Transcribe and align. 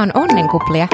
Tämä 0.00 0.12
on 0.14 0.22
Onnenkuplia. 0.30 0.88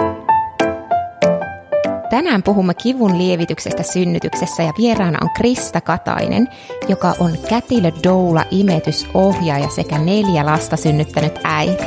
Tänään 2.11 2.43
puhumme 2.43 2.75
kivun 2.75 3.19
lievityksestä 3.19 3.83
synnytyksessä 3.83 4.63
ja 4.63 4.73
vieraana 4.79 5.19
on 5.23 5.31
Krista 5.37 5.81
Katainen, 5.81 6.49
joka 6.89 7.15
on 7.19 7.31
kätilö 7.49 7.91
doula 8.05 8.45
imetysohjaaja 8.51 9.69
sekä 9.69 9.99
neljä 9.99 10.47
lasta 10.47 10.77
synnyttänyt 10.77 11.33
äiti. 11.45 11.85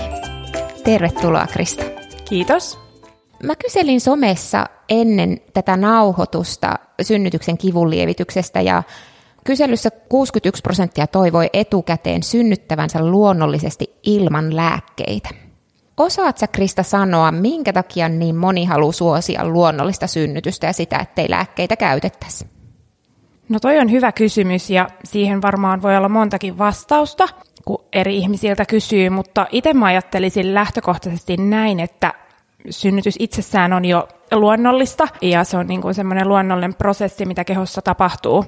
Tervetuloa 0.83 1.47
Krista. 1.47 1.83
Kiitos. 2.29 2.79
Mä 3.43 3.55
kyselin 3.55 4.01
somessa 4.01 4.65
ennen 4.89 5.41
tätä 5.53 5.77
nauhoitusta 5.77 6.75
synnytyksen 7.01 7.57
kivun 7.57 7.89
lievityksestä 7.89 8.61
ja 8.61 8.83
kyselyssä 9.45 9.89
61 9.91 10.61
prosenttia 10.61 11.07
toivoi 11.07 11.49
etukäteen 11.53 12.23
synnyttävänsä 12.23 13.05
luonnollisesti 13.05 13.99
ilman 14.03 14.55
lääkkeitä. 14.55 15.48
Osaat 15.99 16.37
sä 16.37 16.47
Krista 16.47 16.83
sanoa, 16.83 17.31
minkä 17.31 17.73
takia 17.73 18.09
niin 18.09 18.35
moni 18.35 18.65
haluaa 18.65 18.91
suosia 18.91 19.47
luonnollista 19.47 20.07
synnytystä 20.07 20.67
ja 20.67 20.73
sitä, 20.73 20.97
ettei 20.97 21.29
lääkkeitä 21.29 21.75
käytettäisi? 21.75 22.47
No 23.49 23.59
toi 23.59 23.79
on 23.79 23.91
hyvä 23.91 24.11
kysymys 24.11 24.69
ja 24.69 24.89
siihen 25.03 25.41
varmaan 25.41 25.81
voi 25.81 25.97
olla 25.97 26.09
montakin 26.09 26.57
vastausta, 26.57 27.27
kun 27.65 27.83
eri 27.93 28.17
ihmisiltä 28.17 28.65
kysyy, 28.65 29.09
mutta 29.09 29.47
itse 29.51 29.73
mä 29.73 29.85
ajattelisin 29.85 30.53
lähtökohtaisesti 30.53 31.37
näin, 31.37 31.79
että 31.79 32.13
synnytys 32.69 33.15
itsessään 33.19 33.73
on 33.73 33.85
jo 33.85 34.07
luonnollista 34.31 35.07
ja 35.21 35.43
se 35.43 35.57
on 35.57 35.67
niin 35.67 35.81
kuin 35.81 35.93
semmoinen 35.93 36.27
luonnollinen 36.27 36.75
prosessi, 36.75 37.25
mitä 37.25 37.43
kehossa 37.43 37.81
tapahtuu. 37.81 38.45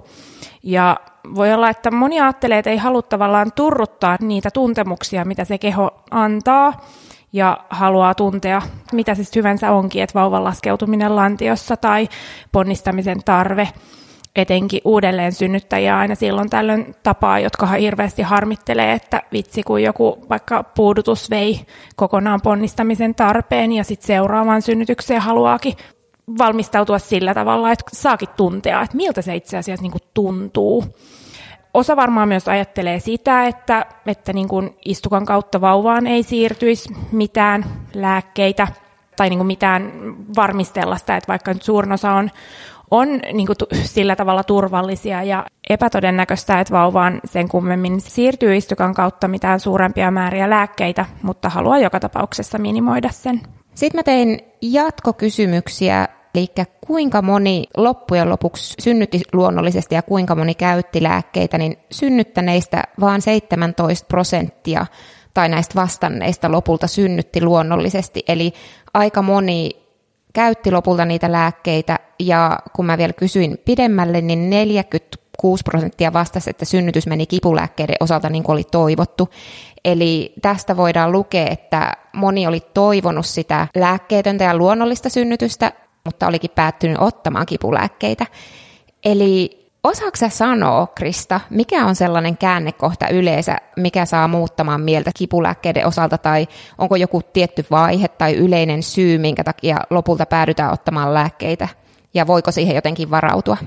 Ja 0.63 0.98
voi 1.35 1.54
olla, 1.54 1.70
että 1.70 1.91
moni 1.91 2.21
ajattelee, 2.21 2.59
että 2.59 2.70
ei 2.70 2.77
halua 2.77 3.02
tavallaan 3.02 3.52
turruttaa 3.55 4.18
niitä 4.21 4.52
tuntemuksia, 4.52 5.26
mitä 5.26 5.45
se 5.45 5.57
keho 5.57 5.91
antaa, 6.12 6.81
ja 7.34 7.58
haluaa 7.70 8.16
tuntea, 8.16 8.62
mitä 8.94 9.16
se 9.16 9.23
hyvänsä 9.35 9.71
onkin, 9.71 10.03
että 10.03 10.20
vauvan 10.20 10.44
laskeutuminen 10.44 11.15
lantiossa 11.15 11.77
tai 11.77 12.10
ponnistamisen 12.51 13.20
tarve, 13.26 13.68
etenkin 14.35 14.82
uudelleen 14.85 15.32
synnyttäjiä 15.32 15.98
aina 15.98 16.15
silloin 16.15 16.49
tällöin 16.49 16.96
tapaa, 17.04 17.40
jotka 17.40 17.65
hirveästi 17.65 18.21
harmittelee, 18.21 18.93
että 18.93 19.21
vitsi 19.32 19.63
kun 19.63 19.84
joku 19.84 20.26
vaikka 20.29 20.63
puudutus 20.63 21.29
vei 21.29 21.59
kokonaan 21.96 22.41
ponnistamisen 22.41 23.15
tarpeen 23.15 23.71
ja 23.71 23.84
sitten 23.84 24.07
seuraavaan 24.07 24.62
synnytykseen 24.62 25.21
haluaakin 25.21 25.74
valmistautua 26.37 26.99
sillä 26.99 27.34
tavalla, 27.34 27.71
että 27.71 27.85
saakin 27.93 28.29
tuntea, 28.37 28.82
että 28.82 28.98
miltä 28.98 29.21
se 29.21 29.35
itse 29.35 29.57
asiassa 29.57 29.84
niin 29.84 29.93
tuntuu. 30.13 30.85
Osa 31.74 31.96
varmaan 31.96 32.27
myös 32.27 32.48
ajattelee 32.48 33.00
sitä, 33.00 33.48
että, 33.48 33.86
että 34.05 34.34
niin 34.34 34.48
kuin 34.48 34.76
istukan 34.86 35.26
kautta 35.26 35.62
vauvaan 35.62 36.08
ei 36.08 36.24
siirtyisi 36.24 36.90
mitään 37.12 37.66
lääkkeitä 37.94 38.68
tai 39.18 39.30
niin 39.30 39.40
kuin 39.40 39.48
mitään 39.48 39.92
varmistella 40.36 40.98
sitä, 40.98 41.18
että 41.18 41.27
vaikka 41.27 41.54
nyt 41.54 41.64
suurin 41.64 41.92
osa 41.92 42.12
on, 42.12 42.30
on 42.92 43.08
niin 43.34 43.48
kuin 43.48 43.58
sillä 43.84 44.16
tavalla 44.16 44.44
turvallisia 44.44 45.24
ja 45.24 45.46
epätodennäköistä, 45.70 46.60
että 46.60 46.74
vauvaan 46.74 47.20
sen 47.26 47.49
kummemmin 47.49 48.02
siirtyy 48.02 48.55
istukan 48.55 48.94
kautta 48.94 49.27
mitään 49.27 49.60
suurempia 49.60 50.12
määriä 50.12 50.49
lääkkeitä, 50.49 51.05
mutta 51.22 51.49
haluaa 51.49 51.80
joka 51.80 51.99
tapauksessa 51.99 52.58
minimoida 52.58 53.10
sen. 53.10 53.42
Sitten 53.76 53.99
mä 53.99 54.04
tein 54.04 54.40
jatkokysymyksiä 54.62 56.08
Eli 56.35 56.48
kuinka 56.87 57.21
moni 57.21 57.63
loppujen 57.77 58.29
lopuksi 58.29 58.74
synnytti 58.79 59.21
luonnollisesti 59.34 59.96
ja 59.96 60.01
kuinka 60.01 60.35
moni 60.35 60.55
käytti 60.55 61.04
lääkkeitä, 61.04 61.57
niin 61.57 61.77
synnyttäneistä 61.91 62.84
vaan 62.99 63.21
17 63.21 64.07
prosenttia 64.07 64.85
tai 65.34 65.50
näistä 65.50 65.75
vastanneista 65.75 66.52
lopulta 66.52 66.88
synnytti 66.88 67.44
luonnollisesti. 67.44 68.24
Eli 68.28 68.53
aika 68.94 69.22
moni 69.22 69.72
käytti 70.34 70.72
lopulta 70.72 71.06
niitä 71.06 71.31
lääkkeitä 71.31 72.00
ja 72.19 72.59
kun 72.74 72.85
mä 72.85 72.97
vielä 72.97 73.13
kysyin 73.13 73.57
pidemmälle, 73.66 74.22
niin 74.22 74.50
46 74.50 75.63
prosenttia 75.63 76.13
vastasi, 76.13 76.50
että 76.50 76.66
synnytys 76.66 77.08
meni 77.08 77.25
kipulääkkeiden 77.25 77.96
osalta 78.00 78.30
niin 78.30 78.44
kuin 78.44 78.53
oli 78.53 78.63
toivottu. 78.72 79.30
Eli 79.86 80.34
tästä 80.42 80.78
voidaan 80.78 81.12
lukea, 81.12 81.48
että 81.50 81.94
moni 82.13 82.48
oli 82.48 82.59
toivonut 82.74 83.25
sitä 83.25 83.68
lääkkeetöntä 83.75 84.44
ja 84.44 84.58
luonnollista 84.58 85.09
synnytystä, 85.09 85.72
mutta 86.06 86.28
olikin 86.28 86.51
päättynyt 86.56 86.97
ottamaan 87.00 87.45
kipulääkkeitä. 87.45 88.25
Eli 89.06 89.62
osaako 89.84 90.17
sanoa, 90.29 90.88
Krista, 90.88 91.39
mikä 91.50 91.85
on 91.85 91.95
sellainen 91.95 92.38
käännekohta 92.38 93.07
yleensä, 93.07 93.57
mikä 93.78 94.06
saa 94.06 94.28
muuttamaan 94.28 94.81
mieltä 94.81 95.12
kipulääkkeiden 95.17 95.88
osalta, 95.88 96.17
tai 96.17 96.47
onko 96.78 96.95
joku 96.95 97.22
tietty 97.22 97.66
vaihe 97.72 98.07
tai 98.07 98.35
yleinen 98.35 98.84
syy, 98.84 99.17
minkä 99.17 99.44
takia 99.44 99.78
lopulta 99.89 100.25
päädytään 100.25 100.73
ottamaan 100.73 101.13
lääkkeitä, 101.13 101.67
ja 102.13 102.28
voiko 102.28 102.51
siihen 102.51 102.75
jotenkin 102.75 103.12
varautua? 103.12 103.57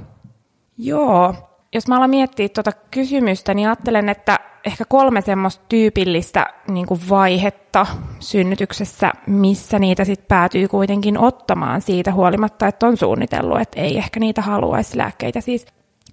Joo, 0.78 1.34
jos 1.74 1.88
mä 1.88 1.96
alan 1.96 2.10
miettiä 2.10 2.48
tuota 2.48 2.72
kysymystä, 2.72 3.54
niin 3.54 3.68
ajattelen, 3.68 4.08
että 4.08 4.38
ehkä 4.64 4.84
kolme 4.88 5.20
semmoista 5.20 5.64
tyypillistä 5.68 6.46
niin 6.68 6.86
kuin 6.86 7.00
vaihetta 7.08 7.86
synnytyksessä, 8.20 9.12
missä 9.26 9.78
niitä 9.78 10.04
sitten 10.04 10.28
päätyy 10.28 10.68
kuitenkin 10.68 11.18
ottamaan 11.18 11.80
siitä 11.80 12.12
huolimatta, 12.12 12.66
että 12.66 12.86
on 12.86 12.96
suunnitellut, 12.96 13.60
että 13.60 13.80
ei 13.80 13.98
ehkä 13.98 14.20
niitä 14.20 14.42
haluaisi 14.42 14.98
lääkkeitä. 14.98 15.40
Siis 15.40 15.66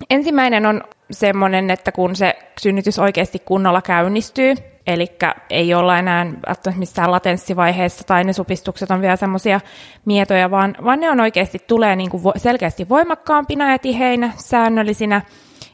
ensimmäinen 0.09 0.65
on 0.65 0.83
semmoinen, 1.11 1.69
että 1.69 1.91
kun 1.91 2.15
se 2.15 2.33
synnytys 2.61 2.99
oikeasti 2.99 3.39
kunnolla 3.39 3.81
käynnistyy, 3.81 4.55
eli 4.87 5.07
ei 5.49 5.73
olla 5.73 5.99
enää 5.99 6.27
missään 6.75 7.11
latenssivaiheessa 7.11 8.03
tai 8.03 8.23
ne 8.23 8.33
supistukset 8.33 8.91
on 8.91 9.01
vielä 9.01 9.15
semmoisia 9.15 9.59
mietoja, 10.05 10.51
vaan, 10.51 10.75
vaan 10.83 10.99
ne 10.99 11.09
on 11.09 11.19
oikeasti 11.19 11.59
tulee 11.67 11.95
niin 11.95 12.09
kuin 12.09 12.23
selkeästi 12.37 12.89
voimakkaampina 12.89 13.71
ja 13.71 13.79
tiheinä, 13.79 14.31
säännöllisinä, 14.37 15.21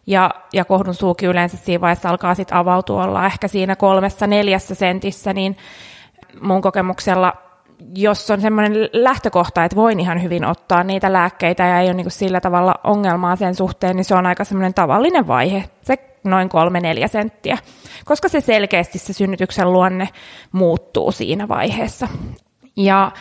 ja, 0.08 0.32
ja 0.54 0.66
kohdun 0.66 0.94
suuki 0.94 1.26
yleensä 1.26 1.58
siinä 1.58 1.82
vaiheessa 1.82 2.10
alkaa 2.10 2.36
sitten 2.36 2.58
avautua 2.58 3.04
olla 3.04 3.26
ehkä 3.26 3.48
siinä 3.48 3.76
kolmessa 3.76 4.28
neljässä 4.28 4.76
sentissä, 4.76 5.34
niin 5.34 5.58
mun 6.42 6.62
kokemuksella 6.62 7.34
jos 7.96 8.32
on 8.32 8.42
semmoinen 8.42 8.90
lähtökohta, 8.94 9.64
että 9.64 9.76
voin 9.76 10.00
ihan 10.00 10.24
hyvin 10.24 10.46
ottaa 10.46 10.84
niitä 10.84 11.14
lääkkeitä 11.14 11.64
ja 11.64 11.80
ei 11.80 11.88
ole 11.88 11.94
niin 11.94 12.12
sillä 12.12 12.42
tavalla 12.42 12.76
ongelmaa 12.84 13.36
sen 13.36 13.56
suhteen, 13.56 13.96
niin 13.96 14.06
se 14.06 14.16
on 14.16 14.26
aika 14.26 14.44
semmoinen 14.44 14.74
tavallinen 14.74 15.28
vaihe, 15.28 15.64
se 15.82 15.98
noin 16.24 16.50
kolme 16.50 16.80
neljä 16.80 17.08
senttiä, 17.08 17.58
koska 18.06 18.30
se 18.30 18.42
selkeästi 18.42 18.98
se 18.98 19.14
synnytyksen 19.14 19.74
luonne 19.74 20.10
muuttuu 20.52 21.12
siinä 21.12 21.48
vaiheessa. 21.48 22.08
Ja 22.78 23.12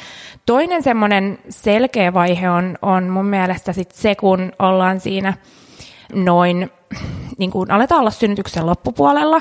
toinen 0.46 0.82
semmoinen 0.82 1.38
selkeä 1.48 2.14
vaihe 2.14 2.50
on, 2.50 2.78
on 2.82 3.08
mun 3.08 3.26
mielestä 3.26 3.72
sit 3.72 3.90
se, 3.90 4.14
kun 4.14 4.52
ollaan 4.58 5.00
siinä 5.00 5.34
noin, 6.12 6.70
niin 7.38 7.50
kuin 7.50 7.70
aletaan 7.70 8.00
olla 8.00 8.10
synnytyksen 8.10 8.66
loppupuolella. 8.66 9.40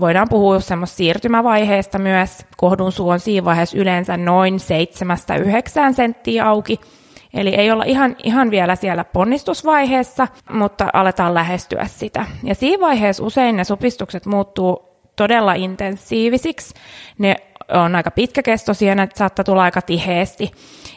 Voidaan 0.00 0.28
puhua 0.28 0.60
semmoista 0.60 0.96
siirtymävaiheesta 0.96 1.98
myös. 1.98 2.46
Kohdun 2.56 2.92
suu 2.92 3.08
on 3.08 3.20
siinä 3.20 3.44
vaiheessa 3.44 3.78
yleensä 3.78 4.16
noin 4.16 4.56
7-9 5.90 5.94
senttiä 5.94 6.48
auki. 6.48 6.80
Eli 7.34 7.54
ei 7.54 7.70
olla 7.70 7.84
ihan, 7.84 8.16
ihan 8.24 8.50
vielä 8.50 8.76
siellä 8.76 9.04
ponnistusvaiheessa, 9.04 10.28
mutta 10.50 10.90
aletaan 10.92 11.34
lähestyä 11.34 11.86
sitä. 11.86 12.26
Ja 12.42 12.54
siinä 12.54 12.80
vaiheessa 12.80 13.24
usein 13.24 13.56
ne 13.56 13.64
supistukset 13.64 14.26
muuttuu 14.26 14.92
todella 15.16 15.54
intensiivisiksi. 15.54 16.74
Ne 17.18 17.36
on 17.68 17.96
aika 17.96 18.10
pitkäkestoisia, 18.10 18.94
ne 18.94 19.08
saattaa 19.14 19.44
tulla 19.44 19.62
aika 19.62 19.82
tiheesti. 19.82 20.50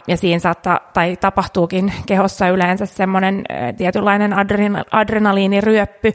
Ja 0.07 0.17
siinä 0.17 0.39
saattaa, 0.39 0.79
tai 0.93 1.15
tapahtuukin 1.15 1.93
kehossa 2.05 2.49
yleensä 2.49 2.85
semmoinen 2.85 3.43
tietynlainen 3.77 4.33
adrenal- 4.33 4.89
adrenaliiniryöppy. 4.91 6.13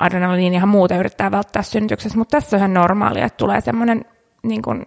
Adrenaliinihan 0.00 0.68
muuten 0.68 0.98
yrittää 0.98 1.30
välttää 1.30 1.62
synnytyksessä, 1.62 2.18
mutta 2.18 2.36
tässä 2.36 2.56
on 2.56 2.58
ihan 2.58 2.74
normaalia, 2.74 3.24
että 3.24 3.36
tulee 3.36 3.60
semmoinen 3.60 4.04
niin 4.42 4.62
kuin, 4.62 4.84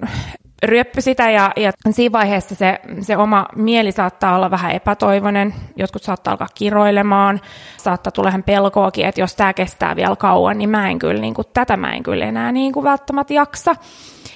ryöppy 0.63 1.01
sitä 1.01 1.29
ja, 1.31 1.51
ja 1.57 1.71
siinä 1.89 2.11
vaiheessa 2.11 2.55
se, 2.55 2.79
se 3.01 3.17
oma 3.17 3.45
mieli 3.55 3.91
saattaa 3.91 4.35
olla 4.35 4.51
vähän 4.51 4.71
epätoivoinen, 4.71 5.53
jotkut 5.75 6.03
saattaa 6.03 6.31
alkaa 6.31 6.47
kiroilemaan, 6.55 7.41
saattaa 7.77 8.11
tulla 8.11 8.29
ihan 8.29 8.43
pelkoakin, 8.43 9.05
että 9.05 9.21
jos 9.21 9.35
tämä 9.35 9.53
kestää 9.53 9.95
vielä 9.95 10.15
kauan, 10.15 10.57
niin 10.57 10.69
mä 10.69 10.89
en 10.89 10.99
kyllä, 10.99 11.21
niin 11.21 11.33
kuin, 11.33 11.47
tätä 11.53 11.77
mä 11.77 11.91
en 11.91 12.03
kyllä 12.03 12.25
enää 12.25 12.51
niin 12.51 12.73
kuin 12.73 12.83
välttämättä 12.83 13.33
jaksa. 13.33 13.75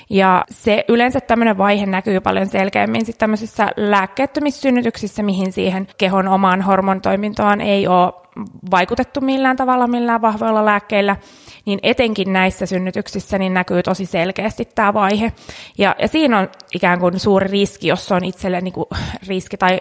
Ja 0.09 0.45
se 0.49 0.85
yleensä 0.87 1.21
tämmöinen 1.21 1.57
vaihe 1.57 1.85
näkyy 1.85 2.19
paljon 2.19 2.47
selkeämmin 2.47 3.05
sitten 3.05 3.19
tämmöisissä 3.19 3.71
lääkkeettömissä 3.77 4.61
synnytyksissä, 4.61 5.23
mihin 5.23 5.51
siihen 5.51 5.87
kehon 5.97 6.27
omaan 6.27 6.61
hormontoimintoon 6.61 7.61
ei 7.61 7.87
ole 7.87 8.13
vaikutettu 8.71 9.21
millään 9.21 9.57
tavalla 9.57 9.87
millään 9.87 10.21
vahvoilla 10.21 10.65
lääkkeillä, 10.65 11.15
niin 11.65 11.79
etenkin 11.83 12.33
näissä 12.33 12.65
synnytyksissä 12.65 13.37
niin 13.37 13.53
näkyy 13.53 13.83
tosi 13.83 14.05
selkeästi 14.05 14.65
tämä 14.65 14.93
vaihe. 14.93 15.33
Ja, 15.77 15.95
ja 15.99 16.07
siinä 16.07 16.39
on 16.39 16.49
ikään 16.73 16.99
kuin 16.99 17.19
suuri 17.19 17.47
riski, 17.47 17.87
jos 17.87 18.11
on 18.11 18.23
itselle 18.23 18.61
niin 18.61 18.73
kuin 18.73 18.85
riski 19.27 19.57
tai 19.57 19.79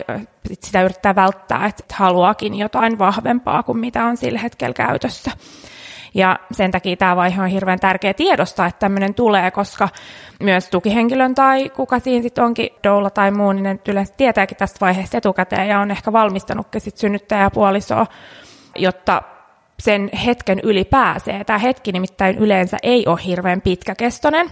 sitä 0.60 0.82
yrittää 0.82 1.14
välttää, 1.14 1.66
että 1.66 1.94
haluakin 1.94 2.54
jotain 2.54 2.98
vahvempaa 2.98 3.62
kuin 3.62 3.78
mitä 3.78 4.04
on 4.04 4.16
sillä 4.16 4.38
hetkellä 4.38 4.74
käytössä. 4.74 5.30
Ja 6.14 6.38
sen 6.52 6.70
takia 6.70 6.96
tämä 6.96 7.16
vaihe 7.16 7.42
on 7.42 7.48
hirveän 7.48 7.80
tärkeä 7.80 8.14
tiedostaa, 8.14 8.66
että 8.66 8.78
tämmöinen 8.78 9.14
tulee, 9.14 9.50
koska 9.50 9.88
myös 10.40 10.68
tukihenkilön 10.68 11.34
tai 11.34 11.68
kuka 11.68 11.98
siinä 11.98 12.22
sitten 12.22 12.44
onkin, 12.44 12.68
doula 12.84 13.10
tai 13.10 13.30
muu, 13.30 13.52
niin 13.52 13.62
ne 13.62 13.78
yleensä 13.88 14.14
tietääkin 14.16 14.56
tästä 14.56 14.80
vaiheesta 14.80 15.18
etukäteen 15.18 15.68
ja 15.68 15.80
on 15.80 15.90
ehkä 15.90 16.12
valmistanutkin 16.12 16.80
sitten 16.80 17.00
synnyttäjäpuolisoa, 17.00 18.06
jotta 18.76 19.22
sen 19.78 20.10
hetken 20.26 20.60
yli 20.62 20.84
pääsee. 20.84 21.44
Tämä 21.44 21.58
hetki 21.58 21.92
nimittäin 21.92 22.38
yleensä 22.38 22.76
ei 22.82 23.06
ole 23.06 23.20
hirveän 23.26 23.60
pitkäkestoinen. 23.60 24.50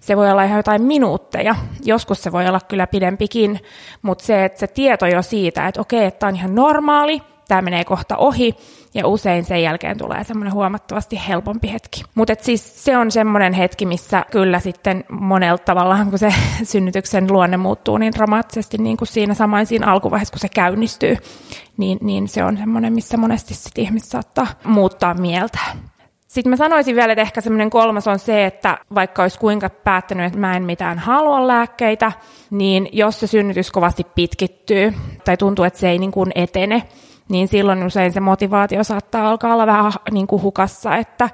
Se 0.00 0.16
voi 0.16 0.30
olla 0.30 0.42
ihan 0.42 0.58
jotain 0.58 0.82
minuutteja, 0.82 1.54
joskus 1.84 2.22
se 2.22 2.32
voi 2.32 2.46
olla 2.46 2.60
kyllä 2.68 2.86
pidempikin, 2.86 3.60
mutta 4.02 4.24
se, 4.24 4.44
että 4.44 4.60
se 4.60 4.66
tieto 4.66 5.06
jo 5.06 5.22
siitä, 5.22 5.68
että 5.68 5.80
okei, 5.80 6.04
että 6.04 6.18
tämä 6.18 6.28
on 6.28 6.36
ihan 6.36 6.54
normaali, 6.54 7.22
tämä 7.50 7.62
menee 7.62 7.84
kohta 7.84 8.16
ohi, 8.16 8.54
ja 8.94 9.06
usein 9.06 9.44
sen 9.44 9.62
jälkeen 9.62 9.98
tulee 9.98 10.24
semmoinen 10.24 10.52
huomattavasti 10.52 11.20
helpompi 11.28 11.72
hetki. 11.72 12.02
Mutta 12.14 12.34
siis 12.40 12.84
se 12.84 12.96
on 12.96 13.10
semmoinen 13.10 13.52
hetki, 13.52 13.86
missä 13.86 14.24
kyllä 14.30 14.60
sitten 14.60 15.04
monella 15.08 15.58
tavalla, 15.58 16.04
kun 16.10 16.18
se 16.18 16.34
synnytyksen 16.62 17.32
luonne 17.32 17.56
muuttuu 17.56 17.98
niin 17.98 18.12
dramaattisesti 18.12 18.78
niin 18.78 18.96
kuin 18.96 19.08
siinä 19.08 19.34
samoin 19.34 19.66
siinä 19.66 19.86
alkuvaiheessa, 19.86 20.32
kun 20.32 20.40
se 20.40 20.48
käynnistyy, 20.48 21.16
niin, 21.76 21.98
niin 22.00 22.28
se 22.28 22.44
on 22.44 22.56
semmoinen, 22.56 22.92
missä 22.92 23.16
monesti 23.16 23.54
sitten 23.54 23.84
ihmiset 23.84 24.10
saattaa 24.10 24.46
muuttaa 24.64 25.14
mieltä. 25.14 25.58
Sitten 26.26 26.50
mä 26.50 26.56
sanoisin 26.56 26.96
vielä, 26.96 27.12
että 27.12 27.22
ehkä 27.22 27.40
semmoinen 27.40 27.70
kolmas 27.70 28.08
on 28.08 28.18
se, 28.18 28.46
että 28.46 28.78
vaikka 28.94 29.22
olisi 29.22 29.38
kuinka 29.38 29.70
päättänyt, 29.70 30.26
että 30.26 30.38
mä 30.38 30.56
en 30.56 30.62
mitään 30.62 30.98
halua 30.98 31.46
lääkkeitä, 31.46 32.12
niin 32.50 32.88
jos 32.92 33.20
se 33.20 33.26
synnytys 33.26 33.70
kovasti 33.70 34.06
pitkittyy 34.14 34.92
tai 35.24 35.36
tuntuu, 35.36 35.64
että 35.64 35.78
se 35.78 35.90
ei 35.90 35.98
niin 35.98 36.12
kuin 36.12 36.32
etene, 36.34 36.82
niin 37.30 37.48
silloin 37.48 37.86
usein 37.86 38.12
se 38.12 38.20
motivaatio 38.20 38.84
saattaa 38.84 39.28
alkaa 39.28 39.54
olla 39.54 39.66
vähän 39.66 39.92
niin 40.10 40.26
kuin 40.26 40.42
hukassa, 40.42 40.96
että 40.96 41.30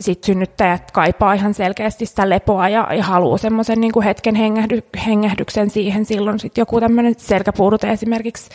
sit 0.00 0.24
synnyttäjät 0.24 0.90
kaipaa 0.90 1.32
ihan 1.32 1.54
selkeästi 1.54 2.06
sitä 2.06 2.30
lepoa 2.30 2.68
ja, 2.68 2.88
ja 2.94 3.04
haluaa 3.04 3.38
semmoisen 3.38 3.80
niin 3.80 4.02
hetken 4.04 4.34
hengähdy, 4.34 4.82
hengähdyksen 5.06 5.70
siihen. 5.70 6.04
Silloin 6.04 6.38
sitten 6.38 6.62
joku 6.62 6.80
tämmöinen 6.80 7.14
selkäpuudute 7.18 7.90
esimerkiksi, 7.90 8.50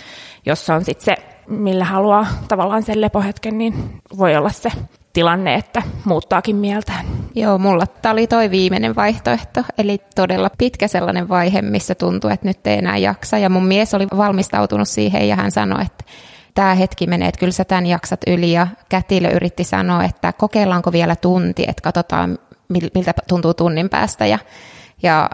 jossa 0.45 0.75
on 0.75 0.85
sitten 0.85 1.05
se, 1.05 1.23
millä 1.47 1.85
haluaa 1.85 2.27
tavallaan 2.47 2.83
sen 2.83 3.01
lepohetken, 3.01 3.57
niin 3.57 3.73
voi 4.17 4.35
olla 4.35 4.49
se 4.49 4.71
tilanne, 5.13 5.55
että 5.55 5.81
muuttaakin 6.05 6.55
mieltään. 6.55 7.05
Joo, 7.35 7.57
mulla 7.57 7.87
tämä 7.87 8.13
oli 8.13 8.27
toi 8.27 8.51
viimeinen 8.51 8.95
vaihtoehto, 8.95 9.63
eli 9.77 10.01
todella 10.15 10.49
pitkä 10.57 10.87
sellainen 10.87 11.29
vaihe, 11.29 11.61
missä 11.61 11.95
tuntuu, 11.95 12.29
että 12.29 12.47
nyt 12.47 12.67
ei 12.67 12.77
enää 12.77 12.97
jaksa. 12.97 13.37
Ja 13.37 13.49
mun 13.49 13.65
mies 13.65 13.93
oli 13.93 14.07
valmistautunut 14.17 14.87
siihen 14.87 15.27
ja 15.27 15.35
hän 15.35 15.51
sanoi, 15.51 15.81
että 15.81 16.03
tämä 16.59 16.75
hetki 16.75 17.07
menee, 17.07 17.27
että 17.27 17.39
kyllä 17.39 17.51
sä 17.51 17.65
tämän 17.65 17.85
jaksat 17.85 18.21
yli. 18.27 18.51
Ja 18.51 18.67
kätilö 18.89 19.29
yritti 19.29 19.63
sanoa, 19.63 20.03
että 20.03 20.33
kokeillaanko 20.33 20.91
vielä 20.91 21.15
tunti, 21.15 21.63
että 21.67 21.81
katsotaan 21.81 22.39
miltä 22.69 23.13
tuntuu 23.27 23.53
tunnin 23.53 23.89
päästä. 23.89 24.25
Ja, 24.25 24.39
ja 25.03 25.29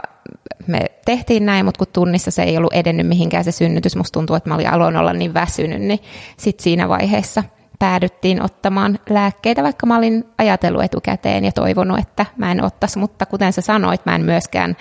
me 0.67 0.79
tehtiin 1.05 1.45
näin, 1.45 1.65
mutta 1.65 1.77
kun 1.77 1.93
tunnissa 1.93 2.31
se 2.31 2.43
ei 2.43 2.57
ollut 2.57 2.73
edennyt 2.73 3.07
mihinkään 3.07 3.43
se 3.43 3.51
synnytys, 3.51 3.95
musta 3.95 4.13
tuntuu, 4.19 4.35
että 4.35 4.49
mä 4.49 4.55
olin 4.55 4.69
aloin 4.69 4.97
olla 4.97 5.13
niin 5.13 5.33
väsynyt, 5.33 5.81
niin 5.81 5.99
sitten 6.37 6.63
siinä 6.63 6.89
vaiheessa 6.89 7.43
päädyttiin 7.79 8.41
ottamaan 8.41 8.99
lääkkeitä, 9.09 9.63
vaikka 9.63 9.85
mä 9.85 9.97
olin 9.97 10.23
ajatellut 10.37 10.83
etukäteen 10.83 11.45
ja 11.45 11.51
toivonut, 11.51 11.99
että 11.99 12.25
mä 12.37 12.51
en 12.51 12.63
ottaisi, 12.63 12.99
mutta 12.99 13.25
kuten 13.25 13.53
sä 13.53 13.61
sanoit, 13.61 14.05
mä 14.05 14.15
en 14.15 14.25
myöskään 14.25 14.77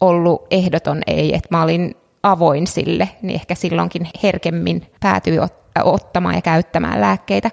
ollut 0.00 0.46
ehdoton 0.50 1.00
ei, 1.06 1.34
että 1.34 1.48
mä 1.50 1.62
olin 1.62 1.94
avoin 2.22 2.66
sille, 2.66 3.08
niin 3.22 3.34
ehkä 3.34 3.54
silloinkin 3.54 4.08
herkemmin 4.22 4.86
päätyi 5.00 5.38
ottamaan 5.82 6.34
ja 6.34 6.42
käyttämään 6.42 7.00
lääkkeitä. 7.00 7.50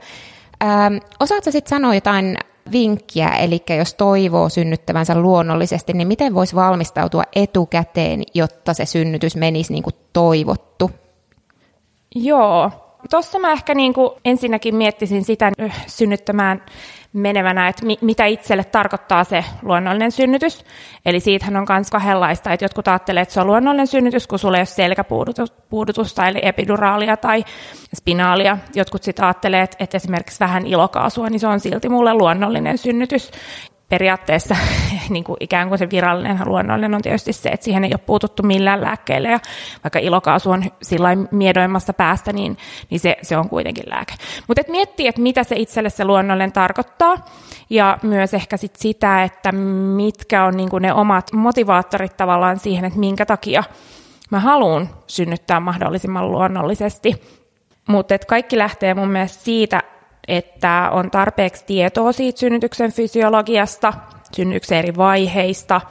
Ähm, 0.63 0.95
osaatko 1.19 1.51
sitten 1.51 1.69
sanoa 1.69 1.95
jotain 1.95 2.37
vinkkiä, 2.71 3.29
eli 3.29 3.63
jos 3.77 3.93
toivoo 3.93 4.49
synnyttävänsä 4.49 5.19
luonnollisesti, 5.19 5.93
niin 5.93 6.07
miten 6.07 6.33
voisi 6.33 6.55
valmistautua 6.55 7.23
etukäteen, 7.35 8.23
jotta 8.33 8.73
se 8.73 8.85
synnytys 8.85 9.35
menisi 9.35 9.73
niin 9.73 9.83
kuin 9.83 9.95
toivottu? 10.13 10.91
Joo, 12.15 12.71
Tuossa 13.09 13.39
mä 13.39 13.51
ehkä 13.51 13.73
niin 13.73 13.93
kuin 13.93 14.09
ensinnäkin 14.25 14.75
miettisin 14.75 15.23
sitä 15.23 15.51
synnyttämään 15.87 16.61
menevänä, 17.13 17.67
että 17.67 17.85
mi- 17.85 17.97
mitä 18.01 18.25
itselle 18.25 18.63
tarkoittaa 18.63 19.23
se 19.23 19.45
luonnollinen 19.61 20.11
synnytys. 20.11 20.65
Eli 21.05 21.19
siitähän 21.19 21.55
on 21.57 21.65
myös 21.69 21.91
kahdenlaista, 21.91 22.53
että 22.53 22.65
jotkut 22.65 22.87
ajattelee, 22.87 23.21
että 23.21 23.33
se 23.33 23.41
on 23.41 23.47
luonnollinen 23.47 23.87
synnytys, 23.87 24.27
kun 24.27 24.39
sulla 24.39 24.57
ei 24.57 24.61
ole 24.61 24.65
selkäpuudutusta, 24.65 26.27
eli 26.27 26.39
epiduraalia 26.41 27.17
tai 27.17 27.43
spinaalia. 27.95 28.57
Jotkut 28.75 29.03
sitten 29.03 29.25
ajattelee, 29.25 29.67
että, 29.79 29.97
esimerkiksi 29.97 30.39
vähän 30.39 30.67
ilokaasua, 30.67 31.29
niin 31.29 31.39
se 31.39 31.47
on 31.47 31.59
silti 31.59 31.89
mulle 31.89 32.13
luonnollinen 32.13 32.77
synnytys 32.77 33.31
periaatteessa 33.89 34.55
niin 35.09 35.23
kuin 35.23 35.37
ikään 35.39 35.67
kuin 35.67 35.79
se 35.79 35.89
virallinen 35.89 36.39
luonnollinen 36.45 36.95
on 36.95 37.01
tietysti 37.01 37.33
se, 37.33 37.49
että 37.49 37.63
siihen 37.63 37.83
ei 37.83 37.91
ole 37.93 37.99
puututtu 38.05 38.43
millään 38.43 38.81
lääkkeellä 38.81 39.29
ja 39.29 39.39
vaikka 39.83 39.99
ilokaasu 39.99 40.51
on 40.51 40.63
sillä 40.81 41.09
miedoimmasta 41.31 41.93
päästä, 41.93 42.33
niin, 42.33 42.57
niin 42.89 42.99
se, 42.99 43.17
se 43.21 43.37
on 43.37 43.49
kuitenkin 43.49 43.89
lääke. 43.89 44.13
Mutta 44.47 44.61
et 44.61 44.67
miettii, 44.67 45.07
että 45.07 45.21
mitä 45.21 45.43
se 45.43 45.55
itselle 45.55 45.89
se 45.89 46.05
luonnollinen 46.05 46.51
tarkoittaa 46.51 47.25
ja 47.69 47.97
myös 48.03 48.33
ehkä 48.33 48.57
sit 48.57 48.75
sitä, 48.75 49.23
että 49.23 49.51
mitkä 49.95 50.45
on 50.45 50.57
niin 50.57 50.69
kuin 50.69 50.81
ne 50.81 50.93
omat 50.93 51.31
motivaattorit 51.33 52.17
tavallaan 52.17 52.59
siihen, 52.59 52.85
että 52.85 52.99
minkä 52.99 53.25
takia 53.25 53.63
mä 54.31 54.39
haluan 54.39 54.89
synnyttää 55.07 55.59
mahdollisimman 55.59 56.31
luonnollisesti. 56.31 57.21
Mutta 57.87 58.17
kaikki 58.27 58.57
lähtee 58.57 58.93
mun 58.93 59.11
mielestä 59.11 59.43
siitä, 59.43 59.83
että 60.27 60.89
on 60.91 61.11
tarpeeksi 61.11 61.65
tietoa 61.65 62.11
siitä 62.11 62.39
synnytyksen 62.39 62.91
fysiologiasta, 62.91 63.93
synnytyksen 64.31 64.77
eri 64.77 64.97
vaiheista, 64.97 65.81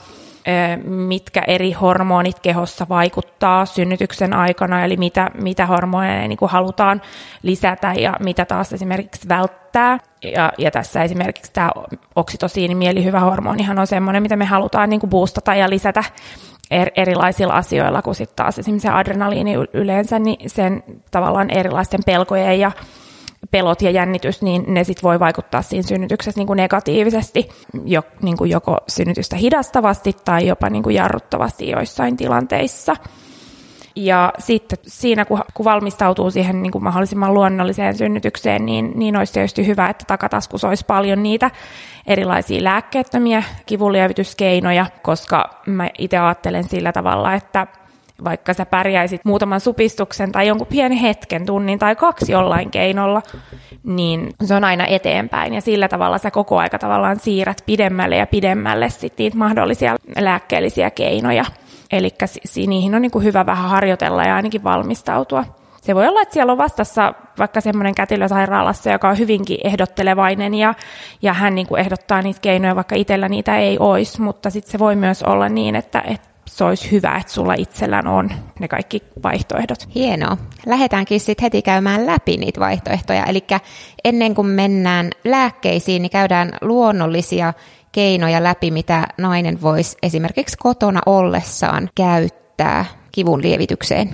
mitkä 0.85 1.43
eri 1.47 1.73
hormonit 1.73 2.41
kehossa 2.41 2.87
vaikuttaa 2.89 3.67
synnytyksen 3.67 4.33
aikana, 4.33 4.85
eli 4.85 4.97
mitä, 4.97 5.31
mitä 5.41 5.67
hormoneja 5.67 6.29
niin 6.29 6.39
kuin 6.39 6.51
halutaan 6.51 7.03
lisätä 7.43 7.93
ja 7.99 8.17
mitä 8.21 8.45
taas 8.45 8.73
esimerkiksi 8.73 9.29
välttää. 9.29 9.99
Ja, 10.23 10.53
ja 10.59 10.71
tässä 10.71 11.03
esimerkiksi 11.03 11.53
tämä 11.53 11.71
oksitosiini, 12.17 12.75
mielihyvä 12.75 13.21
hormonihan 13.21 13.79
on 13.79 13.87
semmoinen, 13.87 14.23
mitä 14.23 14.37
me 14.37 14.45
halutaan 14.45 14.91
niin 14.91 15.01
kuin 15.01 15.11
boostata 15.11 15.55
ja 15.55 15.71
lisätä 15.71 16.05
er, 16.71 16.91
erilaisilla 16.97 17.55
asioilla, 17.55 18.03
kun 18.03 18.15
sitten 18.15 18.37
taas 18.37 18.59
esimerkiksi 18.59 18.89
adrenaliini 18.89 19.55
yleensä, 19.73 20.19
niin 20.19 20.51
sen 20.51 20.83
tavallaan 21.11 21.51
erilaisten 21.51 22.01
pelkojen 22.07 22.61
ja 22.61 22.73
pelot 23.51 23.83
ja 23.83 23.91
jännitys, 23.91 24.43
niin 24.43 24.65
ne 24.67 24.85
sit 24.85 25.03
voi 25.03 25.21
vaikuttaa 25.21 25.63
siinä 25.63 25.89
synnytyksessä 25.89 26.41
niin 26.41 26.47
kuin 26.47 26.57
negatiivisesti, 26.57 27.49
jo, 27.85 28.03
niin 28.23 28.37
kuin 28.37 28.51
joko 28.51 28.79
synnytystä 28.89 29.37
hidastavasti 29.37 30.17
tai 30.25 30.47
jopa 30.47 30.71
niin 30.71 30.83
kuin 30.83 30.95
jarruttavasti 30.95 31.71
joissain 31.71 32.17
tilanteissa. 32.17 32.97
Ja 33.97 34.33
sitten 34.39 34.79
siinä, 34.87 35.25
kun, 35.25 35.41
kun 35.55 35.65
valmistautuu 35.65 36.31
siihen 36.31 36.63
niin 36.63 36.71
kuin 36.71 36.85
mahdollisimman 36.85 37.35
luonnolliseen 37.35 37.97
synnytykseen, 37.97 38.67
niin, 38.67 38.93
niin 38.95 39.17
olisi 39.17 39.33
tietysti 39.33 39.67
hyvä, 39.67 39.89
että 39.89 40.05
takataskussa 40.07 40.69
olisi 40.69 40.85
paljon 40.87 41.23
niitä 41.23 41.51
erilaisia 42.07 42.65
lääkkeettömiä 42.65 43.43
kivunlievityskeinoja, 43.67 44.87
koska 45.03 45.63
mä 45.67 45.91
itse 45.99 46.19
ajattelen 46.19 46.65
sillä 46.65 46.93
tavalla, 46.93 47.35
että 47.35 47.67
vaikka 48.25 48.55
sä 48.55 48.67
pärjäisit 48.67 49.25
muutaman 49.25 49.61
supistuksen 49.61 50.33
tai 50.33 50.47
jonkun 50.47 50.67
pienen 50.67 50.99
hetken, 50.99 51.47
tunnin 51.47 51.79
tai 51.79 51.97
kaksi 51.97 52.33
jollain 52.33 52.71
keinolla, 52.71 53.23
niin 53.85 54.35
se 54.45 54.55
on 54.55 54.65
aina 54.65 54.87
eteenpäin. 54.87 55.55
Ja 55.55 55.61
sillä 55.61 55.89
tavalla 55.89 56.19
sä 56.19 56.31
koko 56.31 56.59
aika 56.59 56.79
tavallaan 56.79 57.21
siirrät 57.21 57.63
pidemmälle 57.67 58.17
ja 58.17 58.27
pidemmälle 58.27 58.91
sit 58.91 59.19
niitä 59.19 59.37
mahdollisia 59.37 59.97
lääkkeellisiä 60.19 60.91
keinoja. 60.91 61.45
Eli 61.93 62.11
niihin 62.67 62.95
on 62.95 63.03
niin 63.03 63.11
kuin 63.11 63.25
hyvä 63.25 63.47
vähän 63.47 63.71
harjoitella 63.71 64.25
ja 64.25 64.37
ainakin 64.37 64.65
valmistautua. 64.65 65.45
Se 65.83 65.95
voi 65.95 66.09
olla, 66.09 66.23
että 66.23 66.33
siellä 66.35 66.53
on 66.53 66.59
vastassa 66.59 67.15
vaikka 67.39 67.61
semmoinen 67.61 67.95
kätilösairaalassa, 67.95 68.91
joka 68.91 69.09
on 69.09 69.19
hyvinkin 69.19 69.59
ehdottelevainen 69.65 70.55
ja, 70.55 70.75
ja 71.23 71.33
hän 71.33 71.55
niin 71.55 71.67
kuin 71.67 71.81
ehdottaa 71.81 72.23
niitä 72.23 72.41
keinoja, 72.41 72.77
vaikka 72.77 72.95
itsellä 72.95 73.29
niitä 73.29 73.59
ei 73.59 73.79
olisi, 73.79 74.21
mutta 74.21 74.51
sitten 74.51 74.73
se 74.73 74.79
voi 74.79 74.97
myös 74.97 75.23
olla 75.23 75.49
niin, 75.49 75.77
että, 75.77 76.03
että 76.07 76.34
se 76.47 76.65
olisi 76.65 76.91
hyvä, 76.91 77.17
että 77.17 77.33
sulla 77.33 77.55
itsellään 77.55 78.07
on 78.07 78.31
ne 78.61 78.69
kaikki 78.69 79.03
vaihtoehdot. 79.23 79.89
Hienoa. 79.95 80.37
Lähdetäänkin 80.67 81.21
sitten 81.21 81.43
heti 81.43 81.63
käymään 81.63 82.07
läpi 82.07 82.37
niitä 82.37 82.61
vaihtoehtoja. 82.61 83.25
Eli 83.25 83.45
ennen 84.05 84.35
kuin 84.35 84.47
mennään 84.47 85.11
lääkkeisiin, 85.25 86.03
niin 86.03 86.11
käydään 86.11 86.51
luonnollisia 86.61 87.53
keinoja 87.93 88.43
läpi, 88.43 88.71
mitä 88.71 89.07
nainen 89.19 89.63
voisi 89.63 89.97
esimerkiksi 90.03 90.57
kotona 90.59 91.01
ollessaan 91.07 91.91
käyttää 91.95 92.85
kivun 93.13 93.43
lievitykseen. 93.43 94.11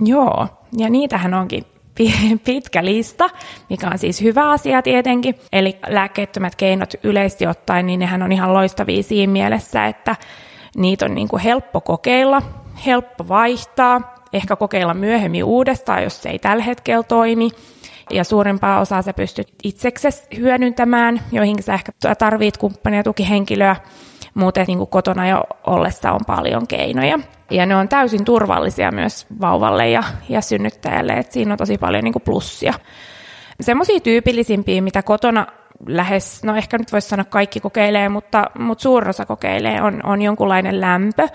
Joo, 0.00 0.48
ja 0.78 0.90
niitähän 0.90 1.34
onkin 1.34 1.64
pitkä 2.44 2.84
lista, 2.84 3.30
mikä 3.70 3.88
on 3.88 3.98
siis 3.98 4.20
hyvä 4.20 4.50
asia 4.50 4.82
tietenkin. 4.82 5.34
Eli 5.52 5.78
lääkkeettömät 5.88 6.54
keinot 6.54 6.94
yleisesti 7.02 7.46
ottaen, 7.46 7.86
niin 7.86 8.00
nehän 8.00 8.22
on 8.22 8.32
ihan 8.32 8.52
loistavia 8.52 9.02
siinä 9.02 9.32
mielessä, 9.32 9.86
että 9.86 10.16
Niitä 10.76 11.04
on 11.04 11.14
niin 11.14 11.28
kuin 11.28 11.42
helppo 11.42 11.80
kokeilla, 11.80 12.42
helppo 12.86 13.28
vaihtaa, 13.28 14.14
ehkä 14.32 14.56
kokeilla 14.56 14.94
myöhemmin 14.94 15.44
uudestaan, 15.44 16.02
jos 16.02 16.22
se 16.22 16.28
ei 16.28 16.38
tällä 16.38 16.62
hetkellä 16.62 17.02
toimi. 17.02 17.50
ja 18.10 18.24
suurimpaa 18.24 18.80
osaa 18.80 19.02
sä 19.02 19.12
pystyt 19.12 19.48
itseksesi 19.64 20.22
hyödyntämään, 20.36 21.20
joihin 21.32 21.62
sä 21.62 21.74
ehkä 21.74 21.92
tarvit 22.18 22.56
kumppania 22.56 23.02
tukihenkilöä, 23.02 23.76
mutta 24.34 24.64
niin 24.66 24.78
kuin 24.78 24.90
kotona 24.90 25.28
jo 25.28 25.44
ollessa 25.66 26.12
on 26.12 26.20
paljon 26.26 26.66
keinoja. 26.66 27.18
Ja 27.50 27.66
ne 27.66 27.76
on 27.76 27.88
täysin 27.88 28.24
turvallisia 28.24 28.90
myös 28.92 29.26
vauvalle 29.40 29.90
ja, 29.90 30.02
ja 30.28 30.40
synnyttäjälle, 30.40 31.12
että 31.12 31.32
siinä 31.32 31.52
on 31.52 31.58
tosi 31.58 31.78
paljon 31.78 32.04
niin 32.04 32.12
kuin 32.12 32.22
plussia. 32.22 32.74
Semmoisia 33.60 34.00
tyypillisimpiä, 34.00 34.82
mitä 34.82 35.02
kotona 35.02 35.46
lähes, 35.86 36.44
no 36.44 36.56
ehkä 36.56 36.78
nyt 36.78 36.92
voisi 36.92 37.08
sanoa 37.08 37.24
kaikki 37.24 37.60
kokeilee, 37.60 38.08
mutta, 38.08 38.50
mutta 38.58 38.82
suurin 38.82 39.10
osa 39.10 39.26
kokeilee, 39.26 39.82
on, 39.82 40.00
on 40.04 40.22
jonkunlainen 40.22 40.80
lämpö. 40.80 41.28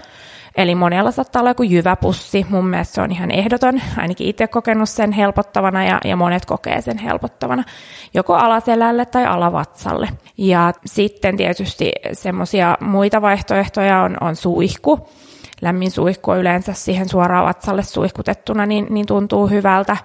Eli 0.56 0.76
monella 0.76 1.12
saattaa 1.12 1.40
olla 1.40 1.50
joku 1.50 1.64
jyväpussi. 1.64 2.46
Mun 2.50 2.68
mielestä 2.68 2.96
se 2.96 3.02
on 3.02 3.12
ihan 3.12 3.32
ehdoton. 3.32 3.82
Ainakin 3.98 4.28
itse 4.28 4.48
kokenut 4.48 4.90
sen 4.90 5.12
helpottavana 5.12 5.84
ja, 5.86 6.00
ja 6.06 6.16
monet 6.16 6.46
kokee 6.46 6.82
sen 6.82 6.98
helpottavana. 6.98 7.64
Joko 8.14 8.36
alaselälle 8.36 9.06
tai 9.06 9.26
alavatsalle. 9.26 10.10
Ja 10.38 10.74
sitten 10.86 11.38
tietysti 11.38 11.92
semmoisia 12.14 12.78
muita 12.82 13.22
vaihtoehtoja 13.22 14.02
on, 14.02 14.18
on 14.22 14.36
suihku. 14.36 15.10
Lämmin 15.62 15.92
suihku 15.92 16.34
yleensä 16.34 16.74
siihen 16.74 17.10
suoraan 17.10 17.46
vatsalle 17.46 17.84
suihkutettuna, 17.84 18.66
niin, 18.66 18.88
niin 18.90 19.06
tuntuu 19.06 19.48
hyvältä. 19.48 19.98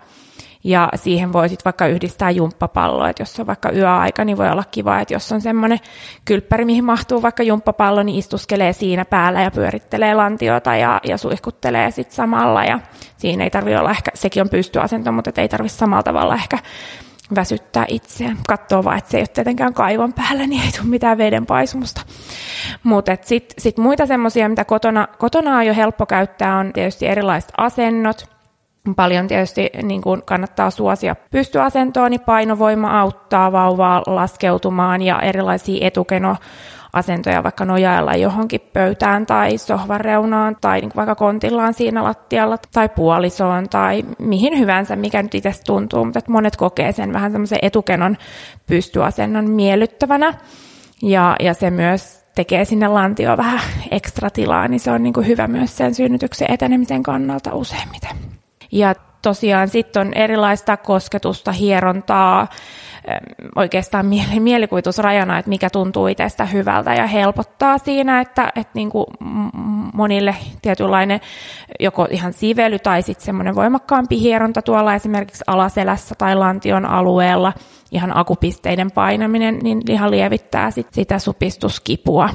Ja 0.66 0.88
siihen 0.94 1.32
voi 1.32 1.49
sitten 1.49 1.64
vaikka 1.64 1.87
yhdistää 1.87 2.30
jumppapalloa, 2.30 3.08
että 3.08 3.23
jos 3.23 3.40
on 3.40 3.46
vaikka 3.46 3.70
yöaika, 3.70 4.25
niin 4.25 4.37
voi 4.37 4.49
olla 4.49 4.64
kiva, 4.70 5.00
että 5.00 5.14
jos 5.14 5.32
on 5.32 5.40
semmoinen 5.40 5.78
kylppäri, 6.25 6.64
mihin 6.64 6.85
mahtuu 6.85 7.23
vaikka 7.23 7.42
jumppapallo, 7.42 8.02
niin 8.02 8.18
istuskelee 8.18 8.73
siinä 8.73 9.04
päällä 9.04 9.42
ja 9.42 9.50
pyörittelee 9.50 10.14
lantiota 10.14 10.76
ja, 10.76 11.00
ja 11.04 11.18
suihkuttelee 11.18 11.90
sitten 11.90 12.16
samalla. 12.16 12.64
Ja 12.64 12.80
siinä 13.16 13.44
ei 13.44 13.50
tarvi 13.50 13.76
olla 13.76 13.90
ehkä, 13.90 14.11
sekin 14.14 14.42
on 14.42 14.49
pystyasento, 14.49 15.12
mutta 15.12 15.40
ei 15.40 15.49
tarvi 15.49 15.68
samalla 15.68 16.02
tavalla 16.02 16.35
ehkä 16.35 16.58
väsyttää 17.35 17.85
itseään. 17.88 18.38
Katsoo 18.49 18.85
vaan, 18.85 18.99
että 18.99 19.11
se 19.11 19.16
ei 19.16 19.20
ole 19.20 19.28
tietenkään 19.28 19.75
kaivon 19.75 20.12
päällä, 20.12 20.46
niin 20.46 20.62
ei 20.62 20.73
tule 20.73 20.88
mitään 20.88 21.18
veden 21.18 21.46
paisumusta. 21.46 22.00
Mutta 22.82 23.16
sitten 23.23 23.62
sit 23.62 23.78
muita 23.78 24.06
semmoisia, 24.06 24.49
mitä 24.49 24.64
kotona, 24.64 25.08
kotona 25.18 25.56
on 25.56 25.66
jo 25.66 25.75
helppo 25.75 26.06
käyttää, 26.06 26.56
on 26.56 26.73
tietysti 26.73 27.06
erilaiset 27.06 27.52
asennot– 27.56 28.26
Paljon 28.95 29.28
tietysti 29.28 29.71
niin 29.83 30.02
kuin 30.02 30.23
kannattaa 30.23 30.71
suosia 30.71 31.16
pystyasentoon, 31.31 32.11
niin 32.11 32.21
painovoima 32.21 33.00
auttaa 33.00 33.52
vauvaa 33.52 34.02
laskeutumaan 34.07 35.02
ja 35.02 35.21
erilaisia 35.21 35.87
etukeno 35.87 36.37
asentoja 36.93 37.43
vaikka 37.43 37.64
nojailla 37.64 38.14
johonkin 38.14 38.61
pöytään 38.73 39.26
tai 39.26 39.59
sohvan 39.59 40.00
reunaan 40.00 40.57
tai 40.61 40.81
niin 40.81 40.90
vaikka 40.97 41.14
kontillaan 41.14 41.75
siinä 41.75 42.05
lattialla 42.05 42.59
tai 42.73 42.88
puolisoon 42.88 43.69
tai 43.69 44.05
mihin 44.19 44.59
hyvänsä, 44.59 44.97
mikä 44.97 45.23
nyt 45.23 45.35
itse 45.35 45.52
tuntuu, 45.66 46.05
mutta 46.05 46.19
että 46.19 46.33
monet 46.33 46.57
kokee 46.57 46.93
sen 46.93 47.12
vähän 47.12 47.33
semmoisen 47.33 47.59
etukenon 47.62 48.16
pystyasennon 48.66 49.50
miellyttävänä 49.50 50.35
ja, 51.02 51.37
ja 51.40 51.55
se 51.55 51.71
myös 51.71 52.26
tekee 52.35 52.64
sinne 52.64 52.88
lantio 52.88 53.37
vähän 53.37 53.61
ekstra 53.90 54.31
tilaa, 54.31 54.69
niin 54.69 54.81
se 54.81 54.90
on 54.90 55.02
niin 55.02 55.12
kuin 55.12 55.26
hyvä 55.26 55.49
myös 55.49 55.76
sen 55.76 55.95
synnytyksen 55.95 56.50
etenemisen 56.50 57.02
kannalta 57.02 57.55
useimmiten. 57.55 58.36
Ja 58.73 58.94
tosiaan 59.23 59.68
sitten 59.68 60.06
on 60.06 60.14
erilaista 60.14 60.76
kosketusta, 60.76 61.52
hierontaa, 61.52 62.46
oikeastaan 63.56 64.06
mielikuvitusrajana, 64.40 65.38
että 65.38 65.49
mikä 65.49 65.70
tuntuu 65.70 66.06
itsestä 66.06 66.44
hyvältä 66.44 66.94
ja 66.94 67.06
helpottaa 67.06 67.78
siinä, 67.78 68.20
että, 68.20 68.52
että 68.56 68.73
niin 68.75 68.90
kuin 68.90 69.06
monille 69.94 70.37
tietynlainen 70.62 71.20
joko 71.80 72.06
ihan 72.11 72.32
sively 72.32 72.78
tai 72.78 73.02
sitten 73.02 73.25
semmoinen 73.25 73.54
voimakkaampi 73.54 74.20
hieronta 74.20 74.62
tuolla 74.62 74.94
esimerkiksi 74.94 75.44
alaselässä 75.46 76.14
tai 76.18 76.35
lantion 76.35 76.87
alueella, 76.87 77.52
ihan 77.92 78.18
akupisteiden 78.18 78.90
painaminen, 78.90 79.58
niin 79.62 79.82
ihan 79.88 80.11
lievittää 80.11 80.70
sit 80.70 80.88
sitä 80.92 81.18
supistuskipua. 81.18 82.30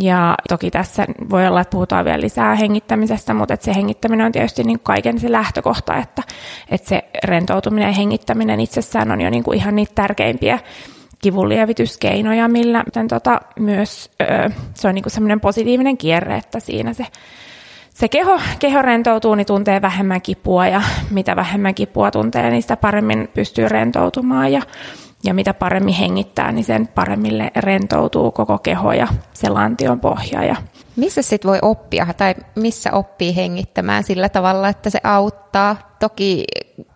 Ja 0.00 0.34
toki 0.48 0.70
tässä 0.70 1.06
voi 1.30 1.46
olla, 1.46 1.60
että 1.60 1.70
puhutaan 1.70 2.04
vielä 2.04 2.20
lisää 2.20 2.54
hengittämisestä, 2.54 3.34
mutta 3.34 3.54
että 3.54 3.64
se 3.64 3.74
hengittäminen 3.74 4.26
on 4.26 4.32
tietysti 4.32 4.64
niin 4.64 4.80
kaiken 4.80 5.18
se 5.18 5.32
lähtökohta, 5.32 5.96
että, 5.96 6.22
että 6.70 6.88
se 6.88 7.04
rentoutuminen 7.24 7.86
ja 7.86 7.92
hengittäminen 7.92 8.60
itsessään 8.60 9.12
on 9.12 9.20
jo 9.20 9.30
niin 9.30 9.44
kuin 9.44 9.58
ihan 9.58 9.76
niitä 9.76 9.92
tärkeimpiä 9.94 10.58
kivunlievityskeinoja, 11.22 12.48
millä 12.48 12.82
miten 12.84 13.08
tota, 13.08 13.40
myös 13.58 14.10
öö, 14.22 14.50
se 14.74 14.88
on 14.88 14.94
niin 14.94 15.04
semmoinen 15.08 15.40
positiivinen 15.40 15.96
kierre, 15.96 16.36
että 16.36 16.60
siinä 16.60 16.92
se, 16.92 17.06
se 17.90 18.08
keho, 18.08 18.40
keho 18.58 18.82
rentoutuu, 18.82 19.34
niin 19.34 19.46
tuntee 19.46 19.82
vähemmän 19.82 20.22
kipua 20.22 20.66
ja 20.66 20.82
mitä 21.10 21.36
vähemmän 21.36 21.74
kipua 21.74 22.10
tuntee, 22.10 22.50
niin 22.50 22.62
sitä 22.62 22.76
paremmin 22.76 23.28
pystyy 23.34 23.68
rentoutumaan 23.68 24.52
ja 24.52 24.62
ja 25.24 25.34
mitä 25.34 25.54
paremmin 25.54 25.94
hengittää, 25.94 26.52
niin 26.52 26.64
sen 26.64 26.88
paremmin 26.88 27.50
rentoutuu 27.56 28.30
koko 28.30 28.58
keho 28.58 28.92
ja 28.92 29.08
se 29.32 29.48
lantion 29.48 30.00
pohja. 30.00 30.44
Ja 30.44 30.56
missä 30.96 31.22
sitten 31.22 31.48
voi 31.48 31.58
oppia 31.62 32.06
tai 32.16 32.34
missä 32.54 32.92
oppii 32.92 33.36
hengittämään 33.36 34.04
sillä 34.04 34.28
tavalla, 34.28 34.68
että 34.68 34.90
se 34.90 35.00
auttaa? 35.04 35.96
Toki 36.00 36.44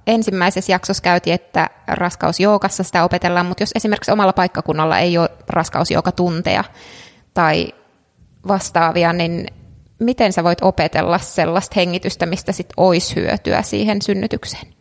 ensimmäisessä 0.06 0.72
jaksossa 0.72 1.02
käytiin, 1.02 1.34
että 1.34 1.70
raskausjoukassa 1.86 2.82
sitä 2.82 3.04
opetellaan, 3.04 3.46
mutta 3.46 3.62
jos 3.62 3.72
esimerkiksi 3.74 4.12
omalla 4.12 4.32
paikkakunnalla 4.32 4.98
ei 4.98 5.18
ole 5.18 5.30
raskausjoukatunteja 5.48 6.64
tai 7.34 7.68
vastaavia, 8.48 9.12
niin 9.12 9.46
miten 9.98 10.32
sä 10.32 10.44
voit 10.44 10.62
opetella 10.62 11.18
sellaista 11.18 11.74
hengitystä, 11.76 12.26
mistä 12.26 12.52
sitten 12.52 12.74
olisi 12.76 13.16
hyötyä 13.16 13.62
siihen 13.62 14.02
synnytykseen? 14.02 14.77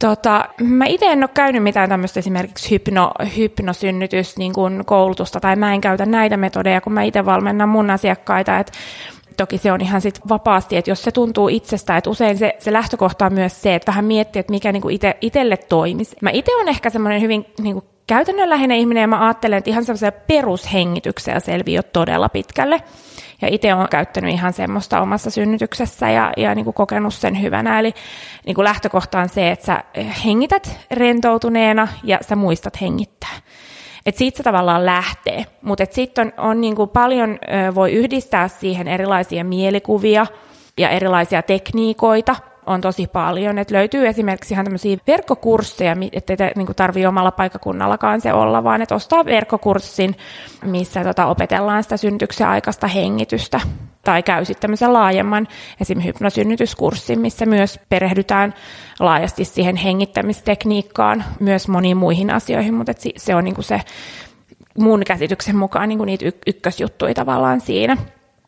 Tota, 0.00 0.44
mä 0.60 0.86
itse 0.86 1.06
en 1.06 1.22
ole 1.22 1.30
käynyt 1.34 1.62
mitään 1.62 1.88
tämmöistä 1.88 2.20
esimerkiksi 2.20 2.70
hypno, 2.70 3.10
hypnosynnytys 3.36 4.36
niin 4.36 4.52
kuin 4.52 4.84
koulutusta, 4.86 5.40
tai 5.40 5.56
mä 5.56 5.74
en 5.74 5.80
käytä 5.80 6.06
näitä 6.06 6.36
metodeja, 6.36 6.80
kun 6.80 6.92
mä 6.92 7.02
itse 7.02 7.24
valmennan 7.24 7.68
mun 7.68 7.90
asiakkaita, 7.90 8.58
että 8.58 8.72
toki 9.36 9.58
se 9.58 9.72
on 9.72 9.80
ihan 9.80 10.00
sit 10.00 10.20
vapaasti, 10.28 10.76
että 10.76 10.90
jos 10.90 11.02
se 11.02 11.12
tuntuu 11.12 11.48
itsestä, 11.48 11.96
että 11.96 12.10
usein 12.10 12.38
se, 12.38 12.56
se 12.58 12.72
lähtökohta 12.72 13.26
on 13.26 13.32
myös 13.32 13.62
se, 13.62 13.74
että 13.74 13.86
vähän 13.86 14.04
miettiä, 14.04 14.40
että 14.40 14.50
mikä 14.50 14.72
ite, 14.90 15.16
itselle 15.20 15.56
toimisi. 15.56 16.16
Mä 16.22 16.30
itse 16.30 16.56
on 16.56 16.68
ehkä 16.68 16.90
semmoinen 16.90 17.20
hyvin 17.20 17.46
niinku 17.62 17.84
käytännönläheinen 18.10 18.76
ihminen, 18.76 19.00
ja 19.00 19.06
mä 19.06 19.24
ajattelen, 19.24 19.58
että 19.58 19.70
ihan 19.70 19.84
semmoisia 19.84 20.12
perushengityksiä 20.12 21.40
selviää 21.40 21.82
todella 21.82 22.28
pitkälle. 22.28 22.82
Ja 23.42 23.48
itse 23.50 23.74
olen 23.74 23.88
käyttänyt 23.88 24.34
ihan 24.34 24.52
semmoista 24.52 25.00
omassa 25.00 25.30
synnytyksessä 25.30 26.10
ja, 26.10 26.32
ja 26.36 26.54
niin 26.54 26.64
kuin 26.64 26.74
kokenut 26.74 27.14
sen 27.14 27.42
hyvänä. 27.42 27.80
Eli 27.80 27.94
niin 28.46 28.54
kuin 28.54 28.64
lähtökohta 28.64 29.20
on 29.20 29.28
se, 29.28 29.50
että 29.50 29.66
sä 29.66 29.84
hengität 30.24 30.78
rentoutuneena 30.90 31.88
ja 32.04 32.18
sä 32.28 32.36
muistat 32.36 32.80
hengittää. 32.80 33.36
Et 34.06 34.16
siitä 34.16 34.36
se 34.36 34.42
tavallaan 34.42 34.86
lähtee, 34.86 35.46
mutta 35.62 35.84
sitten 35.90 36.32
on, 36.38 36.50
on 36.50 36.60
niin 36.60 36.76
kuin 36.76 36.88
paljon 36.90 37.38
voi 37.74 37.92
yhdistää 37.92 38.48
siihen 38.48 38.88
erilaisia 38.88 39.44
mielikuvia 39.44 40.26
ja 40.78 40.90
erilaisia 40.90 41.42
tekniikoita, 41.42 42.36
on 42.70 42.80
tosi 42.80 43.06
paljon. 43.06 43.58
Et 43.58 43.70
löytyy 43.70 44.06
esimerkiksi 44.06 44.54
ihan 44.54 44.64
tämmöisiä 44.64 44.96
verkkokursseja, 45.06 45.96
ettei 46.12 46.36
te 46.36 46.52
niin 46.56 46.66
tarvitse 46.76 47.08
omalla 47.08 47.30
paikkakunnallakaan 47.30 48.20
se 48.20 48.32
olla, 48.32 48.64
vaan 48.64 48.82
että 48.82 48.94
ostaa 48.94 49.24
verkkokurssin, 49.24 50.16
missä 50.64 51.04
tota, 51.04 51.26
opetellaan 51.26 51.82
sitä 51.82 51.96
synnytyksen 51.96 52.48
aikaista 52.48 52.86
hengitystä. 52.86 53.60
Tai 54.04 54.22
käy 54.22 54.44
sitten 54.44 54.60
tämmöisen 54.60 54.92
laajemman 54.92 55.48
esimerkiksi 55.80 56.08
hypnosynnytyskurssin, 56.08 57.20
missä 57.20 57.46
myös 57.46 57.80
perehdytään 57.88 58.54
laajasti 59.00 59.44
siihen 59.44 59.76
hengittämistekniikkaan, 59.76 61.24
myös 61.40 61.68
moniin 61.68 61.96
muihin 61.96 62.30
asioihin, 62.30 62.74
mutta 62.74 62.92
se 63.16 63.34
on 63.34 63.44
niin 63.44 63.54
se 63.60 63.80
mun 64.78 65.02
käsityksen 65.06 65.56
mukaan 65.56 65.88
niin 65.88 66.06
niitä 66.06 66.24
ykkösjuttuja 66.46 67.14
tavallaan 67.14 67.60
siinä. 67.60 67.96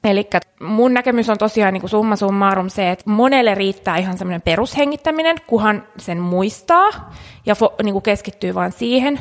Eli 0.04 0.28
mun 0.61 0.94
näkemys 0.94 1.30
on 1.30 1.38
tosiaan 1.38 1.73
niin 1.73 1.80
kuin 1.80 1.90
summa 1.90 2.16
summarum 2.16 2.68
se, 2.68 2.90
että 2.90 3.11
monelle 3.11 3.54
riittää 3.54 3.97
ihan 3.97 4.18
semmoinen 4.18 4.42
perushengittäminen, 4.42 5.37
kuhan 5.47 5.82
sen 5.99 6.18
muistaa 6.18 7.12
ja 7.47 7.54
fo, 7.54 7.75
niin 7.82 7.92
kuin 7.92 8.02
keskittyy 8.02 8.54
vain 8.54 8.73
siihen. 8.73 9.18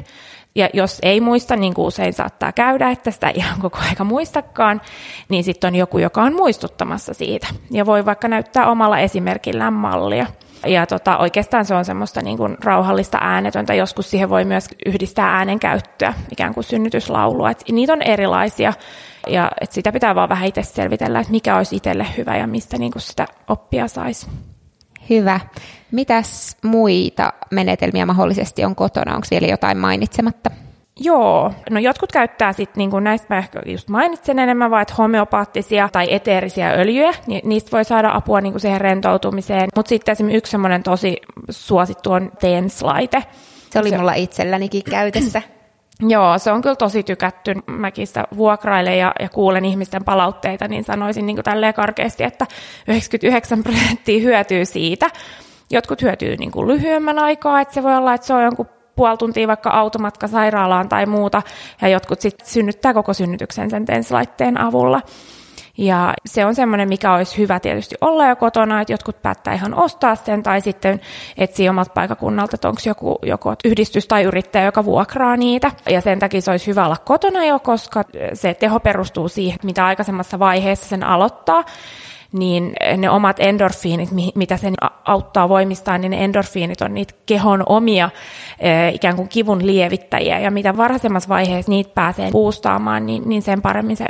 Ja 0.56 0.70
jos 0.74 1.00
ei 1.02 1.22
muista, 1.22 1.56
niin 1.56 1.74
kuin 1.74 1.88
usein 1.88 2.14
saattaa 2.14 2.52
käydä, 2.52 2.90
että 2.90 3.12
sitä 3.12 3.30
ei 3.30 3.36
ihan 3.36 3.62
koko 3.62 3.78
aika 3.90 4.04
muistakaan, 4.04 4.82
niin 5.30 5.44
sitten 5.44 5.68
on 5.68 5.76
joku, 5.76 5.98
joka 5.98 6.24
on 6.24 6.36
muistuttamassa 6.36 7.14
siitä. 7.14 7.48
Ja 7.72 7.86
voi 7.86 8.06
vaikka 8.06 8.28
näyttää 8.28 8.70
omalla 8.70 9.00
esimerkillään 9.00 9.74
mallia. 9.74 10.26
Ja 10.66 10.86
tota, 10.88 11.18
oikeastaan 11.18 11.66
se 11.66 11.76
on 11.76 11.86
semmoista 11.86 12.22
niin 12.22 12.38
kuin 12.38 12.58
rauhallista 12.64 13.18
äänetöntä. 13.22 13.74
Joskus 13.74 14.10
siihen 14.12 14.30
voi 14.30 14.46
myös 14.46 14.68
yhdistää 14.86 15.38
äänen 15.38 15.60
käyttöä, 15.60 16.14
ikään 16.32 16.54
kuin 16.54 16.64
synnytyslaulua. 16.64 17.52
Et 17.52 17.64
niitä 17.72 17.94
on 17.94 18.02
erilaisia 18.02 18.74
ja 19.28 19.52
et 19.62 19.72
sitä 19.72 19.92
pitää 19.92 20.16
vaan 20.16 20.30
vähän 20.30 20.48
itse 20.48 20.64
selvitellä, 20.64 21.20
että 21.20 21.32
mikä 21.32 21.58
olisi 21.58 21.76
itselle 21.76 22.06
hyvä 22.18 22.38
ja 22.38 22.48
mistä 22.48 22.78
niin 22.78 22.92
kuin 22.92 23.02
sitä 23.02 23.26
oppia 23.48 23.88
saisi. 23.88 24.28
Hyvä. 25.10 25.40
Mitäs 25.92 26.58
muita 26.64 27.34
menetelmiä 27.52 28.06
mahdollisesti 28.06 28.66
on 28.66 28.76
kotona? 28.76 29.16
Onko 29.16 29.28
vielä 29.32 29.48
jotain 29.48 29.78
mainitsematta? 29.78 30.52
Joo, 31.00 31.54
no 31.70 31.80
jotkut 31.80 32.12
käyttää 32.12 32.54
sitten, 32.54 32.78
niin 32.78 32.92
kuin 32.92 33.04
näistä 33.04 33.28
mä 33.30 33.38
ehkä 33.38 33.62
just 33.66 33.90
mainitsen 33.90 34.40
enemmän, 34.40 34.72
vaan 34.72 34.82
että 34.82 34.94
homeopaattisia 34.98 35.90
tai 35.92 36.14
eteerisiä 36.14 36.72
öljyjä, 36.72 37.14
niin 37.28 37.50
niistä 37.50 37.72
voi 37.72 37.86
saada 37.86 38.12
apua 38.14 38.42
niin 38.42 38.54
kuin 38.54 38.62
siihen 38.62 38.82
rentoutumiseen. 38.82 39.70
Mutta 39.76 39.90
sitten 39.90 40.12
esimerkiksi 40.12 40.38
yksi 40.38 40.52
semmoinen 40.52 40.84
tosi 40.84 41.18
suosittu 41.50 42.12
on 42.12 42.32
TENS-laite, 42.40 43.24
Se 43.70 43.80
oli 43.80 43.90
se... 43.90 43.98
mulla 43.98 44.14
itsellänikin 44.14 44.84
käytössä. 44.84 45.42
Joo, 46.08 46.38
se 46.38 46.52
on 46.52 46.62
kyllä 46.62 46.76
tosi 46.76 47.04
tykätty. 47.04 47.56
Mäkin 47.66 48.08
sitä 48.08 48.28
vuokrailen 48.38 48.98
ja, 48.98 49.14
ja 49.20 49.30
kuulen 49.30 49.66
ihmisten 49.66 50.04
palautteita, 50.04 50.68
niin 50.68 50.84
sanoisin 50.84 51.26
niin 51.26 51.36
kuin 51.36 51.44
tälleen 51.44 51.74
karkeasti, 51.74 52.24
että 52.24 52.46
99 52.88 53.64
prosenttia 53.64 54.22
hyötyy 54.22 54.66
siitä. 54.66 55.10
Jotkut 55.72 56.02
hyötyy 56.02 56.38
niin 56.38 56.52
kuin 56.52 56.68
lyhyemmän 56.68 57.20
aikaa, 57.20 57.62
että 57.62 57.74
se 57.74 57.84
voi 57.84 57.96
olla, 57.96 58.14
että 58.14 58.28
se 58.28 58.34
on 58.34 58.44
jonkun 58.44 58.81
puoli 58.96 59.18
tuntia 59.18 59.48
vaikka 59.48 59.70
automatka 59.70 60.28
sairaalaan 60.28 60.90
tai 60.90 61.06
muuta, 61.06 61.42
ja 61.82 61.88
jotkut 61.88 62.22
sitten 62.22 62.48
synnyttää 62.48 62.94
koko 62.94 63.14
synnytyksen 63.14 63.70
sen 63.70 63.86
tenslaitteen 63.86 64.62
avulla. 64.62 65.02
Ja 65.78 66.14
se 66.26 66.46
on 66.46 66.56
semmoinen, 66.56 66.90
mikä 66.90 67.14
olisi 67.14 67.38
hyvä 67.38 67.60
tietysti 67.60 67.96
olla 68.02 68.28
jo 68.28 68.36
kotona, 68.36 68.82
että 68.82 68.94
jotkut 68.94 69.22
päättää 69.22 69.54
ihan 69.54 69.74
ostaa 69.74 70.16
sen 70.16 70.44
tai 70.44 70.62
sitten 70.62 71.02
etsiä 71.38 71.70
omat 71.70 71.94
paikakunnalta, 71.94 72.56
että 72.56 72.70
onko 72.70 72.82
joku, 72.86 73.20
joku 73.24 73.54
yhdistys 73.66 74.08
tai 74.08 74.24
yrittäjä, 74.24 74.66
joka 74.66 74.86
vuokraa 74.86 75.38
niitä. 75.38 75.72
Ja 75.90 76.02
sen 76.02 76.20
takia 76.20 76.42
se 76.42 76.52
olisi 76.52 76.68
hyvä 76.68 76.86
olla 76.86 76.98
kotona 77.06 77.46
jo, 77.46 77.60
koska 77.60 78.04
se 78.34 78.54
teho 78.54 78.80
perustuu 78.80 79.28
siihen, 79.28 79.60
mitä 79.64 79.86
aikaisemmassa 79.86 80.40
vaiheessa 80.40 80.90
sen 80.90 81.04
aloittaa 81.04 81.64
niin 82.32 82.74
ne 82.98 83.10
omat 83.10 83.40
endorfiinit, 83.40 84.10
mitä 84.36 84.58
sen 84.58 84.74
auttaa 85.06 85.50
voimistaa, 85.50 85.98
niin 85.98 86.12
ne 86.12 86.24
endorfiinit 86.24 86.82
on 86.82 86.94
niitä 86.94 87.14
kehon 87.26 87.64
omia 87.66 88.10
eh, 88.60 88.96
ikään 88.96 89.16
kuin 89.16 89.30
kivun 89.30 89.66
lievittäjiä, 89.66 90.40
ja 90.40 90.52
mitä 90.52 90.78
varhaisemmassa 90.78 91.30
vaiheessa 91.30 91.72
niitä 91.72 91.92
pääsee 91.96 92.32
puustaamaan, 92.32 93.06
niin, 93.06 93.24
niin 93.26 93.42
sen 93.42 93.62
paremmin 93.62 93.98
se 93.98 94.06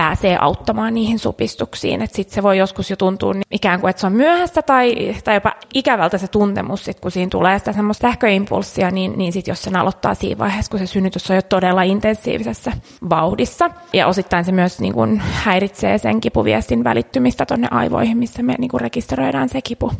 pääsee 0.00 0.36
auttamaan 0.40 0.94
niihin 0.94 1.18
supistuksiin. 1.18 2.08
Sitten 2.12 2.34
se 2.34 2.42
voi 2.42 2.58
joskus 2.58 2.90
jo 2.90 2.96
tuntua 2.96 3.32
niin 3.32 3.42
ikään 3.50 3.80
kuin, 3.80 3.90
että 3.90 4.00
se 4.00 4.06
on 4.06 4.12
myöhäistä 4.12 4.62
tai, 4.62 5.14
tai 5.24 5.34
jopa 5.34 5.52
ikävältä 5.74 6.18
se 6.18 6.28
tuntemus, 6.28 6.84
sit, 6.84 7.00
kun 7.00 7.10
siinä 7.10 7.30
tulee 7.30 7.58
sitä 7.58 7.72
semmoista 7.72 8.08
sähköimpulssia, 8.08 8.90
niin, 8.90 9.12
niin 9.16 9.32
sit 9.32 9.48
jos 9.48 9.62
sen 9.62 9.76
aloittaa 9.76 10.14
siinä 10.14 10.38
vaiheessa, 10.38 10.70
kun 10.70 10.78
se 10.78 10.86
synnytys 10.86 11.30
on 11.30 11.36
jo 11.36 11.42
todella 11.42 11.82
intensiivisessä 11.82 12.72
vauhdissa. 13.10 13.70
Ja 13.92 14.06
osittain 14.06 14.44
se 14.44 14.52
myös 14.52 14.80
niin 14.80 14.92
kuin 14.94 15.20
häiritsee 15.20 15.98
sen 15.98 16.20
kipuviestin 16.20 16.84
välittymistä 16.84 17.46
tuonne 17.46 17.68
aivoihin, 17.70 18.18
missä 18.18 18.42
me 18.42 18.54
niin 18.58 18.70
kuin 18.70 18.80
rekisteröidään 18.80 19.48
se 19.48 19.62
kipu. 19.62 19.92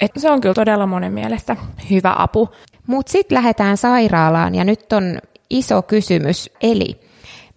Et 0.00 0.10
se 0.16 0.30
on 0.30 0.40
kyllä 0.40 0.54
todella 0.54 0.86
monen 0.86 1.12
mielestä 1.12 1.56
hyvä 1.90 2.14
apu. 2.18 2.48
Mutta 2.86 3.12
sitten 3.12 3.36
lähdetään 3.36 3.76
sairaalaan 3.76 4.54
ja 4.54 4.64
nyt 4.64 4.92
on 4.92 5.18
iso 5.50 5.82
kysymys, 5.82 6.50
eli 6.62 7.09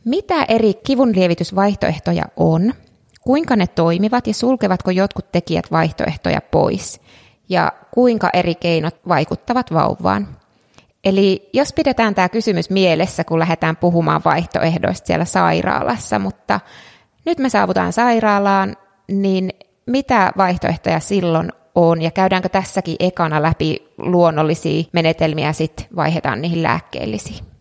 mitä 0.05 0.43
eri 0.43 0.73
kivunlievitysvaihtoehtoja 0.73 2.23
on, 2.37 2.73
kuinka 3.21 3.55
ne 3.55 3.67
toimivat 3.67 4.27
ja 4.27 4.33
sulkevatko 4.33 4.91
jotkut 4.91 5.31
tekijät 5.31 5.71
vaihtoehtoja 5.71 6.41
pois 6.51 7.01
ja 7.49 7.71
kuinka 7.91 8.29
eri 8.33 8.55
keinot 8.55 8.95
vaikuttavat 9.07 9.73
vauvaan. 9.73 10.27
Eli 11.03 11.49
jos 11.53 11.73
pidetään 11.73 12.15
tämä 12.15 12.29
kysymys 12.29 12.69
mielessä, 12.69 13.23
kun 13.23 13.39
lähdetään 13.39 13.77
puhumaan 13.77 14.21
vaihtoehdoista 14.25 15.07
siellä 15.07 15.25
sairaalassa, 15.25 16.19
mutta 16.19 16.59
nyt 17.25 17.39
me 17.39 17.49
saavutaan 17.49 17.93
sairaalaan, 17.93 18.77
niin 19.07 19.49
mitä 19.85 20.31
vaihtoehtoja 20.37 20.99
silloin 20.99 21.51
on 21.75 22.01
ja 22.01 22.11
käydäänkö 22.11 22.49
tässäkin 22.49 22.95
ekana 22.99 23.41
läpi 23.41 23.93
luonnollisia 23.97 24.83
menetelmiä 24.91 25.47
ja 25.47 25.53
sitten 25.53 25.85
vaihdetaan 25.95 26.41
niihin 26.41 26.63
lääkkeellisiin? 26.63 27.52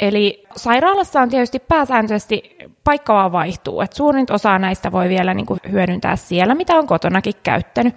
Eli 0.00 0.44
sairaalassa 0.56 1.20
on 1.20 1.28
tietysti 1.28 1.58
pääsääntöisesti 1.58 2.56
paikka 2.84 3.14
vaan 3.14 3.32
vaihtuu, 3.32 3.80
että 3.80 3.96
suurin 3.96 4.26
osa 4.30 4.58
näistä 4.58 4.92
voi 4.92 5.08
vielä 5.08 5.34
niin 5.34 5.46
kuin 5.46 5.60
hyödyntää 5.70 6.16
siellä, 6.16 6.54
mitä 6.54 6.76
on 6.76 6.86
kotonakin 6.86 7.34
käyttänyt. 7.42 7.94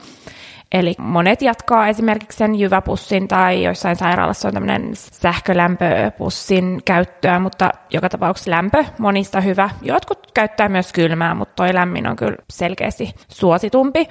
Eli 0.72 0.96
monet 0.98 1.42
jatkaa 1.42 1.88
esimerkiksi 1.88 2.38
sen 2.38 2.56
jyväpussin 2.56 3.28
tai 3.28 3.64
joissain 3.64 3.96
sairaalassa 3.96 4.48
on 4.48 4.54
tämmöinen 4.54 4.90
sähkölämpöpussin 4.94 6.82
käyttöä, 6.86 7.40
mutta 7.40 7.70
joka 7.90 8.10
tapauksessa 8.10 8.52
lämpö 8.52 8.86
monista 9.00 9.42
hyvä. 9.42 9.70
Jotkut 9.82 10.32
käyttää 10.34 10.70
myös 10.70 10.94
kylmää, 10.94 11.36
mutta 11.36 11.54
toi 11.56 11.74
lämmin 11.74 12.08
on 12.08 12.16
kyllä 12.16 12.38
selkeästi 12.50 13.16
suositumpi. 13.28 14.08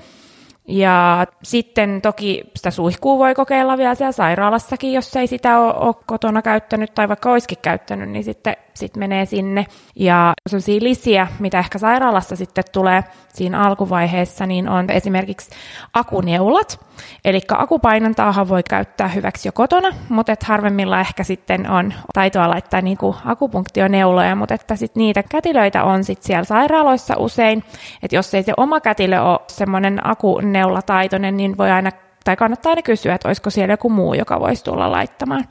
Ja 0.68 1.26
sitten 1.42 2.02
toki 2.02 2.42
sitä 2.56 2.70
suihkuu 2.70 3.18
voi 3.18 3.34
kokeilla 3.34 3.78
vielä 3.78 3.94
siellä 3.94 4.12
sairaalassakin, 4.12 4.92
jos 4.92 5.16
ei 5.16 5.26
sitä 5.26 5.58
ole, 5.58 5.94
kotona 6.06 6.42
käyttänyt 6.42 6.94
tai 6.94 7.08
vaikka 7.08 7.30
olisikin 7.30 7.58
käyttänyt, 7.62 8.10
niin 8.10 8.24
sitten 8.24 8.56
sit 8.74 8.96
menee 8.96 9.26
sinne. 9.26 9.66
Ja 9.96 10.32
sellaisia 10.48 10.82
lisiä, 10.82 11.26
mitä 11.38 11.58
ehkä 11.58 11.78
sairaalassa 11.78 12.36
sitten 12.36 12.64
tulee 12.72 13.04
siinä 13.28 13.62
alkuvaiheessa, 13.62 14.46
niin 14.46 14.68
on 14.68 14.90
esimerkiksi 14.90 15.50
akuneulat. 15.94 16.86
Eli 17.24 17.40
akupainantaahan 17.48 18.48
voi 18.48 18.62
käyttää 18.62 19.08
hyväksi 19.08 19.48
jo 19.48 19.52
kotona, 19.52 19.88
mutta 20.08 20.32
et 20.32 20.42
harvemmilla 20.42 21.00
ehkä 21.00 21.24
sitten 21.24 21.70
on 21.70 21.94
taitoa 22.14 22.50
laittaa 22.50 22.80
niinku 22.80 23.16
akupunktioneuloja, 23.24 24.36
mutta 24.36 24.54
että 24.54 24.76
sit 24.76 24.96
niitä 24.96 25.22
kätilöitä 25.22 25.84
on 25.84 26.04
sitten 26.04 26.26
siellä 26.26 26.44
sairaaloissa 26.44 27.14
usein. 27.18 27.64
Että 28.02 28.16
jos 28.16 28.34
ei 28.34 28.42
se 28.42 28.52
oma 28.56 28.80
kätilö 28.80 29.22
ole 29.22 29.40
semmoinen 29.46 30.06
akuneulataitoinen, 30.52 31.36
niin 31.36 31.58
voi 31.58 31.70
aina 31.70 31.90
tai 32.24 32.36
kannattaa 32.36 32.70
aina 32.70 32.82
kysyä, 32.82 33.14
että 33.14 33.28
olisiko 33.28 33.50
siellä 33.50 33.72
joku 33.72 33.88
muu, 33.90 34.14
joka 34.14 34.40
voisi 34.40 34.64
tulla 34.64 34.92
laittamaan. 34.92 35.44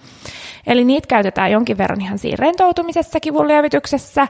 Eli 0.68 0.84
niitä 0.84 1.08
käytetään 1.08 1.52
jonkin 1.52 1.78
verran 1.78 2.02
ihan 2.02 2.20
siinä 2.20 2.38
rentoutumisessa, 2.40 3.20
kivunlievityksessä 3.20 4.28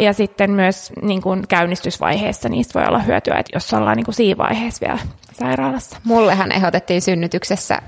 ja 0.00 0.12
sitten 0.12 0.50
myös 0.50 0.92
niin 1.02 1.22
kuin 1.22 1.48
käynnistysvaiheessa 1.48 2.48
niistä 2.48 2.78
voi 2.78 2.88
olla 2.88 2.98
hyötyä, 2.98 3.34
että 3.38 3.56
jos 3.56 3.74
ollaan 3.74 3.96
niin 3.96 4.04
kuin 4.04 4.14
siinä 4.14 4.38
vaiheessa 4.38 4.86
vielä 4.86 4.98
sairaalassa. 5.32 5.96
Mullehan 6.04 6.52
ehdotettiin 6.52 7.02
synnytyksessä 7.02 7.82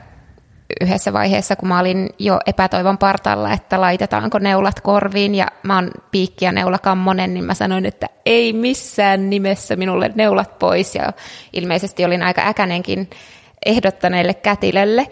yhdessä 0.80 1.12
vaiheessa, 1.12 1.56
kun 1.56 1.68
mä 1.68 1.80
olin 1.80 2.08
jo 2.18 2.38
epätoivon 2.46 2.98
partalla, 2.98 3.52
että 3.52 3.80
laitetaanko 3.80 4.38
neulat 4.38 4.80
korviin 4.80 5.34
ja 5.34 5.46
mä 5.62 5.74
oon 5.74 5.90
piikki 6.10 6.44
ja 6.44 6.52
neulakammonen, 6.52 7.34
niin 7.34 7.44
mä 7.44 7.54
sanoin, 7.54 7.86
että 7.86 8.06
ei 8.26 8.52
missään 8.52 9.30
nimessä 9.30 9.76
minulle 9.76 10.12
neulat 10.14 10.58
pois. 10.58 10.94
Ja 10.94 11.12
ilmeisesti 11.52 12.04
olin 12.04 12.22
aika 12.22 12.42
äkänenkin 12.48 13.10
ehdottaneelle 13.66 14.34
kätilölle, 14.34 15.06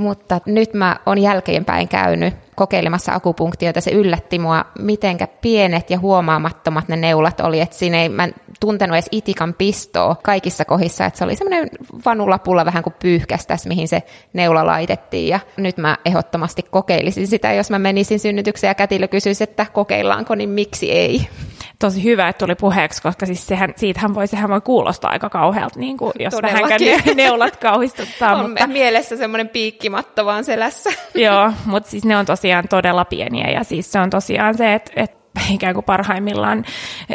mutta 0.00 0.40
nyt 0.46 0.74
mä 0.74 0.96
oon 1.06 1.18
jälkeenpäin 1.18 1.88
käynyt 1.88 2.34
kokeilemassa 2.54 3.12
akupunktioita. 3.12 3.80
Se 3.80 3.90
yllätti 3.90 4.38
mua, 4.38 4.64
mitenkä 4.78 5.26
pienet 5.26 5.90
ja 5.90 5.98
huomaamattomat 5.98 6.88
ne 6.88 6.96
neulat 6.96 7.40
oli, 7.40 7.60
että 7.60 7.76
siinä 7.76 8.02
ei, 8.02 8.08
mä 8.08 8.24
en 8.24 8.34
tuntenut 8.60 8.94
edes 8.94 9.08
itikan 9.12 9.54
pistoa 9.54 10.16
kaikissa 10.22 10.64
kohdissa, 10.64 11.04
että 11.04 11.18
se 11.18 11.24
oli 11.24 11.36
semmoinen 11.36 11.70
vanulapulla 12.06 12.64
vähän 12.64 12.82
kuin 12.82 12.94
pyyhkästäs, 13.02 13.66
mihin 13.66 13.88
se 13.88 14.02
neula 14.32 14.66
laitettiin. 14.66 15.28
Ja 15.28 15.40
nyt 15.56 15.76
mä 15.76 15.96
ehdottomasti 16.04 16.62
kokeilisin 16.70 17.26
sitä, 17.26 17.52
jos 17.52 17.70
mä 17.70 17.78
menisin 17.78 18.20
synnytykseen 18.20 18.70
ja 18.70 18.74
kätilö 18.74 19.08
kysyisi, 19.08 19.44
että 19.44 19.66
kokeillaanko, 19.72 20.34
niin 20.34 20.50
miksi 20.50 20.92
ei 20.92 21.28
tosi 21.80 22.04
hyvä, 22.04 22.28
että 22.28 22.46
tuli 22.46 22.54
puheeksi, 22.54 23.02
koska 23.02 23.26
siis 23.26 23.46
sehän, 23.46 23.72
siitähän 23.76 24.14
voi, 24.14 24.26
sehän 24.26 24.50
voi 24.50 24.60
kuulostaa 24.60 25.10
aika 25.10 25.30
kauhealta, 25.30 25.80
niin 25.80 25.96
kuin, 25.96 26.12
jos 26.18 26.34
vähänkään 26.42 26.80
ne, 26.80 27.14
neulat 27.14 27.56
kauhistuttaa. 27.56 28.34
on 28.36 28.50
mutta... 28.50 28.66
mielessä 28.66 29.16
semmoinen 29.16 29.48
piikkimatto 29.48 30.24
vaan 30.24 30.44
selässä. 30.44 30.90
Joo, 31.14 31.52
mutta 31.64 31.90
siis 31.90 32.04
ne 32.04 32.16
on 32.16 32.26
tosiaan 32.26 32.68
todella 32.68 33.04
pieniä 33.04 33.50
ja 33.50 33.64
siis 33.64 33.92
se 33.92 34.00
on 34.00 34.10
tosiaan 34.10 34.56
se, 34.56 34.74
että, 34.74 34.92
että 34.96 35.20
ikään 35.54 35.74
kuin 35.74 35.84
parhaimmillaan 35.84 36.64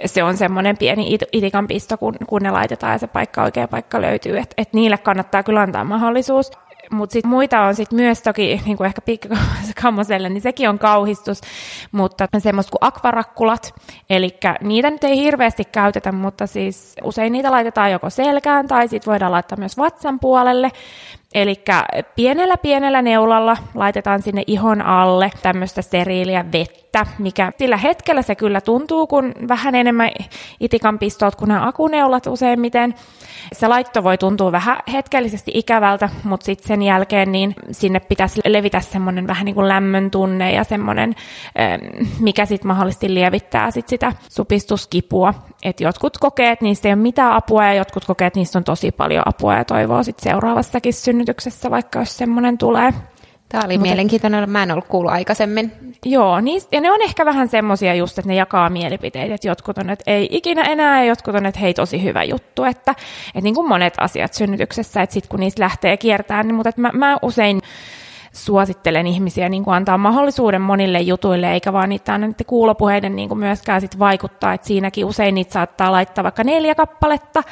se 0.06 0.24
on 0.24 0.38
semmoinen 0.38 0.78
pieni 0.78 1.18
itikan 1.32 1.68
pisto, 1.68 1.98
kun, 1.98 2.16
kun 2.28 2.42
ne 2.42 2.52
laitetaan 2.52 2.94
ja 2.94 3.00
se 3.00 3.08
paikka, 3.08 3.44
oikea 3.44 3.68
paikka 3.68 4.02
löytyy. 4.02 4.38
Että 4.38 4.54
et 4.58 4.74
niille 4.74 4.98
kannattaa 4.98 5.44
kyllä 5.44 5.62
antaa 5.62 5.84
mahdollisuus. 5.84 6.52
Mutta 6.92 7.14
sitten 7.14 7.30
muita 7.30 7.62
on 7.62 7.76
sitten 7.76 8.00
myös 8.00 8.22
toki, 8.22 8.62
niin 8.66 8.78
kuin 8.78 8.88
ehkä 8.88 9.02
pikkakammoselle, 9.02 10.30
niin 10.30 10.42
sekin 10.42 10.70
on 10.70 10.80
kauhistus, 10.80 11.42
mutta 11.92 12.28
semmoista 12.38 12.72
kuin 12.72 12.88
akvarakkulat, 12.88 13.74
eli 14.10 14.38
niitä 14.62 14.90
nyt 14.90 15.04
ei 15.04 15.18
hirveästi 15.18 15.66
käytetä, 15.66 16.12
mutta 16.12 16.48
siis 16.48 16.96
usein 17.04 17.34
niitä 17.34 17.52
laitetaan 17.52 17.92
joko 17.92 18.10
selkään 18.10 18.68
tai 18.68 18.88
sitten 18.88 19.12
voidaan 19.12 19.32
laittaa 19.32 19.58
myös 19.58 19.78
vatsan 19.78 20.20
puolelle, 20.20 20.72
Eli 21.36 21.64
pienellä 22.16 22.58
pienellä 22.58 23.02
neulalla 23.02 23.58
laitetaan 23.74 24.22
sinne 24.22 24.44
ihon 24.48 24.82
alle 24.82 25.32
tämmöistä 25.42 25.82
steriiliä 25.82 26.46
vettä, 26.52 27.06
mikä 27.20 27.52
sillä 27.58 27.78
hetkellä 27.78 28.22
se 28.22 28.36
kyllä 28.36 28.62
tuntuu, 28.62 29.08
kun 29.08 29.34
vähän 29.48 29.76
enemmän 29.76 30.10
itikan 30.60 31.00
pistot 31.00 31.36
kuin 31.36 31.50
nämä 31.50 31.68
akuneulat 31.68 32.28
useimmiten. 32.28 32.96
Se 33.54 33.68
laitto 33.68 34.04
voi 34.04 34.18
tuntua 34.18 34.52
vähän 34.52 34.78
hetkellisesti 34.94 35.52
ikävältä, 35.54 36.10
mutta 36.24 36.46
sitten 36.46 36.68
sen 36.68 36.82
jälkeen 36.82 37.32
niin 37.32 37.56
sinne 37.72 38.00
pitäisi 38.00 38.42
levitä 38.46 38.80
semmoinen 38.80 39.28
vähän 39.28 39.46
niin 39.46 39.56
kuin 39.56 39.68
lämmön 39.68 40.12
tunne 40.12 40.54
ja 40.54 40.64
semmoinen, 40.64 41.16
mikä 42.20 42.46
sitten 42.46 42.68
mahdollisesti 42.68 43.14
lievittää 43.14 43.72
sit 43.72 43.88
sitä 43.88 44.14
supistuskipua. 44.30 45.34
Et 45.66 45.82
jotkut 45.82 46.18
kokee, 46.18 46.52
että 46.52 46.66
niistä 46.66 46.88
ei 46.88 46.94
ole 46.94 47.02
mitään 47.02 47.34
apua 47.34 47.66
ja 47.66 47.74
jotkut 47.74 48.06
kokee, 48.06 48.28
että 48.28 48.40
niistä 48.40 48.60
on 48.60 48.64
tosi 48.64 48.92
paljon 48.92 49.24
apua 49.26 49.54
ja 49.54 49.66
toivoo 49.66 50.04
sitten 50.04 50.32
seuraavassakin 50.32 50.94
synnytyksessä, 50.94 51.72
vaikka 51.72 52.00
jos 52.00 52.18
semmoinen 52.18 52.58
tulee. 52.58 52.94
Tämä 53.50 53.64
oli 53.66 53.74
Mutta, 53.74 53.88
mielenkiintoinen, 53.88 54.50
mä 54.50 54.64
en 54.64 54.72
ollut 54.72 54.88
kuullut 54.88 55.12
aikaisemmin. 55.12 55.72
Joo, 56.06 56.42
niistä, 56.42 56.76
ja 56.76 56.82
ne 56.82 56.92
on 56.92 57.02
ehkä 57.02 57.26
vähän 57.26 57.48
semmoisia 57.48 57.94
just, 57.94 58.20
että 58.20 58.30
ne 58.30 58.36
jakaa 58.36 58.70
mielipiteitä, 58.70 59.36
että 59.36 59.48
jotkut 59.48 59.78
on, 59.78 59.90
että 59.90 60.12
ei 60.12 60.28
ikinä 60.32 60.62
enää, 60.62 61.04
ja 61.04 61.08
jotkut 61.08 61.36
on, 61.36 61.46
että 61.46 61.60
hei, 61.60 61.74
tosi 61.74 62.04
hyvä 62.04 62.24
juttu, 62.24 62.64
että, 62.64 62.92
että 63.28 63.42
niin 63.42 63.56
kuin 63.56 63.68
monet 63.68 63.94
asiat 63.98 64.34
synnytyksessä, 64.34 65.02
että 65.02 65.14
sitten 65.14 65.30
kun 65.30 65.40
niistä 65.40 65.64
lähtee 65.64 65.98
kiertämään, 65.98 66.48
niin, 66.48 66.56
mutta 66.56 66.70
että 66.70 66.82
mä, 66.82 66.92
mä 66.94 67.18
usein 67.22 67.62
suosittelen 68.36 69.08
ihmisiä 69.08 69.50
niin 69.50 69.64
kuin 69.64 69.76
antaa 69.76 69.98
mahdollisuuden 69.98 70.62
monille 70.62 71.00
jutuille, 71.00 71.54
eikä 71.54 71.74
vaan 71.74 71.90
niitä 71.90 72.14
aina 72.14 72.28
niiden 72.28 72.46
kuulopuheiden 72.46 73.16
niin 73.16 73.30
kuin 73.30 73.40
myöskään 73.40 73.82
sit 73.82 74.00
vaikuttaa, 74.00 74.54
että 74.54 74.68
siinäkin 74.68 75.06
usein 75.06 75.36
niitä 75.36 75.54
saattaa 75.54 75.92
laittaa 75.92 76.24
vaikka 76.24 76.44
neljä 76.44 76.76
kappaletta, 76.76 77.44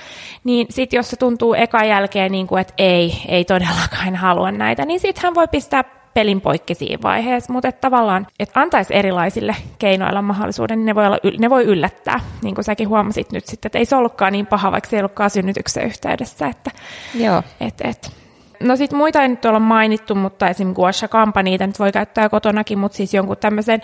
niin 0.43 0.67
sitten 0.69 0.97
jos 0.97 1.09
se 1.09 1.15
tuntuu 1.15 1.53
eka 1.53 1.83
jälkeen, 1.83 2.31
niin 2.31 2.47
kuin, 2.47 2.61
että 2.61 2.73
ei, 2.77 3.23
ei 3.27 3.45
todellakaan 3.45 4.15
halua 4.15 4.51
näitä, 4.51 4.85
niin 4.85 4.99
sitten 4.99 5.23
hän 5.23 5.35
voi 5.35 5.47
pistää 5.47 5.83
pelin 6.13 6.41
poikki 6.41 6.75
siinä 6.75 7.01
vaiheessa, 7.03 7.53
mutta 7.53 7.67
että 7.67 7.81
tavallaan, 7.81 8.27
että 8.39 8.59
antaisi 8.59 8.95
erilaisille 8.95 9.55
keinoilla 9.79 10.21
mahdollisuuden, 10.21 10.79
niin 10.79 10.85
ne 10.85 10.95
voi, 10.95 11.05
olla, 11.05 11.17
ne 11.39 11.49
voi 11.49 11.63
yllättää, 11.63 12.19
niin 12.41 12.55
kuin 12.55 12.65
säkin 12.65 12.89
huomasit 12.89 13.31
nyt 13.31 13.45
sitten, 13.45 13.67
että 13.67 13.79
ei 13.79 13.85
se 13.85 13.95
ollutkaan 13.95 14.33
niin 14.33 14.47
paha, 14.47 14.71
vaikka 14.71 14.89
se 14.89 14.95
ei 14.95 15.01
ollutkaan 15.01 15.29
synnytyksen 15.29 15.85
yhteydessä, 15.85 16.47
että, 16.47 16.71
Joo. 17.15 17.43
Et, 17.61 17.81
et. 17.81 18.22
No 18.63 18.75
sitten 18.75 18.97
muita 18.97 19.21
ei 19.21 19.27
nyt 19.27 19.45
olla 19.45 19.59
mainittu, 19.59 20.15
mutta 20.15 20.47
esim. 20.47 20.73
guasha 20.73 21.07
kampa, 21.07 21.43
niitä 21.43 21.67
nyt 21.67 21.79
voi 21.79 21.91
käyttää 21.91 22.29
kotonakin, 22.29 22.79
mutta 22.79 22.95
siis 22.95 23.13
jonkun 23.13 23.37
tämmöisen 23.37 23.81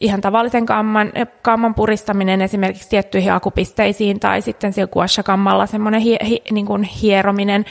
ihan 0.00 0.20
tavallisen 0.20 0.66
kamman, 0.66 1.12
kamman 1.42 1.74
puristaminen 1.74 2.42
esimerkiksi 2.42 2.88
tiettyihin 2.88 3.32
akupisteisiin 3.32 4.20
tai 4.20 4.42
sitten 4.42 4.72
sillä 4.72 4.88
guasha 4.92 5.22
kammalla 5.22 5.66
semmoinen 5.66 6.00
hi, 6.00 6.16
hi, 6.28 6.42
niin 6.50 6.66
kuin 6.66 6.82
hierominen 6.82 7.64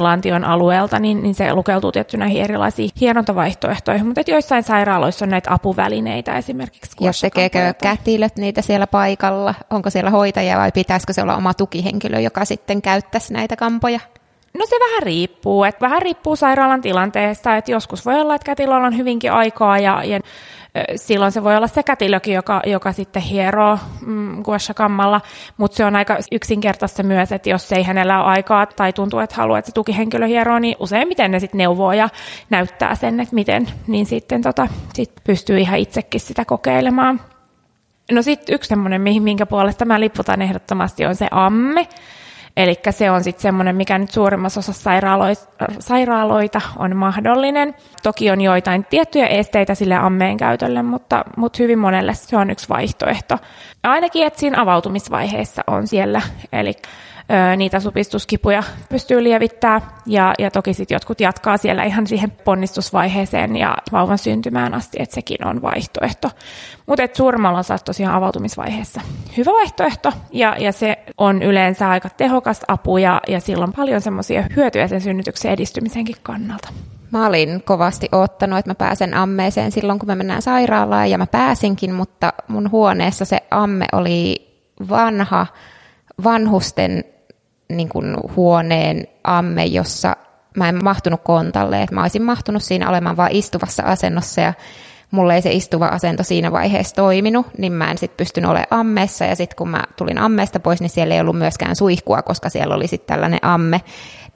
lantion 0.00 0.44
alueelta, 0.44 0.98
niin, 0.98 1.22
niin 1.22 1.34
se 1.34 1.54
lukeutuu 1.54 1.92
tietty 1.92 2.16
näihin 2.16 2.42
erilaisiin 2.42 2.90
hierontavaihtoehtoihin, 3.00 4.06
mutta 4.06 4.22
joissain 4.26 4.62
sairaaloissa 4.62 5.24
on 5.24 5.28
näitä 5.28 5.54
apuvälineitä 5.54 6.36
esimerkiksi. 6.36 6.96
Ja 7.00 7.10
tekeekö 7.20 7.74
kätilöt 7.82 8.36
niitä 8.36 8.62
siellä 8.62 8.86
paikalla? 8.86 9.54
Onko 9.70 9.90
siellä 9.90 10.10
hoitaja 10.10 10.58
vai 10.58 10.72
pitäisikö 10.72 11.12
se 11.12 11.22
olla 11.22 11.36
oma 11.36 11.54
tukihenkilö, 11.54 12.20
joka 12.20 12.44
sitten 12.44 12.82
käyttäisi 12.82 13.32
näitä 13.32 13.56
kampoja? 13.56 14.00
No 14.58 14.66
se 14.66 14.76
vähän 14.86 15.02
riippuu, 15.02 15.64
että 15.64 15.80
vähän 15.80 16.02
riippuu 16.02 16.36
sairaalan 16.36 16.80
tilanteesta, 16.80 17.56
että 17.56 17.70
joskus 17.70 18.06
voi 18.06 18.20
olla, 18.20 18.34
että 18.34 18.46
kätilöllä 18.46 18.86
on 18.86 18.96
hyvinkin 18.96 19.32
aikaa 19.32 19.78
ja, 19.78 20.04
ja 20.04 20.20
silloin 20.96 21.32
se 21.32 21.44
voi 21.44 21.56
olla 21.56 21.66
se 21.66 21.82
kätilökin, 21.82 22.34
joka, 22.34 22.62
joka 22.66 22.92
sitten 22.92 23.22
hieroo 23.22 23.78
mm, 24.06 24.42
kammalla, 24.76 25.20
mutta 25.56 25.76
se 25.76 25.84
on 25.84 25.96
aika 25.96 26.16
yksinkertaista 26.32 27.02
myös, 27.02 27.32
että 27.32 27.50
jos 27.50 27.72
ei 27.72 27.82
hänellä 27.82 28.22
ole 28.22 28.30
aikaa 28.30 28.66
tai 28.66 28.92
tuntuu, 28.92 29.20
että 29.20 29.36
haluaa, 29.36 29.58
että 29.58 29.68
se 29.68 29.74
tukihenkilö 29.74 30.26
hieroo, 30.26 30.58
niin 30.58 30.76
useimmiten 30.78 31.30
ne 31.30 31.40
sitten 31.40 31.58
neuvoo 31.58 31.92
ja 31.92 32.08
näyttää 32.50 32.94
sen, 32.94 33.20
että 33.20 33.34
miten, 33.34 33.68
niin 33.86 34.06
sitten 34.06 34.42
tota, 34.42 34.68
sit 34.94 35.12
pystyy 35.24 35.58
ihan 35.58 35.78
itsekin 35.78 36.20
sitä 36.20 36.44
kokeilemaan. 36.44 37.20
No 38.10 38.22
sitten 38.22 38.54
yksi 38.54 38.68
semmoinen, 38.68 39.00
minkä 39.00 39.46
puolesta 39.46 39.84
mä 39.84 40.00
liputan 40.00 40.42
ehdottomasti, 40.42 41.06
on 41.06 41.16
se 41.16 41.28
amme. 41.30 41.88
Eli 42.56 42.80
se 42.90 43.10
on 43.10 43.24
sitten 43.24 43.42
semmoinen, 43.42 43.76
mikä 43.76 43.98
nyt 43.98 44.10
suurimmassa 44.10 44.60
osassa 44.60 44.90
sairaaloita 45.78 46.60
on 46.76 46.96
mahdollinen. 46.96 47.74
Toki 48.02 48.30
on 48.30 48.40
joitain 48.40 48.86
tiettyjä 48.90 49.26
esteitä 49.26 49.74
sille 49.74 49.94
ammeen 49.94 50.36
käytölle, 50.36 50.82
mutta, 50.82 51.24
mutta 51.36 51.58
hyvin 51.62 51.78
monelle 51.78 52.14
se 52.14 52.36
on 52.36 52.50
yksi 52.50 52.68
vaihtoehto. 52.68 53.38
Ainakin, 53.82 54.26
että 54.26 54.40
siinä 54.40 54.60
avautumisvaiheessa 54.60 55.62
on 55.66 55.86
siellä. 55.86 56.20
Eli 56.52 56.74
niitä 57.56 57.80
supistuskipuja 57.80 58.62
pystyy 58.88 59.24
lievittää 59.24 59.80
ja, 60.06 60.34
ja 60.38 60.50
toki 60.50 60.74
sitten 60.74 60.94
jotkut 60.94 61.20
jatkaa 61.20 61.56
siellä 61.56 61.84
ihan 61.84 62.06
siihen 62.06 62.30
ponnistusvaiheeseen 62.30 63.56
ja 63.56 63.76
vauvan 63.92 64.18
syntymään 64.18 64.74
asti, 64.74 65.02
että 65.02 65.14
sekin 65.14 65.46
on 65.46 65.62
vaihtoehto. 65.62 66.30
Mutta 66.86 67.02
suurimmalla 67.12 67.58
osalla 67.58 67.82
tosiaan 67.84 68.14
avautumisvaiheessa 68.14 69.00
hyvä 69.36 69.50
vaihtoehto 69.52 70.12
ja, 70.32 70.56
ja 70.58 70.72
se 70.72 70.98
on 71.18 71.42
yleensä 71.42 71.90
aika 71.90 72.08
tehokas 72.08 72.60
apu 72.68 72.96
ja, 72.96 73.20
ja 73.28 73.40
silloin 73.40 73.72
paljon 73.72 74.00
semmoisia 74.00 74.44
hyötyjä 74.56 74.88
sen 74.88 75.00
synnytyksen 75.00 75.52
edistymisenkin 75.52 76.16
kannalta. 76.22 76.68
Mä 77.10 77.26
olin 77.26 77.62
kovasti 77.64 78.08
ottanut, 78.12 78.58
että 78.58 78.70
mä 78.70 78.74
pääsen 78.74 79.14
ammeeseen 79.14 79.72
silloin, 79.72 79.98
kun 79.98 80.06
me 80.06 80.14
mennään 80.14 80.42
sairaalaan, 80.42 81.10
ja 81.10 81.18
mä 81.18 81.26
pääsinkin, 81.26 81.94
mutta 81.94 82.32
mun 82.48 82.70
huoneessa 82.70 83.24
se 83.24 83.38
amme 83.50 83.86
oli 83.92 84.48
vanha, 84.88 85.46
vanhusten 86.24 87.04
niin 87.76 87.88
kuin 87.88 88.16
huoneen 88.36 89.06
amme, 89.24 89.64
jossa 89.64 90.16
mä 90.56 90.68
en 90.68 90.84
mahtunut 90.84 91.20
kontalle, 91.24 91.82
että 91.82 91.94
mä 91.94 92.02
olisin 92.02 92.22
mahtunut 92.22 92.62
siinä 92.62 92.88
olemaan 92.88 93.16
vain 93.16 93.36
istuvassa 93.36 93.82
asennossa 93.82 94.40
ja 94.40 94.54
mulle 95.10 95.34
ei 95.34 95.42
se 95.42 95.52
istuva 95.52 95.86
asento 95.86 96.22
siinä 96.22 96.52
vaiheessa 96.52 96.94
toiminut, 96.94 97.46
niin 97.58 97.72
mä 97.72 97.90
en 97.90 97.98
sitten 97.98 98.16
pystynyt 98.16 98.50
olemaan 98.50 98.80
ammeessa. 98.80 99.24
Ja 99.24 99.36
sitten 99.36 99.56
kun 99.56 99.68
mä 99.68 99.84
tulin 99.96 100.18
ammeesta 100.18 100.60
pois, 100.60 100.80
niin 100.80 100.90
siellä 100.90 101.14
ei 101.14 101.20
ollut 101.20 101.38
myöskään 101.38 101.76
suihkua, 101.76 102.22
koska 102.22 102.48
siellä 102.48 102.74
oli 102.74 102.86
sitten 102.86 103.14
tällainen 103.14 103.38
amme, 103.42 103.80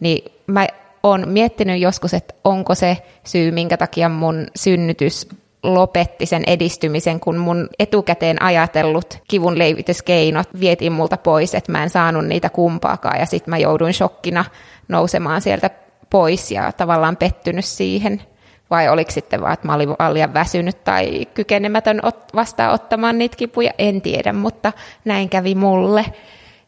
niin 0.01 0.33
mä 0.47 0.67
oon 1.03 1.29
miettinyt 1.29 1.81
joskus, 1.81 2.15
että 2.15 2.35
onko 2.45 2.75
se 2.75 2.99
syy, 3.25 3.51
minkä 3.51 3.77
takia 3.77 4.09
mun 4.09 4.47
synnytys 4.57 5.29
lopetti 5.75 6.27
sen 6.27 6.43
edistymisen, 6.47 7.21
kun 7.21 7.37
mun 7.37 7.69
etukäteen 7.79 8.43
ajatellut 8.43 9.19
kivun 9.29 9.59
leivityskeinot 9.59 10.49
vietiin 10.61 10.93
multa 10.93 11.17
pois, 11.17 11.55
että 11.55 11.73
mä 11.73 11.83
en 11.83 11.91
saanut 11.91 12.27
niitä 12.27 12.51
kumpaakaan 12.51 13.21
ja 13.21 13.27
sitten 13.27 13.51
mä 13.51 13.59
jouduin 13.59 13.95
shokkina 13.95 14.45
nousemaan 14.89 15.41
sieltä 15.41 15.71
pois 16.11 16.51
ja 16.51 16.73
tavallaan 16.73 17.17
pettynyt 17.17 17.65
siihen. 17.65 18.23
Vai 18.71 18.89
oliko 18.89 19.11
sitten 19.11 19.41
vaan, 19.41 19.53
että 19.53 19.67
mä 19.67 19.75
olin 19.75 19.89
liian 20.13 20.35
väsynyt 20.35 20.85
tai 20.85 21.27
kykenemätön 21.35 22.01
vastaanottamaan 22.35 23.19
niitä 23.19 23.37
kipuja, 23.37 23.71
en 23.79 24.03
tiedä, 24.03 24.33
mutta 24.33 24.73
näin 25.05 25.29
kävi 25.29 25.55
mulle. 25.55 26.05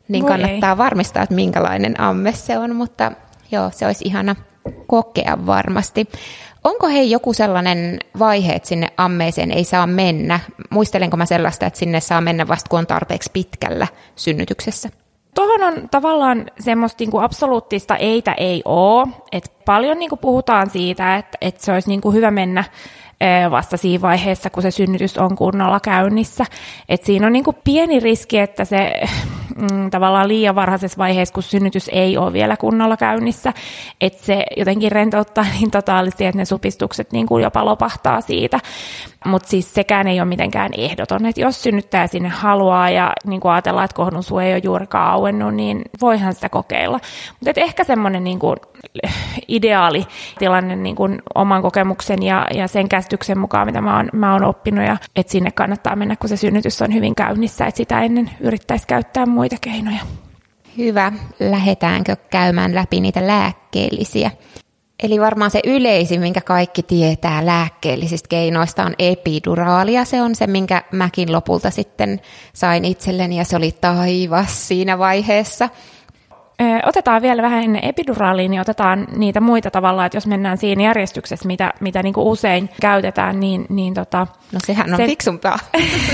Niin 0.09 0.23
Voi 0.23 0.31
kannattaa 0.31 0.71
ei. 0.71 0.79
varmistaa, 0.79 1.23
että 1.23 1.35
minkälainen 1.35 2.01
amme 2.01 2.33
se 2.33 2.59
on, 2.59 2.77
mutta 2.77 3.13
joo, 3.51 3.71
se 3.73 3.87
olisi 3.87 4.05
ihana 4.05 4.37
kokea 4.87 5.47
varmasti. 5.47 6.09
Onko 6.65 6.89
hei 6.89 7.11
joku 7.11 7.33
sellainen 7.33 7.99
vaihe, 8.19 8.53
että 8.53 8.69
sinne 8.69 8.89
ammeeseen 8.97 9.51
ei 9.51 9.65
saa 9.65 9.87
mennä? 9.87 10.41
Muistelenko 10.71 11.17
mä 11.17 11.27
sellaista, 11.27 11.67
että 11.67 11.79
sinne 11.79 12.01
saa 12.01 12.21
mennä 12.21 12.49
vasta 12.49 12.69
kun 12.71 12.79
on 12.79 12.87
tarpeeksi 12.87 13.31
pitkällä 13.33 13.87
synnytyksessä? 14.17 14.89
Tuohon 15.35 15.63
on 15.63 15.89
tavallaan 15.89 16.47
semmoista 16.61 17.03
niin 17.03 17.11
kuin 17.11 17.25
absoluuttista 17.25 17.97
eitä 17.97 18.33
ei 18.33 18.63
ole. 18.65 19.09
Et 19.33 19.53
paljon 19.65 19.99
niin 19.99 20.09
kuin 20.09 20.19
puhutaan 20.19 20.71
siitä, 20.71 21.17
että, 21.17 21.39
että 21.41 21.65
se 21.65 21.73
olisi 21.73 21.89
niin 21.89 22.01
kuin 22.01 22.15
hyvä 22.15 22.31
mennä 22.31 22.65
vasta 23.51 23.77
siinä 23.77 24.03
vaiheessa, 24.03 24.51
kun 24.51 24.63
se 24.63 24.71
synnytys 24.71 25.19
on 25.19 25.37
kunnolla 25.37 25.81
käynnissä. 25.81 26.45
Et 26.89 27.05
siinä 27.05 27.27
on 27.27 27.33
niin 27.33 27.45
kuin 27.45 27.57
pieni 27.65 28.01
riski, 28.01 28.39
että 28.39 28.65
se 28.65 28.93
mm, 29.59 29.91
tavallaan 29.91 30.29
liian 30.29 30.55
varhaisessa 30.55 30.99
vaiheessa, 30.99 31.35
kun 31.35 31.43
synnytys 31.43 31.91
ei 31.93 32.17
ole 32.17 32.33
vielä 32.33 32.57
kunnolla 32.57 32.97
käynnissä, 32.97 33.53
että 34.01 34.25
se 34.25 34.45
jotenkin 34.57 34.93
rentouttaa 34.93 35.45
niin 35.61 35.71
totaalisesti, 35.71 36.27
että 36.27 36.39
ne 36.39 36.45
supistukset 36.45 37.13
niin 37.13 37.27
kuin 37.27 37.43
jopa 37.43 37.65
lopahtaa 37.65 38.21
siitä. 38.21 38.61
Mutta 39.27 39.49
siis 39.49 39.75
sekään 39.75 40.07
ei 40.07 40.21
ole 40.21 40.29
mitenkään 40.29 40.71
ehdoton, 40.77 41.27
että 41.27 41.41
jos 41.41 41.63
synnyttää 41.63 42.07
sinne 42.07 42.29
haluaa 42.29 42.91
ja 42.91 43.13
niin 43.27 43.41
kuin 43.41 43.53
ajatellaan, 43.53 43.85
että 43.85 43.97
kohdun 43.97 44.23
suu 44.23 44.39
ei 44.39 44.53
ole 44.53 44.61
juurikaan 44.65 45.11
auennut, 45.11 45.55
niin 45.55 45.83
voihan 46.01 46.35
sitä 46.35 46.49
kokeilla. 46.49 47.01
Mutta 47.41 47.61
ehkä 47.61 47.85
semmoinen 47.85 48.25
niin 48.25 48.39
kuin 48.39 48.57
ideaali 49.49 50.07
tilanne 50.39 50.77
niin 50.77 50.97
kuin 50.97 51.23
oman 51.35 51.63
kokemuksen 51.63 52.23
ja, 52.23 52.47
ja 52.55 52.69
sen 52.69 52.89
käsityksen 52.89 53.39
mukaan, 53.39 53.67
mitä 53.67 53.81
mä 53.81 53.97
oon, 53.97 54.09
mä 54.13 54.33
oon 54.33 54.45
oppinut, 54.45 54.85
ja 54.85 54.97
että 55.17 55.33
sinne 55.33 55.51
kannattaa 55.51 55.97
mennä, 55.97 56.17
kun 56.17 56.29
se 56.29 56.37
synnytys 56.37 56.83
on 56.83 56.95
hyvin 56.95 57.15
käynnissä, 57.15 57.67
että 57.67 57.77
sitä 57.77 58.01
ennen 58.01 58.31
yrittäisi 58.41 58.87
käyttää 58.87 59.27
muita 59.27 59.48
keinoja. 59.61 60.01
Hyvä. 60.79 61.13
Lähdetäänkö 61.41 62.17
käymään 62.31 62.75
läpi 62.75 63.01
niitä 63.01 63.27
lääkkeellisiä? 63.27 64.31
Eli 65.03 65.21
varmaan 65.21 65.51
se 65.51 65.61
yleisin, 65.65 66.21
minkä 66.21 66.41
kaikki 66.41 66.83
tietää 66.83 67.47
lääkkeellisistä 67.47 68.29
keinoista, 68.29 68.85
on 68.85 68.95
epiduraalia. 68.99 70.05
Se 70.05 70.23
on 70.23 70.35
se, 70.35 70.47
minkä 70.47 70.83
mäkin 70.93 71.33
lopulta 71.33 71.71
sitten 71.71 72.21
sain 72.53 72.85
itselleni, 72.85 73.39
ja 73.39 73.45
se 73.45 73.57
oli 73.57 73.73
taivas 73.81 74.69
siinä 74.69 74.99
vaiheessa. 74.99 75.69
Otetaan 76.87 77.23
vielä 77.23 77.43
vähän 77.43 77.65
ennen 77.65 77.85
epiduraaliin, 77.85 78.51
niin 78.51 78.61
otetaan 78.61 79.07
niitä 79.17 79.41
muita 79.41 79.71
tavalla, 79.71 80.07
että 80.07 80.17
jos 80.17 80.27
mennään 80.27 80.59
siinä 80.59 80.83
järjestyksessä, 80.83 81.47
mitä, 81.47 81.73
mitä 81.81 82.03
niin 82.03 82.15
kuin 82.15 82.27
usein 82.27 82.71
käytetään, 82.81 83.41
niin, 83.41 83.67
niin 83.69 83.95
tota, 83.95 84.27
No 84.53 84.59
sehän 84.67 84.91
on 84.91 84.97
se, 84.97 85.07
fiksumpaa. 85.07 85.59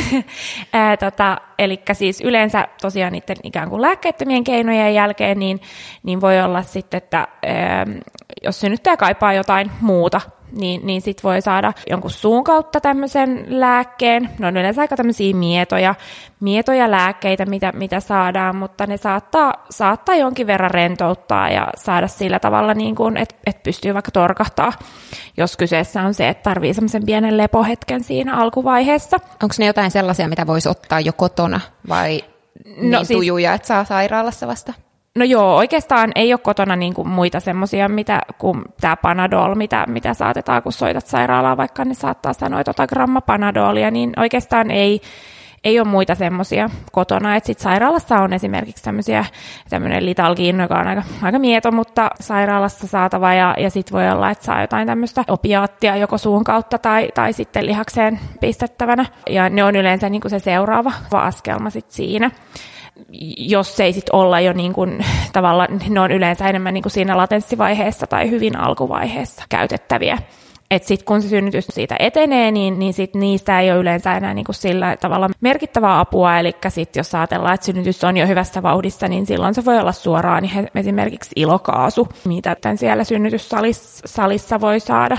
ää, 0.73 0.97
tota, 0.97 1.39
eli 1.59 1.83
siis 1.93 2.21
yleensä 2.21 2.69
tosiaan 2.81 3.13
niiden 3.13 3.37
ikään 3.43 3.71
kuin 3.71 3.83
lääkkeettömien 3.83 4.45
keinojen 4.45 4.95
jälkeen, 4.95 5.39
niin, 5.39 5.61
niin 6.03 6.21
voi 6.21 6.41
olla 6.41 6.63
sitten, 6.63 6.99
että 6.99 7.19
ää, 7.19 7.87
jos 8.43 8.61
synnyttäjä 8.61 8.97
kaipaa 8.97 9.33
jotain 9.33 9.71
muuta 9.81 10.21
niin, 10.55 10.87
niin 10.87 11.03
sit 11.03 11.25
voi 11.25 11.41
saada 11.41 11.73
jonkun 11.91 12.11
suun 12.11 12.45
kautta 12.45 12.81
tämmöisen 12.81 13.47
lääkkeen. 13.49 14.31
Ne 14.39 14.47
on 14.47 14.57
yleensä 14.57 14.81
aika 14.81 14.97
tämmöisiä 14.97 15.35
mietoja, 15.35 15.95
mietoja 16.41 16.91
lääkkeitä, 16.91 17.47
mitä, 17.47 17.73
mitä 17.73 18.01
saadaan, 18.01 18.57
mutta 18.57 18.87
ne 18.87 18.97
saattaa, 18.97 19.67
saattaa 19.71 20.15
jonkin 20.15 20.47
verran 20.47 20.71
rentouttaa 20.71 21.51
ja 21.51 21.69
saada 21.77 22.09
sillä 22.09 22.39
tavalla, 22.39 22.75
niin 22.75 22.95
kuin, 22.95 23.17
että, 23.17 23.35
että 23.47 23.63
pystyy 23.63 23.95
vaikka 23.95 24.11
torkahtaa, 24.11 24.73
jos 25.37 25.57
kyseessä 25.57 26.03
on 26.03 26.15
se, 26.15 26.29
että 26.29 26.43
tarvii 26.43 26.75
semmoisen 26.75 27.07
pienen 27.07 27.37
lepohetken 27.37 28.05
siinä 28.05 28.37
alkuvaiheessa. 28.37 29.17
Onko 29.43 29.55
ne 29.59 29.67
jotain 29.67 29.91
sellaisia, 29.91 30.29
mitä 30.29 30.47
voisi 30.47 30.69
ottaa 30.69 31.01
jo 31.01 31.13
kotona 31.13 31.61
vai 31.89 32.25
no, 32.67 32.99
niin 32.99 33.07
siis, 33.07 33.19
tujuja, 33.19 33.55
että 33.55 33.69
saa 33.69 33.85
sairaalassa 33.85 34.47
vasta? 34.47 34.73
No 35.19 35.25
joo, 35.25 35.57
oikeastaan 35.57 36.13
ei 36.15 36.33
ole 36.33 36.41
kotona 36.43 36.77
niin 36.77 36.95
kuin 36.95 37.09
muita 37.09 37.41
semmoisia, 37.41 37.89
mitä 37.89 38.21
kuin 38.39 38.63
tämä 38.81 38.97
Panadol, 38.97 39.55
mitä, 39.55 39.85
mitä 39.89 40.15
saatetaan, 40.15 40.63
kun 40.63 40.73
soitat 40.73 41.07
sairaalaan, 41.07 41.57
vaikka 41.57 41.85
ne 41.85 41.95
saattaa 41.95 42.33
sanoa, 42.33 42.61
että 42.61 42.71
ota 42.71 42.87
gramma 42.87 43.21
Panadolia, 43.21 43.91
niin 43.91 44.13
oikeastaan 44.17 44.71
ei, 44.71 45.01
ei 45.65 45.81
ole 45.81 45.89
muita 45.89 46.15
semmoisia 46.15 46.71
kotona. 46.93 47.41
Sitten 47.41 47.63
sairaalassa 47.63 48.21
on 48.21 48.33
esimerkiksi 48.33 48.85
tämmöisiä, 48.85 49.25
tämmöinen 49.71 50.07
litalgiin, 50.07 50.61
joka 50.61 50.79
on 50.79 50.87
aika, 50.87 51.03
aika 51.23 51.39
mieto, 51.39 51.71
mutta 51.71 52.11
sairaalassa 52.21 52.87
saatava 52.87 53.35
ja, 53.35 53.55
ja 53.59 53.71
sitten 53.71 53.93
voi 53.93 54.11
olla, 54.11 54.31
että 54.31 54.45
saa 54.45 54.61
jotain 54.61 54.87
tämmöistä 54.87 55.25
opiaattia 55.29 55.97
joko 55.97 56.19
suun 56.19 56.45
kautta 56.45 56.79
tai, 56.79 57.09
tai 57.15 57.33
sitten 57.33 57.67
lihakseen 57.67 58.21
pistettävänä. 58.41 59.07
Ja 59.31 59.49
ne 59.49 59.65
on 59.65 59.77
yleensä 59.77 60.09
niin 60.09 60.21
kuin 60.21 60.31
se 60.31 60.39
seuraava 60.39 60.93
askelma 61.13 61.71
sitten 61.71 61.95
siinä 61.95 62.31
jos 63.39 63.81
ei 63.81 63.93
sit 63.93 64.11
olla 64.13 64.41
jo 64.41 64.53
niin 64.53 64.73
kuin, 64.73 65.05
tavallaan, 65.33 65.81
ne 65.89 66.01
on 66.01 66.13
yleensä 66.13 66.49
enemmän 66.49 66.75
niin 66.75 66.83
kuin 66.83 66.93
siinä 66.93 67.17
latenssivaiheessa 67.17 68.07
tai 68.07 68.31
hyvin 68.31 68.59
alkuvaiheessa 68.59 69.45
käytettäviä. 69.49 70.19
Että 70.71 70.89
sitten 70.89 71.07
kun 71.07 71.23
se 71.23 71.29
synnytys 71.29 71.67
siitä 71.67 71.97
etenee, 71.99 72.51
niin, 72.51 72.79
niin 72.79 72.95
sit 72.95 73.15
niistä 73.15 73.61
ei 73.61 73.71
ole 73.71 73.81
yleensä 73.81 74.17
enää 74.17 74.35
niin 74.35 74.45
kuin 74.45 74.55
sillä 74.55 74.97
tavalla 74.97 75.31
merkittävää 75.41 76.01
apua. 76.01 76.39
Eli 76.39 76.53
sitten 76.69 77.01
jos 77.01 77.15
ajatellaan, 77.15 77.55
että 77.55 77.67
synnytys 77.67 78.05
on 78.05 78.17
jo 78.17 78.27
hyvässä 78.27 78.63
vauhdissa, 78.63 79.09
niin 79.09 79.27
silloin 79.27 79.55
se 79.55 79.65
voi 79.65 79.79
olla 79.79 79.93
suoraan 79.93 80.43
niin 80.43 80.71
esimerkiksi 80.75 81.31
ilokaasu, 81.37 82.09
mitä 82.25 82.57
tämän 82.61 82.79
siellä 82.79 83.05
synnytyssalissa 83.05 84.61
voi 84.61 84.81
saada 84.81 85.17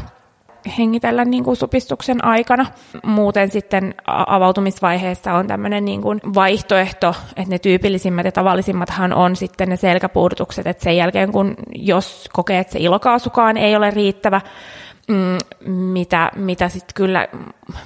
hengitellä 0.78 1.26
niin 1.26 1.44
kuin 1.44 1.56
supistuksen 1.56 2.26
aikana. 2.26 2.66
Muuten 3.04 3.52
sitten 3.52 3.96
avautumisvaiheessa 4.28 5.34
on 5.34 5.48
tämmöinen 5.48 5.86
niin 5.86 6.02
kuin 6.02 6.20
vaihtoehto, 6.36 7.16
että 7.36 7.50
ne 7.50 7.60
tyypillisimmät 7.60 8.26
ja 8.26 8.32
tavallisimmathan 8.32 9.14
on 9.14 9.36
sitten 9.36 9.70
ne 9.70 9.76
selkäpuudutukset, 9.76 10.68
että 10.68 10.84
sen 10.84 10.98
jälkeen 10.98 11.32
kun 11.32 11.56
jos 11.76 12.30
kokee, 12.34 12.60
että 12.60 12.74
se 12.74 12.80
ilokaasukaan 12.80 13.58
ei 13.58 13.76
ole 13.76 13.92
riittävä, 13.92 14.42
mm, 15.08 15.38
mitä, 15.70 16.32
mitä 16.36 16.70
sitten 16.70 16.94
kyllä 16.96 17.28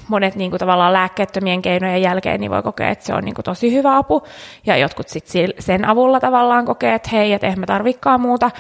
monet 0.07 0.35
niin 0.35 0.51
kuin 0.51 0.59
tavallaan 0.59 0.93
lääkkeettömien 0.93 1.61
keinojen 1.61 2.01
jälkeen 2.01 2.39
niin 2.39 2.51
voi 2.51 2.63
kokea, 2.63 2.89
että 2.89 3.05
se 3.05 3.13
on 3.13 3.23
niin 3.23 3.35
kuin 3.35 3.45
tosi 3.45 3.73
hyvä 3.73 3.97
apu, 3.97 4.23
ja 4.65 4.77
jotkut 4.77 5.09
sitten 5.09 5.49
sen 5.59 5.85
avulla 5.85 6.19
tavallaan 6.19 6.65
kokee, 6.65 6.93
että 6.93 7.09
hei, 7.11 7.33
että 7.33 7.47
eihän 7.47 7.59
mä 7.59 8.17
muuta, 8.17 8.51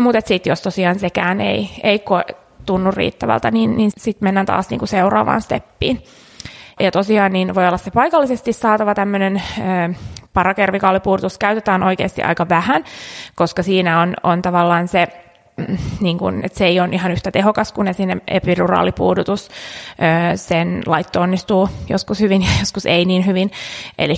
mutta 0.00 0.20
sitten 0.24 0.50
jos 0.50 0.62
tosiaan 0.62 0.98
sekään 0.98 1.40
ei, 1.40 1.70
ei 1.82 2.04
tunnu 2.66 2.90
riittävältä, 2.90 3.50
niin, 3.50 3.76
niin 3.76 3.90
sitten 3.98 4.26
mennään 4.26 4.46
taas 4.46 4.70
niin 4.70 4.78
kuin 4.78 4.88
seuraavaan 4.88 5.42
steppiin. 5.42 6.02
Ja 6.80 6.90
tosiaan 6.90 7.32
niin 7.32 7.54
voi 7.54 7.66
olla 7.66 7.76
se 7.76 7.90
paikallisesti 7.90 8.52
saatava 8.52 8.94
tämmöinen 8.94 9.42
parakervikaalipuudutus 10.32 11.38
käytetään 11.38 11.82
oikeasti 11.82 12.22
aika 12.22 12.48
vähän, 12.48 12.84
koska 13.34 13.62
siinä 13.62 14.00
on, 14.00 14.14
on 14.22 14.42
tavallaan 14.42 14.88
se 14.88 15.06
mm, 15.56 15.76
niin 16.00 16.18
kun, 16.18 16.40
että 16.44 16.58
se 16.58 16.66
ei 16.66 16.80
ole 16.80 16.88
ihan 16.92 17.12
yhtä 17.12 17.30
tehokas 17.30 17.72
kuin 17.72 17.94
sinne 17.94 18.16
epiduraalipuudutus. 18.28 19.48
Sen 20.36 20.82
laitto 20.86 21.20
onnistuu 21.20 21.68
joskus 21.88 22.20
hyvin 22.20 22.42
ja 22.42 22.48
joskus 22.60 22.86
ei 22.86 23.04
niin 23.04 23.26
hyvin. 23.26 23.50
Eli 23.98 24.16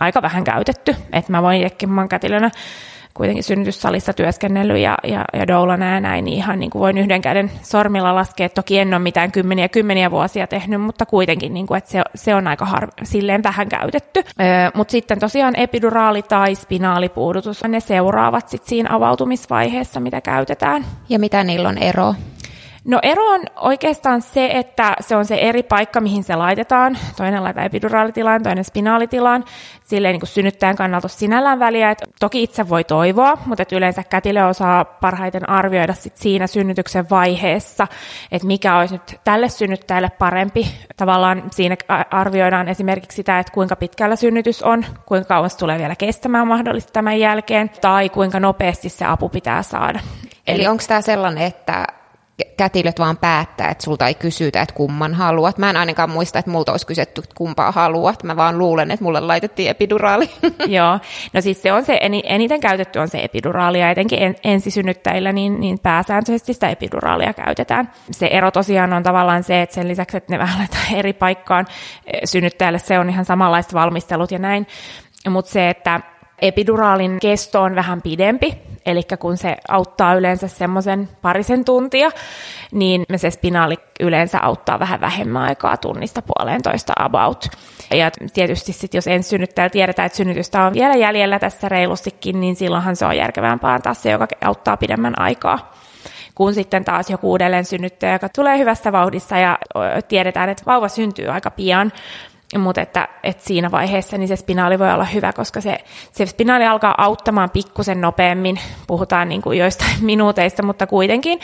aika 0.00 0.22
vähän 0.22 0.44
käytetty. 0.44 0.96
Että 1.12 1.32
mä 1.32 1.42
voin 1.42 1.62
itsekin 1.62 2.08
kätilönä 2.08 2.50
kuitenkin 3.16 3.44
synnytyssalissa 3.44 4.12
työskennellyt 4.12 4.78
ja, 4.78 4.98
ja, 5.04 5.24
ja 5.32 5.46
doulana 5.46 5.94
ja 5.94 6.00
näin, 6.00 6.24
niin 6.24 6.36
ihan 6.36 6.60
niin 6.60 6.70
kuin 6.70 6.80
voin 6.80 6.98
yhden 6.98 7.22
käden 7.22 7.50
sormilla 7.62 8.14
laskea. 8.14 8.48
Toki 8.48 8.78
en 8.78 8.94
ole 8.94 9.02
mitään 9.02 9.32
kymmeniä 9.32 9.68
kymmeniä 9.68 10.10
vuosia 10.10 10.46
tehnyt, 10.46 10.80
mutta 10.80 11.06
kuitenkin, 11.06 11.54
niin 11.54 11.66
kuin, 11.66 11.78
että 11.78 11.90
se, 11.90 12.02
se 12.14 12.34
on 12.34 12.46
aika 12.46 12.64
harv- 12.64 13.04
silleen 13.04 13.42
vähän 13.42 13.68
käytetty. 13.68 14.20
Öö, 14.40 14.70
mutta 14.74 14.92
sitten 14.92 15.18
tosiaan 15.18 15.56
epiduraali 15.56 16.22
tai 16.22 16.54
spinaalipuudutus, 16.54 17.64
ne 17.64 17.80
seuraavat 17.80 18.48
sitten 18.48 18.68
siinä 18.68 18.88
avautumisvaiheessa, 18.92 20.00
mitä 20.00 20.20
käytetään. 20.20 20.84
Ja 21.08 21.18
mitä 21.18 21.44
niillä 21.44 21.68
on 21.68 21.78
ero? 21.78 22.14
No 22.86 22.98
ero 23.02 23.24
on 23.24 23.40
oikeastaan 23.56 24.22
se, 24.22 24.50
että 24.52 24.96
se 25.00 25.16
on 25.16 25.24
se 25.24 25.34
eri 25.34 25.62
paikka, 25.62 26.00
mihin 26.00 26.24
se 26.24 26.36
laitetaan. 26.36 26.98
Toinen 27.16 27.42
laitetaan 27.42 27.66
epiduraalitilaan, 27.66 28.42
toinen 28.42 28.64
spinaalitilaan. 28.64 29.44
Silleen 29.82 30.12
niin 30.12 30.26
synnyttäjän 30.26 30.76
kannalta 30.76 31.08
sinällään 31.08 31.58
väliä. 31.58 31.90
Et 31.90 32.02
toki 32.20 32.42
itse 32.42 32.68
voi 32.68 32.84
toivoa, 32.84 33.38
mutta 33.46 33.62
et 33.62 33.72
yleensä 33.72 34.02
kätilö 34.02 34.46
osaa 34.46 34.84
parhaiten 34.84 35.48
arvioida 35.48 35.94
sit 35.94 36.16
siinä 36.16 36.46
synnytyksen 36.46 37.10
vaiheessa, 37.10 37.86
että 38.32 38.46
mikä 38.46 38.78
olisi 38.78 38.94
nyt 38.94 39.20
tälle 39.24 39.48
synnyttäjälle 39.48 40.10
parempi. 40.18 40.66
Tavallaan 40.96 41.42
siinä 41.50 41.76
arvioidaan 42.10 42.68
esimerkiksi 42.68 43.16
sitä, 43.16 43.38
että 43.38 43.52
kuinka 43.52 43.76
pitkällä 43.76 44.16
synnytys 44.16 44.62
on, 44.62 44.84
kuinka 45.06 45.28
kauan 45.28 45.50
se 45.50 45.58
tulee 45.58 45.78
vielä 45.78 45.96
kestämään 45.96 46.48
mahdollisesti 46.48 46.92
tämän 46.92 47.20
jälkeen, 47.20 47.70
tai 47.80 48.08
kuinka 48.08 48.40
nopeasti 48.40 48.88
se 48.88 49.04
apu 49.04 49.28
pitää 49.28 49.62
saada. 49.62 50.00
Eli, 50.46 50.56
Eli 50.56 50.66
onko 50.66 50.84
tämä 50.88 51.00
sellainen, 51.00 51.44
että 51.44 51.86
kätilöt 52.56 52.98
vaan 52.98 53.16
päättää, 53.16 53.70
että 53.70 53.84
sulta 53.84 54.06
ei 54.06 54.14
kysytä, 54.14 54.62
että 54.62 54.74
kumman 54.74 55.14
haluat. 55.14 55.58
Mä 55.58 55.70
en 55.70 55.76
ainakaan 55.76 56.10
muista, 56.10 56.38
että 56.38 56.50
multa 56.50 56.72
olisi 56.72 56.86
kysytty, 56.86 57.20
että 57.20 57.34
kumpaa 57.34 57.72
haluat. 57.72 58.22
Mä 58.22 58.36
vaan 58.36 58.58
luulen, 58.58 58.90
että 58.90 59.04
mulle 59.04 59.20
laitettiin 59.20 59.70
epiduraali. 59.70 60.30
Joo, 60.66 60.98
no 61.32 61.40
siis 61.40 61.62
se 61.62 61.72
on 61.72 61.84
se, 61.84 62.00
eniten 62.24 62.60
käytetty 62.60 62.98
on 62.98 63.08
se 63.08 63.24
epiduraali, 63.24 63.80
ja 63.80 63.90
etenkin 63.90 64.22
en, 64.22 64.36
ensisynnyttäjillä 64.44 65.32
niin, 65.32 65.60
niin 65.60 65.78
pääsääntöisesti 65.78 66.54
sitä 66.54 66.68
epiduraalia 66.68 67.32
käytetään. 67.32 67.92
Se 68.10 68.26
ero 68.26 68.50
tosiaan 68.50 68.92
on 68.92 69.02
tavallaan 69.02 69.42
se, 69.42 69.62
että 69.62 69.74
sen 69.74 69.88
lisäksi, 69.88 70.16
että 70.16 70.32
ne 70.32 70.38
vähän 70.38 70.68
eri 70.94 71.12
paikkaan 71.12 71.66
synnyttäjälle, 72.24 72.78
se 72.78 72.98
on 72.98 73.10
ihan 73.10 73.24
samanlaista 73.24 73.74
valmistelut 73.74 74.30
ja 74.30 74.38
näin. 74.38 74.66
Mutta 75.30 75.50
se, 75.50 75.70
että 75.70 76.00
epiduraalin 76.42 77.18
kesto 77.20 77.62
on 77.62 77.74
vähän 77.74 78.02
pidempi, 78.02 78.58
Eli 78.86 79.02
kun 79.18 79.36
se 79.36 79.56
auttaa 79.68 80.14
yleensä 80.14 80.48
semmoisen 80.48 81.08
parisen 81.22 81.64
tuntia, 81.64 82.10
niin 82.72 83.04
se 83.16 83.30
spinaali 83.30 83.76
yleensä 84.00 84.38
auttaa 84.40 84.78
vähän 84.78 85.00
vähemmän 85.00 85.42
aikaa 85.42 85.76
tunnista 85.76 86.22
puolentoista 86.22 86.92
about. 86.98 87.46
Ja 87.90 88.10
tietysti 88.32 88.72
sitten 88.72 88.98
jos 88.98 89.06
ensisynnyttäjällä 89.06 89.70
tiedetään, 89.70 90.06
että 90.06 90.16
synnytystä 90.16 90.62
on 90.62 90.72
vielä 90.72 90.94
jäljellä 90.94 91.38
tässä 91.38 91.68
reilustikin, 91.68 92.40
niin 92.40 92.56
silloinhan 92.56 92.96
se 92.96 93.06
on 93.06 93.16
järkevämpää 93.16 93.72
antaa 93.72 93.94
se, 93.94 94.10
joka 94.10 94.26
auttaa 94.44 94.76
pidemmän 94.76 95.20
aikaa 95.20 95.72
kun 96.34 96.54
sitten 96.54 96.84
taas 96.84 97.10
joku 97.10 97.30
uudelleen 97.30 97.64
synnyttäjä, 97.64 98.12
joka 98.12 98.28
tulee 98.28 98.58
hyvässä 98.58 98.92
vauhdissa 98.92 99.38
ja 99.38 99.58
tiedetään, 100.08 100.48
että 100.48 100.62
vauva 100.66 100.88
syntyy 100.88 101.28
aika 101.28 101.50
pian, 101.50 101.92
mutta 102.58 102.80
että, 102.80 103.08
että 103.22 103.44
siinä 103.44 103.70
vaiheessa 103.70 104.18
niin 104.18 104.28
se 104.28 104.36
spinaali 104.36 104.78
voi 104.78 104.92
olla 104.92 105.04
hyvä, 105.04 105.32
koska 105.32 105.60
se, 105.60 105.78
se 106.12 106.26
spinaali 106.26 106.66
alkaa 106.66 106.94
auttamaan 106.98 107.50
pikkusen 107.50 108.00
nopeammin, 108.00 108.60
puhutaan 108.86 109.28
niin 109.28 109.42
kuin 109.42 109.58
joistain 109.58 110.04
minuuteista, 110.04 110.62
mutta 110.62 110.86
kuitenkin, 110.86 111.40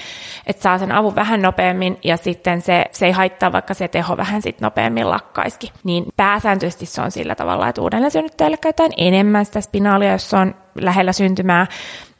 että 0.46 0.62
saa 0.62 0.78
sen 0.78 0.92
avun 0.92 1.14
vähän 1.14 1.42
nopeammin 1.42 1.98
ja 2.04 2.16
sitten 2.16 2.62
se, 2.62 2.84
se 2.92 3.06
ei 3.06 3.12
haittaa, 3.12 3.52
vaikka 3.52 3.74
se 3.74 3.88
teho 3.88 4.16
vähän 4.16 4.42
sit 4.42 4.60
nopeammin 4.60 5.10
lakkaiskin. 5.10 5.70
Niin 5.84 6.04
pääsääntöisesti 6.16 6.86
se 6.86 7.02
on 7.02 7.10
sillä 7.10 7.34
tavalla, 7.34 7.68
että 7.68 7.82
uudelleen 7.82 8.10
synnyttäjälle 8.10 8.56
käytetään 8.56 8.92
enemmän 8.96 9.44
sitä 9.44 9.60
spinaalia, 9.60 10.12
jos 10.12 10.30
se 10.30 10.36
on 10.36 10.54
lähellä 10.74 11.12
syntymää, 11.12 11.66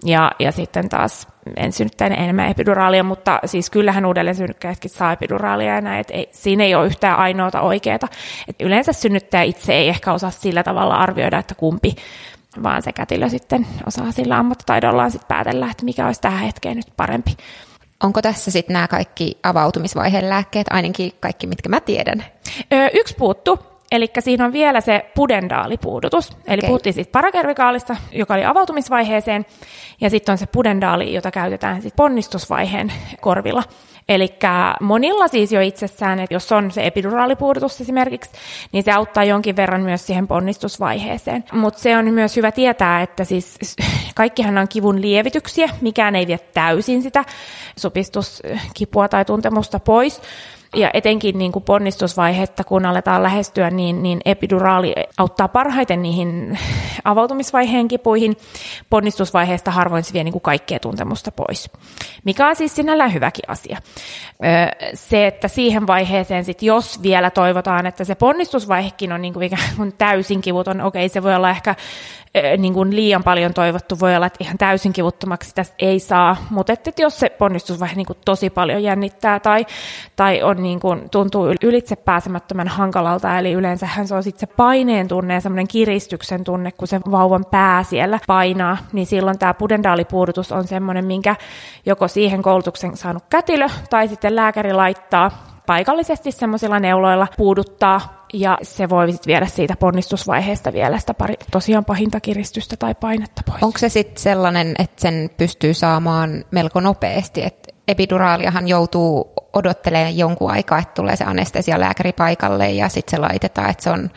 ja, 0.04 0.32
ja 0.38 0.52
sitten 0.52 0.88
taas 0.88 1.28
ensisynnyttäjän 1.56 2.12
enemmän 2.12 2.50
epiduraalia, 2.50 3.04
mutta 3.04 3.40
siis 3.44 3.70
kyllähän 3.70 4.06
uudelleen 4.06 4.36
synnyttäjätkin 4.36 4.90
saa 4.90 5.12
epiduraalia 5.12 5.74
ja 5.74 5.80
näin, 5.80 6.00
että 6.00 6.14
ei, 6.14 6.28
siinä 6.32 6.64
ei 6.64 6.74
ole 6.74 6.86
yhtään 6.86 7.18
ainoata 7.18 7.60
oikeaa. 7.60 7.98
Et 8.48 8.56
yleensä 8.60 8.92
synnyttäjä 8.92 9.42
itse 9.42 9.72
ei 9.72 9.88
ehkä 9.88 10.12
osaa 10.12 10.30
sillä 10.30 10.62
tavalla 10.62 10.96
arvioida, 10.96 11.38
että 11.38 11.54
kumpi, 11.54 11.94
vaan 12.62 12.82
se 12.82 12.92
kätilö 12.92 13.28
sitten 13.28 13.66
osaa 13.86 14.12
sillä 14.12 14.38
ammattitaidollaan 14.38 15.10
sitten 15.10 15.28
päätellä, 15.28 15.68
että 15.70 15.84
mikä 15.84 16.06
olisi 16.06 16.20
tähän 16.20 16.44
hetkeen 16.44 16.76
nyt 16.76 16.92
parempi. 16.96 17.36
Onko 18.02 18.22
tässä 18.22 18.50
sitten 18.50 18.74
nämä 18.74 18.88
kaikki 18.88 19.38
avautumisvaiheen 19.42 20.28
lääkkeet, 20.28 20.66
ainakin 20.70 21.12
kaikki, 21.20 21.46
mitkä 21.46 21.68
mä 21.68 21.80
tiedän? 21.80 22.24
Öö, 22.72 22.88
yksi 22.94 23.14
puuttu, 23.14 23.71
Eli 23.92 24.10
siinä 24.18 24.44
on 24.44 24.52
vielä 24.52 24.80
se 24.80 25.04
pudendaalipuudutus. 25.14 26.30
Eli 26.46 26.58
okay. 26.58 26.68
puhuttiin 26.68 26.92
siitä 26.92 27.12
parakervikaalista, 27.12 27.96
joka 28.12 28.34
oli 28.34 28.44
avautumisvaiheeseen, 28.44 29.46
ja 30.00 30.10
sitten 30.10 30.32
on 30.32 30.38
se 30.38 30.46
pudendaali, 30.46 31.14
jota 31.14 31.30
käytetään 31.30 31.82
sit 31.82 31.96
ponnistusvaiheen 31.96 32.92
korvilla. 33.20 33.62
Eli 34.08 34.28
monilla 34.80 35.28
siis 35.28 35.52
jo 35.52 35.60
itsessään, 35.60 36.20
että 36.20 36.34
jos 36.34 36.52
on 36.52 36.70
se 36.70 36.86
epiduraalipuudutus 36.86 37.80
esimerkiksi, 37.80 38.30
niin 38.72 38.84
se 38.84 38.92
auttaa 38.92 39.24
jonkin 39.24 39.56
verran 39.56 39.80
myös 39.80 40.06
siihen 40.06 40.28
ponnistusvaiheeseen. 40.28 41.44
Mutta 41.52 41.80
se 41.80 41.96
on 41.96 42.14
myös 42.14 42.36
hyvä 42.36 42.52
tietää, 42.52 43.02
että 43.02 43.24
siis 43.24 43.58
kaikkihan 44.14 44.58
on 44.58 44.68
kivun 44.68 45.00
lievityksiä, 45.00 45.68
mikään 45.80 46.16
ei 46.16 46.26
vie 46.26 46.38
täysin 46.38 47.02
sitä 47.02 47.24
supistuskipua 47.76 49.08
tai 49.08 49.24
tuntemusta 49.24 49.80
pois, 49.80 50.20
Ja 50.76 50.90
etenkin 50.94 51.38
niin 51.38 51.52
kuin 51.52 51.64
ponnistusvaihetta, 51.64 52.64
kun 52.64 52.86
aletaan 52.86 53.22
lähestyä, 53.22 53.70
niin, 53.70 54.02
niin 54.02 54.20
epiduraali 54.24 54.94
auttaa 55.18 55.48
parhaiten 55.48 56.02
niihin 56.02 56.58
avautumisvaiheen 57.04 57.88
kipuihin. 57.88 58.36
Ponnistusvaiheesta 58.90 59.70
harvoin 59.70 60.04
se 60.04 60.12
vie 60.12 60.24
niin 60.24 60.32
kuin 60.32 60.42
kaikkea 60.42 60.78
tuntemusta 60.78 61.32
pois, 61.32 61.70
mikä 62.24 62.48
on 62.48 62.56
siis 62.56 62.74
sinällään 62.74 63.14
hyväkin 63.14 63.44
asia. 63.48 63.78
Se, 64.94 65.26
että 65.26 65.48
siihen 65.48 65.86
vaiheeseen 65.86 66.44
sit, 66.44 66.62
jos 66.62 67.02
vielä 67.02 67.30
toivotaan, 67.30 67.86
että 67.86 68.04
se 68.04 68.14
ponnistusvaihekin 68.14 69.12
on 69.12 69.22
niin 69.22 69.34
kuin 69.34 69.46
ikään 69.46 69.76
kuin 69.76 69.92
täysin 69.98 70.40
kivuton, 70.40 70.80
okei, 70.80 71.08
se 71.08 71.22
voi 71.22 71.34
olla 71.34 71.50
ehkä 71.50 71.74
niin 72.58 72.74
kuin 72.74 72.96
liian 72.96 73.24
paljon 73.24 73.54
toivottu, 73.54 74.00
voi 74.00 74.16
olla, 74.16 74.26
että 74.26 74.44
ihan 74.44 74.58
täysin 74.58 74.92
kivuttomaksi 74.92 75.48
sitä 75.48 75.64
ei 75.78 76.00
saa, 76.00 76.36
mutta 76.50 76.72
että 76.72 76.90
jos 76.98 77.20
se 77.20 77.30
ponnistusvaihe 77.30 77.94
niin 77.94 78.06
kuin 78.06 78.18
tosi 78.24 78.50
paljon 78.50 78.82
jännittää 78.82 79.40
tai, 79.40 79.66
tai 80.16 80.42
on 80.42 80.61
niin 80.62 80.80
kuin, 80.80 81.10
tuntuu 81.10 81.46
ylitse 81.62 81.96
pääsemättömän 81.96 82.68
hankalalta, 82.68 83.38
eli 83.38 83.52
yleensähän 83.52 84.08
se 84.08 84.14
on 84.14 84.22
sitten 84.22 84.48
se 84.48 84.54
paineen 84.56 85.08
tunne 85.08 85.34
ja 85.34 85.40
semmoinen 85.40 85.68
kiristyksen 85.68 86.44
tunne, 86.44 86.72
kun 86.72 86.88
se 86.88 87.00
vauvan 87.10 87.44
pää 87.50 87.82
siellä 87.82 88.18
painaa, 88.26 88.76
niin 88.92 89.06
silloin 89.06 89.38
tämä 89.38 89.54
pudendaalipuudutus 89.54 90.52
on 90.52 90.66
semmoinen, 90.66 91.04
minkä 91.04 91.36
joko 91.86 92.08
siihen 92.08 92.42
koulutuksen 92.42 92.96
saanut 92.96 93.24
kätilö 93.30 93.66
tai 93.90 94.08
sitten 94.08 94.36
lääkäri 94.36 94.72
laittaa 94.72 95.30
paikallisesti 95.66 96.32
semmoisilla 96.32 96.80
neuloilla 96.80 97.26
puuduttaa 97.36 98.26
ja 98.32 98.58
se 98.62 98.88
voi 98.88 99.12
sitten 99.12 99.30
viedä 99.30 99.46
siitä 99.46 99.74
ponnistusvaiheesta 99.78 100.72
vielä 100.72 100.98
sitä 100.98 101.14
pari, 101.14 101.34
tosiaan 101.50 101.84
pahinta 101.84 102.20
kiristystä 102.20 102.76
tai 102.76 102.94
painetta 102.94 103.42
pois. 103.46 103.62
Onko 103.62 103.78
se 103.78 103.88
sitten 103.88 104.22
sellainen, 104.22 104.74
että 104.78 105.02
sen 105.02 105.30
pystyy 105.36 105.74
saamaan 105.74 106.44
melko 106.50 106.80
nopeasti, 106.80 107.42
että 107.42 107.61
epiduraaliahan 107.92 108.68
joutuu 108.68 109.32
odottelemaan 109.52 110.18
jonkun 110.18 110.50
aikaa, 110.50 110.78
että 110.78 110.94
tulee 110.94 111.16
se 111.16 111.24
anestesialääkäri 111.24 112.12
paikalle 112.12 112.70
ja 112.70 112.88
sitten 112.88 113.10
se 113.10 113.20
laitetaan, 113.20 113.70
että 113.70 113.82
se 113.82 113.90
on 113.90 114.10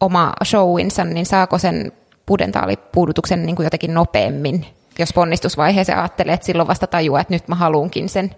oma 0.00 0.32
showinsa, 0.44 1.04
niin 1.04 1.26
saako 1.26 1.58
sen 1.58 1.92
pudentaalipuudutuksen 2.26 3.46
niin 3.46 3.56
kuin 3.56 3.64
jotenkin 3.64 3.94
nopeammin, 3.94 4.66
jos 4.98 5.12
ponnistusvaiheessa 5.12 5.92
ajattelee, 5.92 6.34
että 6.34 6.46
silloin 6.46 6.68
vasta 6.68 6.86
tajuaa, 6.86 7.20
että 7.20 7.34
nyt 7.34 7.48
mä 7.48 7.54
haluunkin 7.54 8.08
sen 8.08 8.30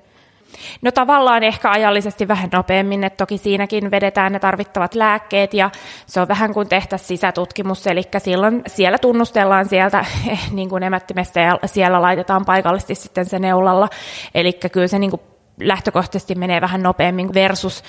No 0.82 0.90
tavallaan 0.90 1.42
ehkä 1.42 1.70
ajallisesti 1.70 2.28
vähän 2.28 2.48
nopeammin, 2.52 3.04
että 3.04 3.16
toki 3.16 3.38
siinäkin 3.38 3.90
vedetään 3.90 4.32
ne 4.32 4.38
tarvittavat 4.38 4.94
lääkkeet 4.94 5.54
ja 5.54 5.70
se 6.06 6.20
on 6.20 6.28
vähän 6.28 6.54
kuin 6.54 6.68
tehtäisiin 6.68 7.08
sisätutkimus, 7.08 7.86
eli 7.86 8.02
silloin 8.18 8.62
siellä 8.66 8.98
tunnustellaan 8.98 9.68
sieltä 9.68 9.98
eh, 10.30 10.40
niin 10.50 10.68
kuin 10.68 10.82
emättimestä 10.82 11.40
ja 11.40 11.58
siellä 11.66 12.02
laitetaan 12.02 12.44
paikallisesti 12.44 12.94
sitten 12.94 13.24
se 13.24 13.38
neulalla, 13.38 13.88
eli 14.34 14.52
kyllä 14.52 14.88
se 14.88 14.98
niin 14.98 15.10
kuin 15.10 15.20
lähtökohtaisesti 15.60 16.34
menee 16.34 16.60
vähän 16.60 16.82
nopeammin 16.82 17.34
versus 17.34 17.82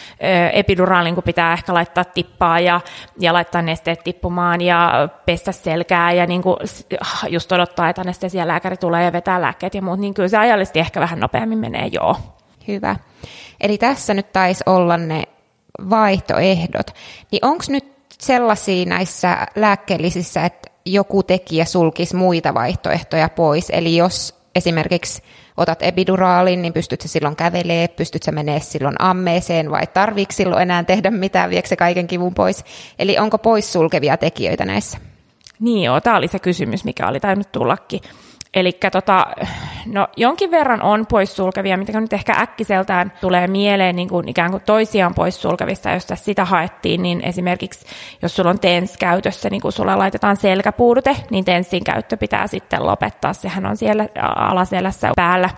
epiduraalin, 0.54 1.16
kun 1.16 1.24
pitää 1.24 1.54
ehkä 1.54 1.74
laittaa 1.74 2.04
tippaa 2.04 2.60
ja, 2.60 2.82
ja 3.20 3.34
laittaa 3.34 3.62
nesteet 3.62 4.04
tippumaan 4.04 4.62
ja 4.62 5.10
pestä 5.26 5.52
selkää 5.52 6.12
ja 6.12 6.26
niin 6.26 6.44
kuin 6.44 6.58
just 7.30 7.52
odottaa, 7.52 7.90
että 7.90 8.02
anestesialääkäri 8.02 8.78
tulee 8.78 9.06
ja 9.06 9.14
vetää 9.14 9.42
lääkkeet 9.42 9.76
ja 9.76 9.82
muut, 9.82 10.00
niin 10.00 10.14
kyllä 10.14 10.30
se 10.30 10.38
ajallisesti 10.38 10.80
ehkä 10.80 11.00
vähän 11.00 11.20
nopeammin 11.20 11.60
menee, 11.60 11.88
joo. 11.92 12.18
Hyvä. 12.68 12.96
Eli 13.62 13.78
tässä 13.78 14.14
nyt 14.14 14.32
taisi 14.34 14.64
olla 14.66 14.98
ne 14.98 15.24
vaihtoehdot. 15.90 16.92
Niin 17.32 17.46
onko 17.46 17.64
nyt 17.70 17.86
sellaisia 18.20 18.86
näissä 18.86 19.48
lääkkeellisissä, 19.56 20.46
että 20.46 20.72
joku 20.86 21.24
tekijä 21.24 21.66
sulkisi 21.66 22.16
muita 22.16 22.54
vaihtoehtoja 22.54 23.30
pois? 23.30 23.70
Eli 23.70 23.96
jos 23.96 24.36
esimerkiksi 24.56 25.24
otat 25.58 25.84
epiduraalin, 25.84 26.62
niin 26.62 26.74
pystyt 26.74 27.02
se 27.02 27.08
silloin 27.08 27.36
kävelee, 27.36 27.88
pystyt 27.88 28.24
se 28.24 28.32
menee 28.32 28.60
silloin 28.60 28.96
ammeeseen 29.00 29.72
vai 29.72 29.88
tarviiko 29.88 30.32
silloin 30.32 30.62
enää 30.62 30.84
tehdä 30.84 31.12
mitään, 31.12 31.50
viekö 31.50 31.68
se 31.68 31.76
kaiken 31.76 32.08
kivun 32.08 32.34
pois? 32.34 32.64
Eli 33.00 33.18
onko 33.18 33.38
poissulkevia 33.38 34.18
tekijöitä 34.18 34.66
näissä? 34.66 34.98
Niin 35.60 35.84
joo, 35.84 36.02
tämä 36.02 36.18
oli 36.18 36.28
se 36.28 36.40
kysymys, 36.40 36.84
mikä 36.84 37.08
oli 37.08 37.20
tainnut 37.20 37.52
tullakin. 37.52 38.02
Eli 38.58 38.78
tota, 38.92 39.28
no, 39.86 40.08
jonkin 40.18 40.52
verran 40.52 40.82
on 40.82 41.06
poissulkevia, 41.06 41.78
mitä 41.78 42.02
nyt 42.02 42.14
ehkä 42.14 42.34
äkkiseltään 42.34 43.12
tulee 43.22 43.48
mieleen 43.48 43.96
niin 43.96 44.10
kuin 44.10 44.30
ikään 44.30 44.52
kuin 44.52 44.64
toisiaan 44.66 45.14
poissulkevista, 45.14 45.90
jos 45.90 46.06
tässä 46.06 46.26
sitä 46.26 46.46
haettiin, 46.46 47.02
niin 47.02 47.22
esimerkiksi 47.26 47.86
jos 48.22 48.36
sulla 48.36 48.50
on 48.50 48.60
TENS 48.60 48.98
käytössä, 48.98 49.50
niin 49.50 49.62
kun 49.62 49.72
sulla 49.72 49.98
laitetaan 49.98 50.38
selkäpuudute, 50.38 51.16
niin 51.30 51.46
TENSin 51.46 51.84
käyttö 51.84 52.18
pitää 52.18 52.48
sitten 52.48 52.86
lopettaa. 52.86 53.34
Sehän 53.34 53.66
on 53.66 53.78
siellä 53.78 54.08
alaselässä 54.36 55.12
päällä 55.16 55.50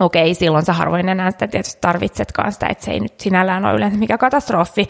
okei, 0.00 0.34
silloin 0.34 0.64
sä 0.64 0.72
harvoin 0.72 1.08
enää 1.08 1.30
sitä 1.30 1.46
tietysti 1.46 1.80
tarvitsetkaan 1.80 2.52
sitä, 2.52 2.66
että 2.66 2.84
se 2.84 2.90
ei 2.90 3.00
nyt 3.00 3.20
sinällään 3.20 3.64
ole 3.64 3.74
yleensä 3.74 3.98
mikä 3.98 4.18
katastrofi, 4.18 4.88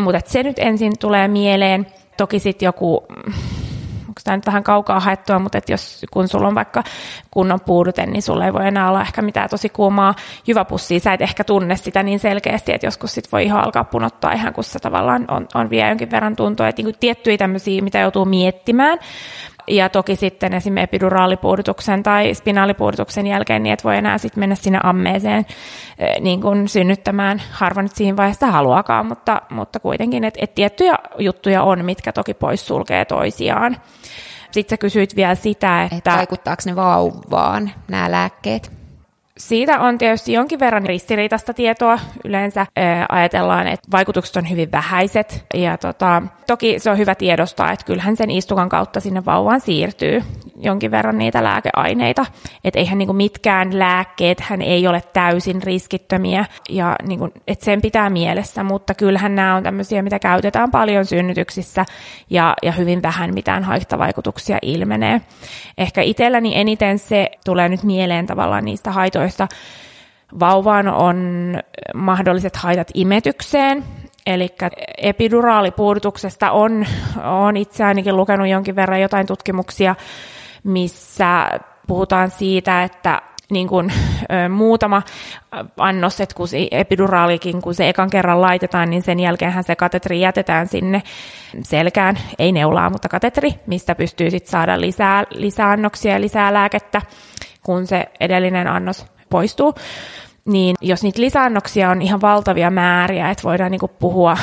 mutta 0.00 0.20
se 0.24 0.42
nyt 0.42 0.58
ensin 0.58 0.92
tulee 0.98 1.28
mieleen. 1.28 1.86
Toki 2.16 2.38
sitten 2.38 2.66
joku 2.66 3.06
onko 4.10 4.20
tämä 4.24 4.36
nyt 4.36 4.46
vähän 4.46 4.64
kaukaa 4.64 5.00
haettua, 5.00 5.38
mutta 5.38 5.58
että 5.58 5.72
jos 5.72 6.06
kun 6.10 6.28
sulla 6.28 6.48
on 6.48 6.54
vaikka 6.54 6.82
kunnon 7.30 7.60
puudute, 7.60 8.06
niin 8.06 8.22
sulla 8.22 8.46
ei 8.46 8.52
voi 8.52 8.68
enää 8.68 8.88
olla 8.88 9.00
ehkä 9.00 9.22
mitään 9.22 9.50
tosi 9.50 9.68
kuumaa 9.68 10.14
jyväpussia. 10.46 11.00
Sä 11.00 11.12
et 11.12 11.22
ehkä 11.22 11.44
tunne 11.44 11.76
sitä 11.76 12.02
niin 12.02 12.18
selkeästi, 12.18 12.72
että 12.72 12.86
joskus 12.86 13.14
sit 13.14 13.32
voi 13.32 13.44
ihan 13.44 13.64
alkaa 13.64 13.84
punottaa 13.84 14.32
ihan, 14.32 14.52
kun 14.52 14.64
se 14.64 14.78
tavallaan 14.78 15.24
on, 15.28 15.48
on 15.54 15.70
vielä 15.70 15.88
jonkin 15.88 16.10
verran 16.10 16.36
tuntoa. 16.36 16.68
Että 16.68 16.82
niin 16.82 16.94
tiettyjä 17.00 17.38
tämmöisiä, 17.38 17.82
mitä 17.82 17.98
joutuu 17.98 18.24
miettimään. 18.24 18.98
Ja 19.70 19.88
toki 19.88 20.16
sitten 20.16 20.54
esimerkiksi 20.54 20.84
epiduraalipuudutuksen 20.84 22.02
tai 22.02 22.34
spinaalipuudutuksen 22.34 23.26
jälkeen, 23.26 23.62
niin 23.62 23.72
et 23.72 23.84
voi 23.84 23.96
enää 23.96 24.18
sitten 24.18 24.40
mennä 24.40 24.54
sinne 24.54 24.80
ammeeseen 24.82 25.46
niin 26.20 26.40
kuin 26.40 26.68
synnyttämään. 26.68 27.42
Harva 27.50 27.82
nyt 27.82 27.92
siinä 27.92 28.16
vaiheessa 28.16 28.46
haluakaan, 28.46 29.06
mutta, 29.06 29.42
mutta 29.50 29.80
kuitenkin, 29.80 30.24
että 30.24 30.40
et 30.42 30.54
tiettyjä 30.54 30.94
juttuja 31.18 31.62
on, 31.62 31.84
mitkä 31.84 32.12
toki 32.12 32.34
poissulkee 32.34 33.04
toisiaan. 33.04 33.76
Sitten 34.50 34.76
sä 34.76 34.80
kysyit 34.80 35.16
vielä 35.16 35.34
sitä, 35.34 35.82
että... 35.82 35.96
Et 35.96 36.16
vaikuttaako 36.16 36.62
ne 36.66 36.76
vauvaan 36.76 37.70
nämä 37.88 38.10
lääkkeet? 38.10 38.79
Siitä 39.40 39.80
on 39.80 39.98
tietysti 39.98 40.32
jonkin 40.32 40.60
verran 40.60 40.86
ristiriitaista 40.86 41.54
tietoa. 41.54 41.98
Yleensä 42.24 42.66
ää, 42.76 43.06
ajatellaan, 43.08 43.66
että 43.66 43.88
vaikutukset 43.92 44.36
on 44.36 44.50
hyvin 44.50 44.72
vähäiset. 44.72 45.44
Ja 45.54 45.78
tota, 45.78 46.22
toki 46.46 46.78
se 46.78 46.90
on 46.90 46.98
hyvä 46.98 47.14
tiedostaa, 47.14 47.72
että 47.72 47.86
kyllähän 47.86 48.16
sen 48.16 48.30
istukan 48.30 48.68
kautta 48.68 49.00
sinne 49.00 49.24
vauvaan 49.24 49.60
siirtyy 49.60 50.22
jonkin 50.60 50.90
verran 50.90 51.18
niitä 51.18 51.44
lääkeaineita. 51.44 52.26
Että 52.64 52.78
eihän 52.78 52.98
niinku 52.98 53.12
mitkään 53.12 53.78
lääkkeet 53.78 54.40
hän 54.40 54.62
ei 54.62 54.86
ole 54.86 55.02
täysin 55.12 55.62
riskittömiä. 55.62 56.44
Ja 56.68 56.96
niinku, 57.02 57.28
että 57.46 57.64
sen 57.64 57.82
pitää 57.82 58.10
mielessä, 58.10 58.64
mutta 58.64 58.94
kyllähän 58.94 59.34
nämä 59.34 59.56
on 59.56 59.62
tämmöisiä, 59.62 60.02
mitä 60.02 60.18
käytetään 60.18 60.70
paljon 60.70 61.06
synnytyksissä 61.06 61.84
ja, 62.30 62.54
ja 62.62 62.72
hyvin 62.72 63.02
vähän 63.02 63.34
mitään 63.34 63.64
haittavaikutuksia 63.64 64.58
ilmenee. 64.62 65.20
Ehkä 65.78 66.02
itselläni 66.02 66.52
eniten 66.54 66.98
se 66.98 67.30
tulee 67.44 67.68
nyt 67.68 67.82
mieleen 67.82 68.26
tavallaan 68.26 68.64
niistä 68.64 68.90
haitoista, 68.90 69.48
vauvaan 70.40 70.88
on 70.88 71.16
mahdolliset 71.94 72.56
haitat 72.56 72.88
imetykseen. 72.94 73.84
Eli 74.26 74.48
epiduraalipuudutuksesta 74.98 76.50
on, 76.50 76.86
on 77.24 77.56
itse 77.56 77.84
ainakin 77.84 78.16
lukenut 78.16 78.48
jonkin 78.48 78.76
verran 78.76 79.00
jotain 79.00 79.26
tutkimuksia, 79.26 79.94
missä 80.64 81.46
puhutaan 81.86 82.30
siitä, 82.30 82.82
että 82.82 83.22
niin 83.50 83.68
kuin, 83.68 83.92
ö, 84.22 84.48
muutama 84.48 85.02
annos, 85.76 86.20
että 86.20 86.34
kun 86.34 86.48
epiduraalikin, 86.70 87.62
kun 87.62 87.74
se 87.74 87.88
ekan 87.88 88.10
kerran 88.10 88.40
laitetaan, 88.40 88.90
niin 88.90 89.02
sen 89.02 89.20
jälkeenhän 89.20 89.64
se 89.64 89.76
katetri 89.76 90.20
jätetään 90.20 90.68
sinne 90.68 91.02
selkään, 91.62 92.18
ei 92.38 92.52
neulaa, 92.52 92.90
mutta 92.90 93.08
katetri, 93.08 93.54
mistä 93.66 93.94
pystyy 93.94 94.30
sitten 94.30 94.50
saada 94.50 94.80
lisää, 94.80 95.24
lisää 95.30 95.70
annoksia 95.70 96.12
ja 96.12 96.20
lisää 96.20 96.54
lääkettä, 96.54 97.02
kun 97.62 97.86
se 97.86 98.06
edellinen 98.20 98.66
annos 98.66 99.06
poistuu, 99.30 99.74
niin 100.44 100.76
jos 100.80 101.02
niitä 101.02 101.20
lisäannoksia 101.20 101.90
on 101.90 102.02
ihan 102.02 102.20
valtavia 102.20 102.70
määriä, 102.70 103.30
että 103.30 103.44
voidaan 103.44 103.70
niin 103.70 103.80
puhua 103.98 104.36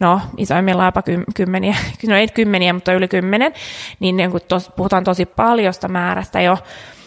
no 0.00 0.20
isoimmillaan 0.36 0.88
jopa 0.88 1.02
kymmeniä, 1.34 1.76
no 2.08 2.16
ei 2.16 2.28
kymmeniä, 2.28 2.72
mutta 2.72 2.92
yli 2.92 3.08
kymmenen, 3.08 3.52
niin, 4.00 4.16
niin 4.16 4.30
kun 4.30 4.40
tos, 4.48 4.70
puhutaan 4.76 5.04
tosi 5.04 5.26
paljosta 5.26 5.88
määrästä 5.88 6.40
jo, 6.40 6.58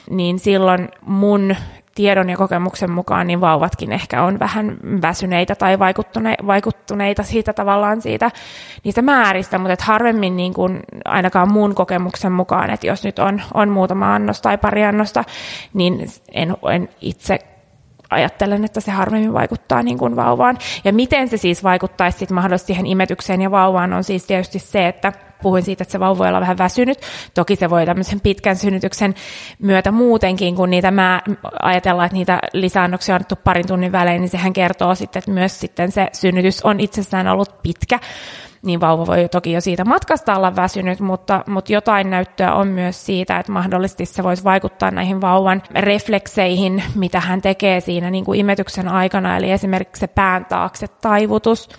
niin 0.10 0.39
silloin 0.39 0.89
mun 1.01 1.56
tiedon 1.95 2.30
ja 2.30 2.38
kokemuksen 2.38 2.91
mukaan 2.91 3.27
niin 3.27 3.41
vauvatkin 3.41 3.91
ehkä 3.91 4.23
on 4.23 4.39
vähän 4.39 4.77
väsyneitä 5.01 5.56
tai 5.56 5.80
vaikuttune, 5.80 6.36
vaikuttuneita 6.47 7.23
siitä 7.23 7.54
tavallaan 7.54 8.01
siitä, 8.01 8.32
niistä 8.84 9.01
määristä, 9.01 9.58
mutta 9.58 9.73
et 9.73 9.82
harvemmin 9.82 10.38
niin 10.38 10.54
kuin 10.54 10.80
ainakaan 11.06 11.51
mun 11.51 11.75
kokemuksen 11.75 12.32
mukaan, 12.32 12.69
että 12.69 12.88
jos 12.88 13.04
nyt 13.04 13.19
on, 13.19 13.41
on 13.54 13.69
muutama 13.69 14.15
annos 14.15 14.41
tai 14.41 14.58
pari 14.58 14.86
annosta, 14.86 15.23
niin 15.73 16.08
en, 16.32 16.58
en 16.71 16.89
itse 17.01 17.39
ajattelen, 18.12 18.65
että 18.65 18.82
se 18.82 18.91
harvemmin 18.91 19.34
vaikuttaa 19.34 19.84
niin 19.84 19.97
kuin 19.97 20.15
vauvaan. 20.15 20.58
Ja 20.83 20.94
miten 20.94 21.29
se 21.29 21.38
siis 21.38 21.63
vaikuttaisi 21.63 22.17
sitten 22.17 22.35
mahdollisesti 22.35 22.67
siihen 22.67 22.85
imetykseen 22.85 23.42
ja 23.42 23.52
vauvaan 23.52 23.94
on 23.94 24.04
siis 24.04 24.25
tietysti 24.25 24.60
se, 24.60 24.88
että 24.88 25.13
puhuin 25.42 25.63
siitä, 25.63 25.83
että 25.83 25.92
se 25.92 26.00
vauva 26.00 26.17
voi 26.17 26.27
olla 26.27 26.40
vähän 26.40 26.58
väsynyt. 26.58 27.00
Toki 27.33 27.56
se 27.56 27.69
voi 27.69 27.85
tämmöisen 27.85 28.21
pitkän 28.21 28.56
synnytyksen 28.56 29.15
myötä 29.60 29.92
muutenkin, 29.92 30.56
kun 30.56 30.69
niitä 30.69 30.92
mä 30.92 31.21
ajatellaan, 31.62 32.06
että 32.06 32.17
niitä 32.17 32.40
lisäannoksia 32.54 33.15
on 33.15 33.17
annettu 33.17 33.35
parin 33.35 33.67
tunnin 33.67 33.92
välein, 33.92 34.21
niin 34.21 34.29
sehän 34.29 34.54
kertoo 34.54 34.96
sitten, 34.96 35.19
että 35.19 35.31
myös 35.31 35.60
sitten 35.60 35.92
se 35.92 36.08
synnytys 36.13 36.65
on 36.65 36.79
itsessään 36.79 37.27
ollut 37.27 37.62
pitkä 37.63 38.00
niin 38.62 38.79
vauva 38.79 39.07
voi 39.07 39.29
toki 39.31 39.51
jo 39.51 39.62
siitä 39.62 39.85
matkasta 39.85 40.35
olla 40.35 40.55
väsynyt, 40.55 40.99
mutta, 40.99 41.43
mutta 41.47 41.73
jotain 41.73 42.09
näyttöä 42.09 42.53
on 42.53 42.67
myös 42.67 43.05
siitä, 43.05 43.39
että 43.39 43.51
mahdollisesti 43.51 44.05
se 44.05 44.23
voisi 44.23 44.43
vaikuttaa 44.43 44.91
näihin 44.91 45.21
vauvan 45.21 45.63
reflekseihin, 45.73 46.83
mitä 46.95 47.19
hän 47.19 47.41
tekee 47.41 47.79
siinä 47.79 48.09
niin 48.09 48.25
kuin 48.25 48.39
imetyksen 48.39 48.87
aikana, 48.87 49.37
eli 49.37 49.51
esimerkiksi 49.51 49.99
se 49.99 50.07
pään 50.07 50.45
taakse 50.45 50.87
taivutus, 50.87 51.69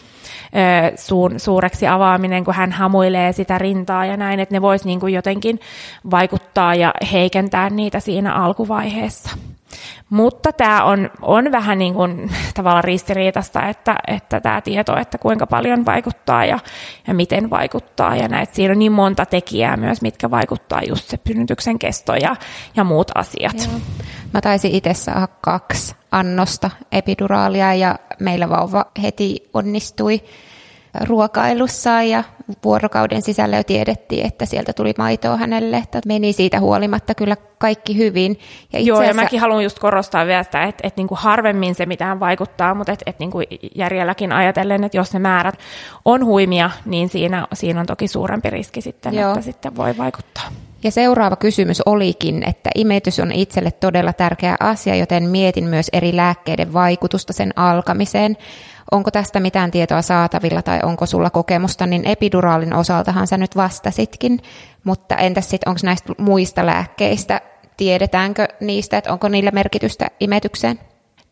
suun, 0.96 1.40
suureksi 1.40 1.86
avaaminen, 1.86 2.44
kun 2.44 2.54
hän 2.54 2.72
hamuilee 2.72 3.32
sitä 3.32 3.58
rintaa 3.58 4.06
ja 4.06 4.16
näin, 4.16 4.40
että 4.40 4.54
ne 4.54 4.62
voisi 4.62 4.86
niin 4.86 5.00
kuin 5.00 5.14
jotenkin 5.14 5.60
vaikuttaa 6.10 6.74
ja 6.74 6.94
heikentää 7.12 7.70
niitä 7.70 8.00
siinä 8.00 8.34
alkuvaiheessa. 8.34 9.30
Mutta 10.10 10.52
tämä 10.52 10.84
on, 10.84 11.10
on 11.22 11.52
vähän 11.52 11.78
niin 11.78 11.94
kuin 11.94 12.30
tavallaan 12.54 12.84
ristiriitasta, 12.84 13.68
että, 13.68 13.96
että 14.06 14.40
tämä 14.40 14.60
tieto, 14.60 14.96
että 14.96 15.18
kuinka 15.18 15.46
paljon 15.46 15.86
vaikuttaa 15.86 16.44
ja, 16.44 16.58
ja 17.06 17.14
miten 17.14 17.50
vaikuttaa. 17.50 18.16
Ja 18.16 18.28
näet, 18.28 18.54
siinä 18.54 18.72
on 18.72 18.78
niin 18.78 18.92
monta 18.92 19.26
tekijää 19.26 19.76
myös, 19.76 20.02
mitkä 20.02 20.30
vaikuttaa 20.30 20.82
just 20.88 21.08
se 21.08 21.18
synnytyksen 21.26 21.78
kesto 21.78 22.14
ja, 22.14 22.36
ja 22.76 22.84
muut 22.84 23.10
asiat. 23.14 23.56
Joo. 23.58 23.80
Mä 24.32 24.40
taisin 24.40 24.70
itse 24.70 24.94
saada 24.94 25.28
kaksi 25.40 25.94
annosta 26.10 26.70
epiduraalia 26.92 27.74
ja 27.74 27.98
meillä 28.20 28.48
vauva 28.48 28.84
heti 29.02 29.48
onnistui 29.54 30.22
ruokailussa 31.01 32.03
ja 32.03 32.24
vuorokauden 32.64 33.22
sisällä 33.22 33.57
jo 33.57 33.64
tiedettiin, 33.64 34.26
että 34.26 34.47
sieltä 34.47 34.72
tuli 34.72 34.95
maitoa 34.99 35.36
hänelle, 35.36 35.76
että 35.76 36.01
meni 36.07 36.32
siitä 36.32 36.61
huolimatta 36.61 37.14
kyllä 37.14 37.36
kaikki 37.59 37.97
hyvin. 37.97 38.38
Ja 38.72 38.78
itse 38.78 38.88
Joo, 38.88 38.99
asiassa... 38.99 39.20
ja 39.20 39.24
mäkin 39.24 39.40
haluan 39.40 39.64
just 39.64 39.78
korostaa 39.78 40.26
vielä 40.26 40.43
sitä, 40.43 40.64
että, 40.64 40.86
että 40.86 41.01
niin 41.01 41.09
kuin 41.09 41.18
harvemmin 41.18 41.74
se 41.74 41.86
mitään 41.86 42.20
vaikuttaa, 42.20 42.74
mutta 42.74 42.93
että, 42.93 43.03
että 43.07 43.22
niin 43.22 43.30
kuin 43.30 43.47
järjelläkin 43.74 44.32
ajatellen, 44.32 44.84
että 44.84 44.99
jos 44.99 45.12
ne 45.12 45.18
määrät 45.18 45.59
on 46.05 46.24
huimia, 46.24 46.70
niin 46.84 47.09
siinä, 47.09 47.47
siinä 47.53 47.80
on 47.80 47.86
toki 47.86 48.09
suurempi 48.09 48.51
riski 48.51 48.80
sitten, 48.80 49.14
Joo. 49.14 49.30
että 49.30 49.43
sitten 49.43 49.76
voi 49.76 49.99
vaikuttaa. 49.99 50.49
Ja 50.84 50.90
seuraava 50.90 51.36
kysymys 51.36 51.82
olikin, 51.86 52.49
että 52.49 52.70
imetys 52.74 53.20
on 53.20 53.32
itselle 53.32 53.70
todella 53.70 54.12
tärkeä 54.12 54.57
asia, 54.61 54.97
joten 54.97 55.24
mietin 55.24 55.64
myös 55.64 55.86
eri 55.93 56.16
lääkkeiden 56.16 56.72
vaikutusta 56.72 57.32
sen 57.32 57.53
alkamiseen. 57.57 58.36
Onko 58.93 59.11
tästä 59.11 59.40
mitään 59.40 59.70
tietoa 59.70 60.03
saatavilla 60.03 60.62
tai 60.62 60.80
onko 60.82 61.07
sulla 61.07 61.30
kokemusta, 61.30 61.86
niin 61.86 62.05
epiduraalin 62.05 62.74
osaltahan 62.74 63.26
sä 63.26 63.36
nyt 63.36 63.57
vastasitkin, 63.57 64.40
mutta 64.84 65.16
entäs 65.16 65.51
sitten 65.51 65.68
onko 65.68 65.80
näistä 65.84 66.12
muista 66.18 66.66
lääkkeistä, 66.66 67.40
tiedetäänkö 67.76 68.49
niistä, 68.61 68.99
että 68.99 69.12
onko 69.12 69.28
niillä 69.28 69.51
merkitystä 69.51 70.07
imetykseen? 70.20 70.78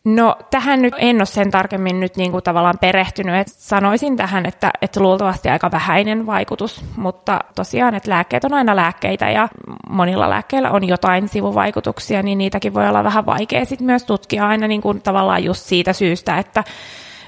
No 0.05 0.35
tähän 0.51 0.81
nyt 0.81 0.93
en 0.97 1.15
ole 1.15 1.25
sen 1.25 1.51
tarkemmin 1.51 1.99
nyt 1.99 2.17
niin 2.17 2.31
kuin 2.31 2.43
tavallaan 2.43 2.77
perehtynyt, 2.81 3.35
että 3.35 3.53
sanoisin 3.57 4.17
tähän, 4.17 4.45
että, 4.45 4.71
että 4.81 4.99
luultavasti 4.99 5.49
aika 5.49 5.71
vähäinen 5.71 6.25
vaikutus, 6.25 6.85
mutta 6.97 7.39
tosiaan, 7.55 7.95
että 7.95 8.09
lääkkeet 8.09 8.43
on 8.43 8.53
aina 8.53 8.75
lääkkeitä 8.75 9.29
ja 9.29 9.49
monilla 9.89 10.29
lääkkeillä 10.29 10.71
on 10.71 10.87
jotain 10.87 11.27
sivuvaikutuksia, 11.27 12.23
niin 12.23 12.37
niitäkin 12.37 12.73
voi 12.73 12.87
olla 12.87 13.03
vähän 13.03 13.25
vaikea 13.25 13.65
sitten 13.65 13.85
myös 13.85 14.03
tutkia 14.03 14.47
aina 14.47 14.67
niin 14.67 14.81
kuin 14.81 15.01
tavallaan 15.01 15.43
just 15.43 15.65
siitä 15.65 15.93
syystä, 15.93 16.37
että 16.37 16.63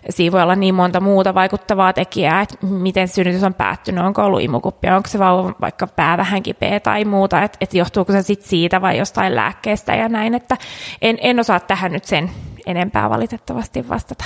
siinä 0.09 0.31
voi 0.31 0.41
olla 0.41 0.55
niin 0.55 0.75
monta 0.75 0.99
muuta 0.99 1.33
vaikuttavaa 1.33 1.93
tekijää, 1.93 2.41
että 2.41 2.67
miten 2.67 3.07
synnytys 3.07 3.43
on 3.43 3.53
päättynyt, 3.53 4.05
onko 4.05 4.23
ollut 4.23 4.41
imukuppia, 4.41 4.95
onko 4.95 5.09
se 5.09 5.19
vauva 5.19 5.55
vaikka 5.61 5.87
pää 5.87 6.17
vähän 6.17 6.43
kipeä 6.43 6.79
tai 6.79 7.05
muuta, 7.05 7.43
että, 7.43 7.57
että 7.61 7.77
johtuuko 7.77 8.11
se 8.11 8.21
sitten 8.21 8.49
siitä 8.49 8.81
vai 8.81 8.97
jostain 8.97 9.35
lääkkeestä 9.35 9.95
ja 9.95 10.09
näin, 10.09 10.33
että 10.33 10.57
en, 11.01 11.17
en 11.21 11.39
osaa 11.39 11.59
tähän 11.59 11.91
nyt 11.91 12.03
sen 12.03 12.31
enempää 12.65 13.09
valitettavasti 13.09 13.89
vastata. 13.89 14.25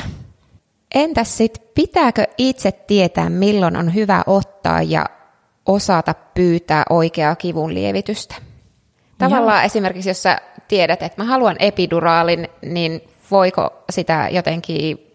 Entäs 0.95 1.37
sitten, 1.37 1.63
pitääkö 1.75 2.23
itse 2.37 2.71
tietää, 2.71 3.29
milloin 3.29 3.77
on 3.77 3.95
hyvä 3.95 4.23
ottaa 4.27 4.81
ja 4.81 5.05
osata 5.65 6.15
pyytää 6.33 6.83
oikeaa 6.89 7.35
kivun 7.35 7.73
lievitystä? 7.73 8.35
Tavallaan 9.17 9.59
Joo. 9.59 9.65
esimerkiksi, 9.65 10.09
jos 10.09 10.23
sä 10.23 10.41
tiedät, 10.67 11.03
että 11.03 11.23
mä 11.23 11.29
haluan 11.29 11.55
epiduraalin, 11.59 12.47
niin 12.61 13.01
voiko 13.31 13.83
sitä 13.89 14.27
jotenkin, 14.31 15.06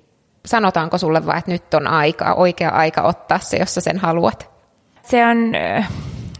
sanotaanko 0.46 0.98
sulle 0.98 1.26
vaan, 1.26 1.38
että 1.38 1.50
nyt 1.50 1.74
on 1.74 1.86
aika, 1.86 2.34
oikea 2.34 2.70
aika 2.70 3.02
ottaa 3.02 3.38
se, 3.38 3.56
jos 3.56 3.74
sä 3.74 3.80
sen 3.80 3.98
haluat? 3.98 4.50
Se 5.02 5.26
on, 5.26 5.52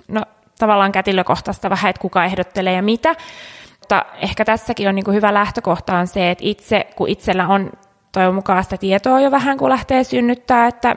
no 0.08 0.22
tavallaan 0.58 0.92
kätilökohtaista 0.92 1.70
vähän, 1.70 1.90
että 1.90 2.02
kuka 2.02 2.24
ehdottelee 2.24 2.72
ja 2.72 2.82
mitä, 2.82 3.14
mutta 3.80 4.04
ehkä 4.22 4.44
tässäkin 4.44 4.88
on 4.88 4.94
niin 4.94 5.04
kuin 5.04 5.14
hyvä 5.14 5.34
lähtökohta 5.34 5.98
on 5.98 6.06
se, 6.06 6.30
että 6.30 6.44
itse, 6.46 6.86
kun 6.96 7.08
itsellä 7.08 7.48
on 7.48 7.70
toivon 8.12 8.34
mukaan 8.34 8.64
sitä 8.64 8.76
tietoa 8.76 9.20
jo 9.20 9.30
vähän, 9.30 9.58
kun 9.58 9.70
lähtee 9.70 10.04
synnyttää, 10.04 10.66
että 10.66 10.96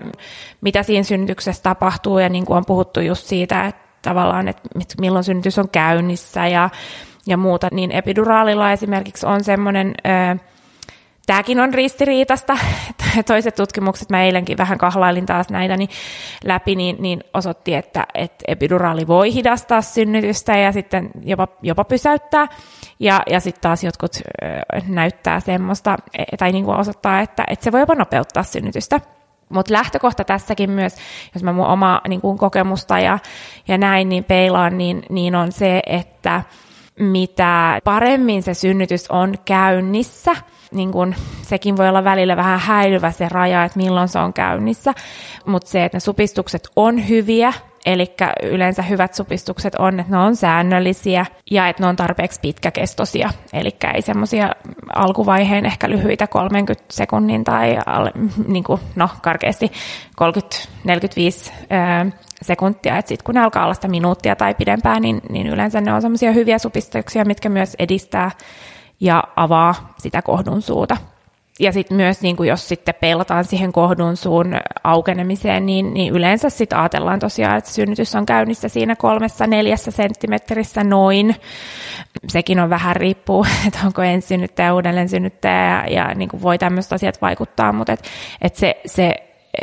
mitä 0.61 0.83
siinä 0.83 1.03
synnytyksessä 1.03 1.63
tapahtuu, 1.63 2.19
ja 2.19 2.29
niin 2.29 2.45
kuin 2.45 2.57
on 2.57 2.65
puhuttu 2.65 2.99
just 2.99 3.25
siitä, 3.25 3.65
että 3.65 3.81
tavallaan, 4.01 4.47
että 4.47 4.69
milloin 4.99 5.23
synnytys 5.23 5.59
on 5.59 5.69
käynnissä 5.69 6.47
ja, 6.47 6.69
ja 7.27 7.37
muuta, 7.37 7.67
niin 7.71 7.91
epiduraalilla 7.91 8.71
esimerkiksi 8.71 9.25
on 9.25 9.43
semmoinen 9.43 9.93
Tämäkin 11.25 11.59
on 11.59 11.73
ristiriitasta. 11.73 12.57
Toiset 13.27 13.55
tutkimukset, 13.55 14.09
mä 14.09 14.23
eilenkin 14.23 14.57
vähän 14.57 14.77
kahlailin 14.77 15.25
taas 15.25 15.49
näitä 15.49 15.77
niin 15.77 15.89
läpi, 16.43 16.75
niin, 16.75 16.95
niin 16.99 17.23
osoitti, 17.33 17.75
että, 17.75 18.05
että 18.13 18.45
epiduraali 18.47 19.07
voi 19.07 19.33
hidastaa 19.33 19.81
synnytystä 19.81 20.57
ja 20.57 20.71
sitten 20.71 21.11
jopa, 21.23 21.47
jopa 21.61 21.83
pysäyttää. 21.83 22.47
Ja, 22.99 23.21
ja 23.29 23.39
sitten 23.39 23.61
taas 23.61 23.83
jotkut 23.83 24.11
näyttää 24.87 25.39
semmoista, 25.39 25.97
e, 26.17 26.37
tai 26.37 26.51
niin 26.51 26.65
kuin 26.65 26.77
osoittaa, 26.77 27.21
että, 27.21 27.43
että 27.47 27.63
se 27.63 27.71
voi 27.71 27.79
jopa 27.79 27.95
nopeuttaa 27.95 28.43
synnytystä. 28.43 29.01
Mutta 29.49 29.73
lähtökohta 29.73 30.23
tässäkin 30.23 30.69
myös, 30.69 30.95
jos 31.33 31.43
mä 31.43 31.53
mun 31.53 31.67
omaa 31.67 32.01
niin 32.07 32.21
kuin 32.21 32.37
kokemusta 32.37 32.99
ja, 32.99 33.19
ja 33.67 33.77
näin 33.77 34.09
niin 34.09 34.23
peilaan, 34.23 34.77
niin, 34.77 35.03
niin 35.09 35.35
on 35.35 35.51
se, 35.51 35.81
että 35.85 36.41
mitä 36.99 37.81
paremmin 37.83 38.43
se 38.43 38.53
synnytys 38.53 39.11
on 39.11 39.33
käynnissä– 39.45 40.35
niin 40.75 40.91
kun, 40.91 41.15
sekin 41.41 41.77
voi 41.77 41.89
olla 41.89 42.03
välillä 42.03 42.35
vähän 42.35 42.59
häilyvä 42.59 43.11
se 43.11 43.29
raja, 43.29 43.63
että 43.63 43.79
milloin 43.79 44.07
se 44.07 44.19
on 44.19 44.33
käynnissä, 44.33 44.93
mutta 45.45 45.69
se, 45.69 45.85
että 45.85 45.95
ne 45.95 45.99
supistukset 45.99 46.69
on 46.75 47.09
hyviä, 47.09 47.53
Eli 47.85 48.15
yleensä 48.43 48.81
hyvät 48.81 49.13
supistukset 49.13 49.75
on, 49.75 49.99
että 49.99 50.11
ne 50.11 50.17
on 50.17 50.35
säännöllisiä 50.35 51.25
ja 51.51 51.67
että 51.67 51.83
ne 51.83 51.87
on 51.87 51.95
tarpeeksi 51.95 52.39
pitkäkestoisia. 52.41 53.29
Eli 53.53 53.75
ei 53.93 54.01
semmoisia 54.01 54.49
alkuvaiheen 54.95 55.65
ehkä 55.65 55.89
lyhyitä 55.89 56.27
30 56.27 56.85
sekunnin 56.89 57.43
tai 57.43 57.77
niin 58.47 58.63
kuin, 58.63 58.81
no, 58.95 59.09
karkeasti 59.21 59.71
30-45 60.87 62.11
sekuntia. 62.41 63.01
Sitten 63.01 63.25
kun 63.25 63.35
ne 63.35 63.41
alkaa 63.41 63.63
olla 63.63 63.73
sitä 63.73 63.87
minuuttia 63.87 64.35
tai 64.35 64.53
pidempään, 64.53 65.01
niin, 65.01 65.21
niin 65.29 65.47
yleensä 65.47 65.81
ne 65.81 65.93
on 65.93 66.01
semmoisia 66.01 66.31
hyviä 66.31 66.59
supistuksia, 66.59 67.25
mitkä 67.25 67.49
myös 67.49 67.75
edistää 67.79 68.31
ja 68.99 69.23
avaa 69.35 69.93
sitä 69.97 70.21
kohdun 70.21 70.61
suuta. 70.61 70.97
Ja 71.59 71.71
sitten 71.71 71.97
myös, 71.97 72.21
niin 72.21 72.35
kuin 72.35 72.49
jos 72.49 72.67
sitten 72.67 72.95
peilataan 73.01 73.45
siihen 73.45 73.71
kohdun 73.71 74.17
suun 74.17 74.55
aukenemiseen, 74.83 75.65
niin, 75.65 75.93
niin 75.93 76.13
yleensä 76.13 76.49
sitten 76.49 76.79
ajatellaan 76.79 77.19
tosiaan, 77.19 77.57
että 77.57 77.69
synnytys 77.69 78.15
on 78.15 78.25
käynnissä 78.25 78.69
siinä 78.69 78.95
kolmessa 78.95 79.47
neljässä 79.47 79.91
senttimetrissä 79.91 80.83
noin. 80.83 81.35
Sekin 82.27 82.59
on 82.59 82.69
vähän 82.69 82.95
riippuu, 82.95 83.45
että 83.67 83.79
onko 83.85 84.01
ensisynnyttäjä, 84.01 84.73
uudelleen 84.73 85.09
synnyttäjä 85.09 85.65
ja, 85.65 85.89
ja 85.89 86.13
niin 86.13 86.29
kuin 86.29 86.41
voi 86.41 86.57
tämmöiset 86.57 86.93
asiat 86.93 87.21
vaikuttaa, 87.21 87.71
mutta 87.71 87.93
et, 87.93 88.03
et 88.41 88.55
se, 88.55 88.81
se 88.85 89.15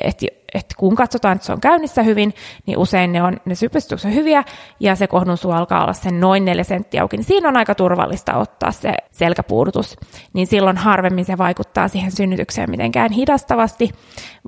että 0.03 0.27
että 0.55 0.75
kun 0.79 0.95
katsotaan, 0.95 1.37
että 1.37 1.47
se 1.47 1.53
on 1.53 1.61
käynnissä 1.61 2.03
hyvin, 2.03 2.35
niin 2.67 2.79
usein 2.79 3.13
ne, 3.13 3.23
on, 3.23 3.37
ne 3.45 3.55
sypistykset 3.55 4.09
on 4.09 4.15
hyviä 4.15 4.45
ja 4.81 4.95
se 4.97 5.07
kohdun 5.07 5.37
suu 5.37 5.51
alkaa 5.51 5.83
olla 5.83 5.93
sen 5.93 6.21
noin 6.21 6.45
neljä 6.45 6.65
senttiä 6.65 7.03
auki, 7.03 7.17
niin 7.17 7.25
siinä 7.25 7.49
on 7.49 7.57
aika 7.57 7.75
turvallista 7.75 8.37
ottaa 8.37 8.73
se 8.73 8.95
selkäpuudutus. 9.11 9.97
Niin 10.33 10.47
silloin 10.47 10.77
harvemmin 10.77 11.25
se 11.25 11.39
vaikuttaa 11.39 11.89
siihen 11.89 12.13
synnytykseen 12.13 12.71
mitenkään 12.71 13.13
hidastavasti, 13.13 13.91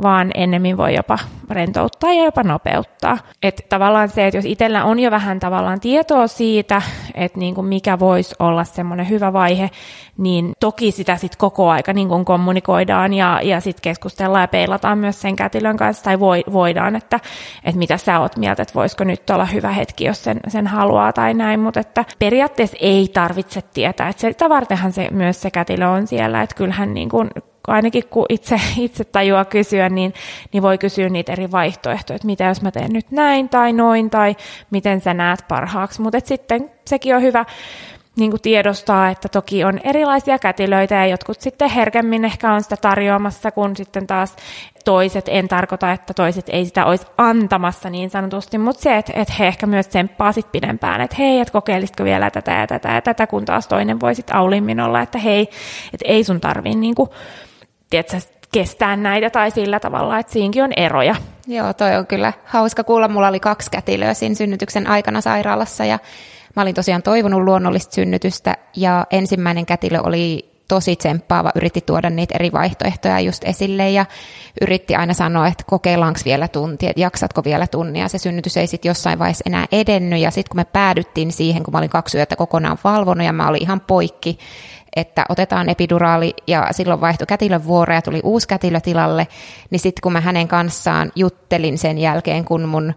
vaan 0.03 0.31
ennemmin 0.35 0.77
voi 0.77 0.95
jopa 0.95 1.19
rentouttaa 1.51 2.13
ja 2.13 2.25
jopa 2.25 2.43
nopeuttaa. 2.43 3.19
Että 3.43 3.63
tavallaan 3.69 4.09
se, 4.09 4.27
että 4.27 4.39
jos 4.39 4.45
itsellä 4.45 4.85
on 4.85 4.99
jo 4.99 5.11
vähän 5.11 5.41
tavallaan 5.41 5.81
tietoa 5.81 6.27
siitä, 6.27 6.83
että 7.15 7.39
niin 7.39 7.55
kuin 7.55 7.67
mikä 7.67 7.99
voisi 7.99 8.35
olla 8.39 8.65
semmoinen 8.65 9.09
hyvä 9.09 9.33
vaihe, 9.33 9.71
niin 10.17 10.53
toki 10.61 10.91
sitä 10.91 11.17
sitten 11.17 11.39
koko 11.39 11.71
aika 11.71 11.93
niin 11.93 12.09
kuin 12.09 12.25
kommunikoidaan 12.25 13.13
ja, 13.13 13.41
ja 13.43 13.61
sitten 13.61 13.83
keskustellaan 13.83 14.43
ja 14.43 14.49
peilataan 14.49 14.99
myös 14.99 15.21
sen 15.21 15.37
kätilön 15.37 15.77
kanssa 15.77 15.94
tai 16.03 16.21
voidaan, 16.53 16.97
että, 16.97 17.21
että 17.65 17.79
mitä 17.79 17.97
sä 17.97 18.21
oot 18.21 18.37
mieltä, 18.37 18.63
että 18.63 18.75
voisiko 18.75 19.05
nyt 19.05 19.31
olla 19.31 19.45
hyvä 19.45 19.71
hetki, 19.71 20.05
jos 20.05 20.25
sen, 20.25 20.41
sen 20.49 20.67
haluaa 20.67 21.13
tai 21.13 21.35
näin, 21.35 21.61
mutta 21.61 21.81
että 21.81 22.05
periaatteessa 22.19 22.77
ei 22.81 23.11
tarvitse 23.13 23.61
tietää, 23.75 24.09
että 24.09 24.21
sitä 24.21 24.49
vartenhan 24.49 24.93
se, 24.93 25.09
myös 25.11 25.41
se 25.41 25.51
kätilö 25.51 25.89
on 25.89 26.07
siellä, 26.07 26.43
että 26.43 26.57
kyllähän 26.57 26.95
niin 26.95 27.09
kuin 27.09 27.31
ainakin 27.69 28.03
kun 28.11 28.27
itse, 28.29 28.61
itse 28.77 29.05
tajua 29.05 29.45
kysyä, 29.45 29.89
niin, 29.89 30.15
niin 30.53 30.63
voi 30.63 30.79
kysyä 30.79 31.09
niitä 31.09 31.33
eri 31.33 31.51
vaihtoehtoja, 31.51 32.17
että 32.17 32.27
mitä 32.27 32.45
jos 32.45 32.63
mä 32.63 32.71
teen 32.71 32.93
nyt 32.93 33.11
näin 33.11 33.49
tai 33.49 33.73
noin, 33.73 34.11
tai 34.11 34.37
miten 34.71 35.01
sä 35.01 35.15
näet 35.15 35.45
parhaaksi. 35.49 36.03
Mutta 36.03 36.21
sitten 36.25 36.71
sekin 36.87 37.17
on 37.17 37.23
hyvä 37.23 37.45
niin 38.17 38.31
kuin 38.31 38.43
tiedostaa, 38.43 39.09
että 39.09 39.29
toki 39.29 39.65
on 39.65 39.81
erilaisia 39.85 40.39
kätilöitä 40.39 40.95
ja 40.95 41.07
jotkut 41.07 41.41
sitten 41.41 41.71
herkemmin 41.71 42.25
ehkä 42.25 42.53
on 42.53 42.63
sitä 42.63 42.77
tarjoamassa, 42.77 43.51
kun 43.51 43.77
sitten 43.77 44.07
taas 44.07 44.37
toiset, 44.85 45.25
en 45.29 45.49
tarkoita, 45.49 45.93
että 45.93 46.15
toiset 46.15 46.49
ei 46.49 46.65
sitä 46.65 46.85
olisi 46.85 47.07
antamassa 47.19 47.91
niin 47.91 48.11
sanotusti, 48.11 48.59
mutta 48.59 48.83
se, 48.83 48.97
että, 48.97 49.13
että 49.17 49.35
he 49.39 49.47
ehkä 49.47 49.67
myös 49.67 49.89
tsemppaa 49.89 50.33
sit 50.33 50.53
pidempään, 50.53 51.01
että 51.01 51.17
hei, 51.19 51.41
että 51.41 51.53
kokeilisitko 51.53 52.05
vielä 52.05 52.31
tätä 52.31 52.53
ja 52.53 52.67
tätä 52.67 52.89
ja 52.89 53.03
tätä, 53.03 53.27
kun 53.27 53.45
taas 53.45 53.69
toinen 53.69 54.01
voi 54.01 54.15
sitten 54.15 54.37
aulimmin 54.37 54.81
olla, 54.81 55.01
että 55.01 55.19
hei, 55.19 55.49
että 55.93 56.09
ei 56.09 56.25
sun 56.25 56.41
tarvii 56.41 56.75
niin 56.75 56.95
kuin, 56.95 57.11
tiedätkö, 57.91 58.17
kestää 58.53 58.97
näitä 58.97 59.31
tai 59.31 59.51
sillä 59.51 59.81
tavalla, 59.81 60.19
että 60.19 60.33
siinäkin 60.33 60.65
on 60.65 60.73
eroja. 60.77 61.15
Joo, 61.47 61.73
toi 61.73 61.97
on 61.97 62.07
kyllä 62.07 62.33
hauska 62.45 62.85
kuulla. 62.85 63.09
Mulla 63.09 63.29
oli 63.29 63.41
kaksi 63.41 63.71
kätilöä 63.71 64.15
siinä 64.15 64.35
synnytyksen 64.35 64.87
aikana 64.87 65.21
sairaalassa 65.21 65.85
ja 65.85 65.99
Mä 66.57 66.63
olin 66.63 66.75
tosiaan 66.75 67.03
toivonut 67.03 67.43
luonnollista 67.43 67.95
synnytystä 67.95 68.57
ja 68.77 69.07
ensimmäinen 69.11 69.67
kätilö 69.67 70.01
oli 70.01 70.55
tosi 70.69 70.97
tsemppaava, 70.97 71.51
yritti 71.55 71.81
tuoda 71.81 72.11
niitä 72.11 72.35
eri 72.35 72.53
vaihtoehtoja 72.53 73.21
just 73.21 73.45
esille 73.45 73.91
ja 73.91 74.07
yritti 74.61 74.97
aina 74.97 75.15
sanoa, 75.15 75.47
että 75.47 75.65
kokeillaanko 75.67 76.21
vielä 76.25 76.49
tuntia, 76.49 76.93
jaksatko 76.97 77.45
vielä 77.45 77.67
tunnia. 77.67 78.09
Se 78.09 78.19
synnytys 78.19 78.57
ei 78.57 78.67
sitten 78.67 78.91
jossain 78.91 79.19
vaiheessa 79.19 79.45
enää 79.47 79.67
edennyt 79.73 80.21
ja 80.21 80.31
sitten 80.31 80.51
kun 80.51 80.61
me 80.61 80.65
päädyttiin 80.65 81.33
siihen, 81.33 81.63
kun 81.63 81.73
mä 81.73 81.79
olin 81.79 81.91
kaksi 81.91 82.17
yötä 82.17 82.37
kokonaan 82.37 82.79
valvonut 82.85 83.27
ja 83.27 83.33
mä 83.33 83.49
olin 83.49 83.63
ihan 83.63 83.81
poikki, 83.81 84.39
että 84.97 85.25
otetaan 85.29 85.69
epiduraali 85.69 86.35
ja 86.47 86.69
silloin 86.71 87.01
vaihtui 87.01 87.27
kätilön 87.27 87.65
vuoro 87.65 87.95
ja 87.95 88.03
tuli 88.03 88.21
uusi 88.25 88.49
kätilö 88.49 88.81
tilalle, 88.81 89.29
niin 89.71 89.81
sitten 89.81 90.03
kun 90.03 90.13
mä 90.13 90.21
hänen 90.21 90.49
kanssaan 90.49 91.13
juttelin 91.17 91.79
sen 91.79 91.99
jälkeen, 91.99 92.45
kun 92.45 92.69
mun 92.69 92.95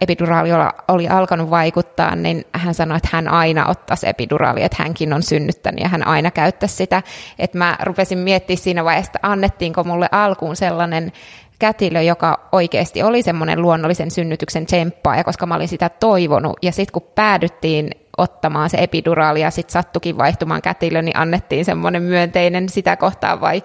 epiduraali 0.00 0.50
oli 0.88 1.08
alkanut 1.08 1.50
vaikuttaa, 1.50 2.16
niin 2.16 2.44
hän 2.52 2.74
sanoi, 2.74 2.96
että 2.96 3.08
hän 3.12 3.28
aina 3.28 3.68
ottaisi 3.68 4.08
epiduraali, 4.08 4.62
että 4.62 4.82
hänkin 4.82 5.12
on 5.12 5.22
synnyttänyt 5.22 5.80
ja 5.80 5.88
hän 5.88 6.06
aina 6.06 6.30
käyttäisi 6.30 6.76
sitä. 6.76 7.02
Että 7.38 7.58
mä 7.58 7.76
rupesin 7.82 8.18
miettimään 8.18 8.62
siinä 8.62 8.84
vaiheessa, 8.84 9.12
että 9.14 9.28
annettiinko 9.28 9.84
mulle 9.84 10.08
alkuun 10.12 10.56
sellainen 10.56 11.12
kätilö, 11.58 12.02
joka 12.02 12.48
oikeasti 12.52 13.02
oli 13.02 13.22
semmoinen 13.22 13.62
luonnollisen 13.62 14.10
synnytyksen 14.10 14.66
tsemppaaja, 14.66 15.24
koska 15.24 15.46
mä 15.46 15.54
olin 15.54 15.68
sitä 15.68 15.88
toivonut. 15.88 16.56
Ja 16.62 16.72
sitten 16.72 16.92
kun 16.92 17.10
päädyttiin 17.14 17.90
ottamaan 18.18 18.70
se 18.70 18.76
epiduraali 18.80 19.40
ja 19.40 19.50
sitten 19.50 19.72
sattukin 19.72 20.18
vaihtumaan 20.18 20.62
kätilö, 20.62 21.02
niin 21.02 21.16
annettiin 21.16 21.64
semmoinen 21.64 22.02
myönteinen 22.02 22.68
sitä 22.68 22.96
kohtaa 22.96 23.40
vai 23.40 23.62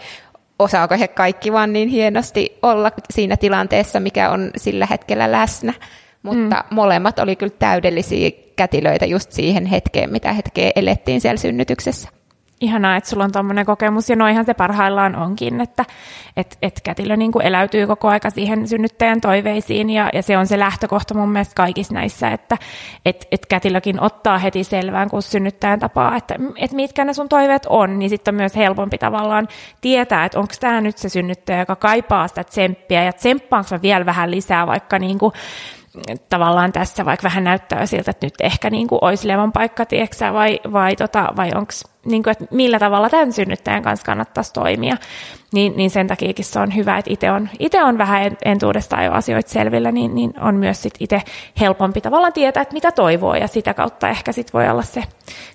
osaako 0.60 0.96
he 1.00 1.08
kaikki 1.08 1.54
vaan 1.54 1.74
niin 1.74 1.90
hienosti 1.90 2.58
olla 2.62 2.92
siinä 3.14 3.38
tilanteessa, 3.38 4.00
mikä 4.00 4.30
on 4.30 4.52
sillä 4.58 4.86
hetkellä 4.86 5.32
läsnä. 5.32 5.74
Mutta 6.24 6.56
mm. 6.56 6.76
molemmat 6.76 7.20
oli 7.20 7.36
kyllä 7.36 7.54
täydellisiä 7.60 8.32
kätilöitä 8.56 9.06
just 9.06 9.32
siihen 9.32 9.66
hetkeen, 9.66 10.12
mitä 10.12 10.34
hetkeä 10.34 10.72
elettiin 10.76 11.22
siellä 11.22 11.38
synnytyksessä 11.38 12.10
ihanaa, 12.62 12.96
että 12.96 13.10
sulla 13.10 13.24
on 13.24 13.32
tuommoinen 13.32 13.66
kokemus, 13.66 14.10
ja 14.10 14.16
noihan 14.16 14.46
se 14.46 14.54
parhaillaan 14.54 15.16
onkin, 15.16 15.62
että 15.62 15.86
et, 16.38 16.58
et 16.62 16.82
kätilö 16.84 17.18
niin 17.18 17.32
kuin 17.32 17.46
eläytyy 17.46 17.88
koko 17.88 18.08
aika 18.08 18.30
siihen 18.30 18.68
synnyttäjän 18.68 19.22
toiveisiin, 19.22 19.90
ja, 19.90 20.10
ja 20.14 20.24
se 20.24 20.38
on 20.38 20.48
se 20.48 20.60
lähtökohta 20.60 21.14
mun 21.14 21.30
mielestä 21.30 21.56
kaikissa 21.56 21.94
näissä, 21.94 22.30
että 22.30 22.58
et, 23.06 23.28
et 23.32 23.46
kätilökin 23.46 24.04
ottaa 24.04 24.38
heti 24.38 24.64
selvään, 24.64 25.10
kun 25.10 25.22
synnyttäjän 25.22 25.80
tapaa, 25.80 26.16
että 26.16 26.36
et 26.56 26.72
mitkä 26.72 27.06
ne 27.06 27.14
sun 27.14 27.30
toiveet 27.30 27.66
on, 27.70 28.00
niin 28.00 28.10
sitten 28.10 28.32
on 28.32 28.38
myös 28.38 28.56
helpompi 28.56 28.98
tavallaan 28.98 29.48
tietää, 29.82 30.26
että 30.26 30.40
onko 30.40 30.54
tämä 30.60 30.82
nyt 30.82 30.98
se 30.98 31.10
synnyttäjä, 31.10 31.60
joka 31.60 31.76
kaipaa 31.76 32.28
sitä 32.28 32.44
tsemppiä, 32.44 33.04
ja 33.04 33.14
tsemppaanko 33.14 33.82
vielä 33.82 34.06
vähän 34.06 34.32
lisää 34.32 34.68
vaikka 34.68 35.00
niin 35.00 35.20
kuin 35.20 35.34
tavallaan 36.30 36.72
tässä 36.72 37.06
vaikka 37.06 37.24
vähän 37.24 37.44
näyttää 37.44 37.86
siltä, 37.86 38.12
että 38.12 38.26
nyt 38.26 38.34
ehkä 38.40 38.70
niin 38.70 38.88
kuin 38.88 39.00
olisi 39.02 39.28
levon 39.28 39.52
paikka, 39.52 39.86
tieksä, 39.86 40.34
vai, 40.34 40.60
vai, 40.72 40.96
tota, 40.96 41.30
vai 41.36 41.52
onko, 41.56 41.72
niin 42.06 42.24
kuin, 42.24 42.32
että 42.32 42.46
millä 42.52 42.80
tavalla 42.80 43.10
tämän 43.10 43.34
synnyttäjän 43.34 43.84
kanssa 43.84 44.06
kannattaisi 44.06 44.54
toimia. 44.54 44.98
Niin, 45.54 45.74
niin 45.78 45.90
sen 45.90 46.08
takiakin 46.08 46.46
se 46.46 46.60
on 46.60 46.76
hyvä, 46.76 46.98
että 46.98 47.14
itse 47.14 47.32
on, 47.32 47.50
itse 47.60 47.84
on 47.84 47.98
vähän 47.98 48.38
entuudestaan 48.46 49.06
jo 49.06 49.12
asioita 49.12 49.50
selvillä, 49.50 49.92
niin, 49.92 50.16
niin 50.16 50.34
on 50.40 50.56
myös 50.56 50.82
sit 50.82 50.94
itse 51.00 51.22
helpompi 51.60 52.02
tavallaan 52.02 52.34
tietää, 52.34 52.62
että 52.62 52.74
mitä 52.74 52.92
toivoo, 52.92 53.36
ja 53.36 53.48
sitä 53.48 53.74
kautta 53.74 54.10
ehkä 54.10 54.32
sit 54.32 54.54
voi 54.54 54.70
olla 54.70 54.84
se 54.84 55.04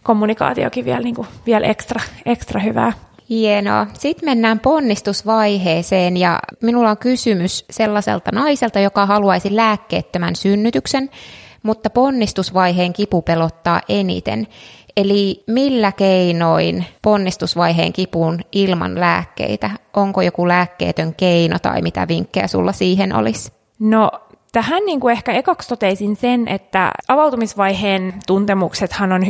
kommunikaatiokin 0.02 0.84
vielä, 0.84 1.00
niin 1.00 1.14
kuin, 1.14 1.28
vielä 1.46 1.66
ekstra, 1.66 2.00
ekstra 2.26 2.60
hyvää. 2.60 2.92
Hienoa. 3.32 3.86
Sitten 3.94 4.28
mennään 4.28 4.60
ponnistusvaiheeseen 4.60 6.16
ja 6.16 6.40
minulla 6.62 6.90
on 6.90 6.98
kysymys 6.98 7.64
sellaiselta 7.70 8.30
naiselta, 8.32 8.80
joka 8.80 9.06
haluaisi 9.06 9.56
lääkkeettömän 9.56 10.36
synnytyksen, 10.36 11.10
mutta 11.62 11.90
ponnistusvaiheen 11.90 12.92
kipu 12.92 13.22
pelottaa 13.22 13.80
eniten. 13.88 14.46
Eli 14.96 15.44
millä 15.46 15.92
keinoin 15.92 16.84
ponnistusvaiheen 17.02 17.92
kipuun 17.92 18.40
ilman 18.52 19.00
lääkkeitä? 19.00 19.70
Onko 19.96 20.22
joku 20.22 20.48
lääkkeetön 20.48 21.14
keino 21.14 21.58
tai 21.58 21.82
mitä 21.82 22.08
vinkkejä 22.08 22.46
sulla 22.46 22.72
siihen 22.72 23.14
olisi? 23.14 23.52
No 23.78 24.10
Tähän 24.52 24.82
niin 24.86 25.00
kuin 25.00 25.12
ehkä 25.12 25.32
ekaksi 25.32 25.68
toteisin 25.68 26.16
sen, 26.16 26.48
että 26.48 26.90
avautumisvaiheen 27.08 28.14
tuntemuksethan 28.26 29.12
on 29.12 29.26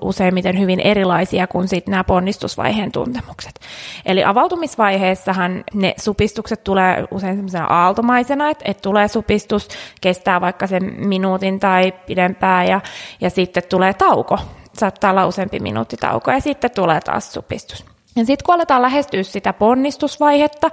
useimmiten 0.00 0.58
hyvin 0.58 0.80
erilaisia 0.80 1.46
kuin 1.46 1.68
sitten 1.68 1.92
nämä 1.92 2.04
ponnistusvaiheen 2.04 2.92
tuntemukset. 2.92 3.60
Eli 4.06 4.24
avautumisvaiheessahan 4.24 5.64
ne 5.74 5.94
supistukset 6.00 6.64
tulee 6.64 7.04
usein 7.10 7.36
semmoisena 7.36 7.64
aaltomaisena, 7.64 8.50
että, 8.50 8.64
että 8.68 8.82
tulee 8.82 9.08
supistus, 9.08 9.68
kestää 10.00 10.40
vaikka 10.40 10.66
sen 10.66 10.94
minuutin 10.96 11.60
tai 11.60 11.92
pidempään 12.06 12.66
ja, 12.66 12.80
ja 13.20 13.30
sitten 13.30 13.62
tulee 13.68 13.94
tauko. 13.94 14.38
Saattaa 14.72 15.10
olla 15.10 15.26
useampi 15.26 15.60
minuutti 15.60 15.96
tauko 15.96 16.30
ja 16.30 16.40
sitten 16.40 16.70
tulee 16.70 17.00
taas 17.00 17.32
supistus. 17.32 17.97
Ja 18.18 18.24
sitten 18.24 18.44
kun 18.46 18.54
aletaan 18.54 18.82
lähestyä 18.82 19.22
sitä 19.22 19.52
ponnistusvaihetta, 19.52 20.70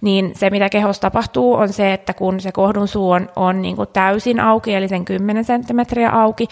niin 0.00 0.32
se 0.34 0.50
mitä 0.50 0.68
kehossa 0.68 1.02
tapahtuu 1.02 1.54
on 1.54 1.72
se, 1.72 1.92
että 1.92 2.14
kun 2.14 2.40
se 2.40 2.52
kohdun 2.52 2.88
suu 2.88 3.10
on, 3.10 3.28
on 3.36 3.62
niin 3.62 3.76
kuin 3.76 3.88
täysin 3.92 4.40
auki, 4.40 4.74
eli 4.74 4.88
sen 4.88 5.04
10 5.04 5.44
senttimetriä 5.44 6.10
auki, 6.10 6.48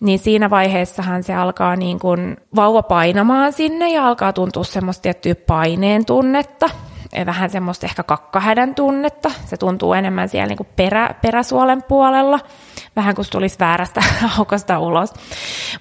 niin 0.00 0.18
siinä 0.18 0.50
vaiheessahan 0.50 1.22
se 1.22 1.34
alkaa 1.34 1.76
niin 1.76 1.98
kuin 1.98 2.36
vauva 2.56 2.82
painamaan 2.82 3.52
sinne 3.52 3.92
ja 3.92 4.06
alkaa 4.06 4.32
tuntua 4.32 4.64
semmoista 4.64 5.02
tiettyä 5.02 5.34
paineen 5.34 6.04
tunnetta 6.04 6.70
vähän 7.26 7.50
semmoista 7.50 7.86
ehkä 7.86 8.02
kakkahädän 8.02 8.74
tunnetta. 8.74 9.30
Se 9.46 9.56
tuntuu 9.56 9.92
enemmän 9.92 10.28
siellä 10.28 10.46
niin 10.46 10.56
kuin 10.56 10.68
perä, 10.76 11.14
peräsuolen 11.22 11.82
puolella, 11.82 12.40
vähän 12.98 13.14
kuin 13.14 13.26
tulisi 13.30 13.58
väärästä 13.58 14.02
aukosta 14.38 14.78
ulos. 14.78 15.14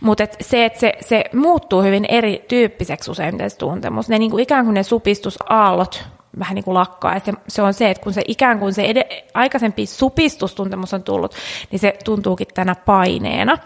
Mutta 0.01 0.23
et 0.23 0.37
se, 0.41 0.65
että 0.65 0.79
se, 0.79 0.93
se 1.01 1.23
muuttuu 1.33 1.81
hyvin 1.81 2.05
erityyppiseksi 2.09 3.11
useimmiten 3.11 3.49
se 3.49 3.57
tuntemus. 3.57 4.09
Ne 4.09 4.19
niin 4.19 4.31
kuin 4.31 4.43
ikään 4.43 4.65
kuin 4.65 4.73
ne 4.73 4.83
supistusaallot 4.83 6.05
vähän 6.39 6.55
niin 6.55 6.65
kuin 6.65 6.75
lakkaa. 6.75 7.13
Ja 7.13 7.19
se, 7.19 7.33
se 7.47 7.61
on 7.61 7.73
se, 7.73 7.89
että 7.89 8.03
kun 8.03 8.13
se 8.13 8.21
ikään 8.27 8.59
kuin 8.59 8.73
se 8.73 8.85
ed- 8.85 9.29
aikaisempi 9.33 9.85
supistustuntemus 9.85 10.93
on 10.93 11.03
tullut, 11.03 11.35
niin 11.71 11.79
se 11.79 11.93
tuntuukin 12.05 12.47
tänä 12.53 12.75
paineena. 12.75 13.57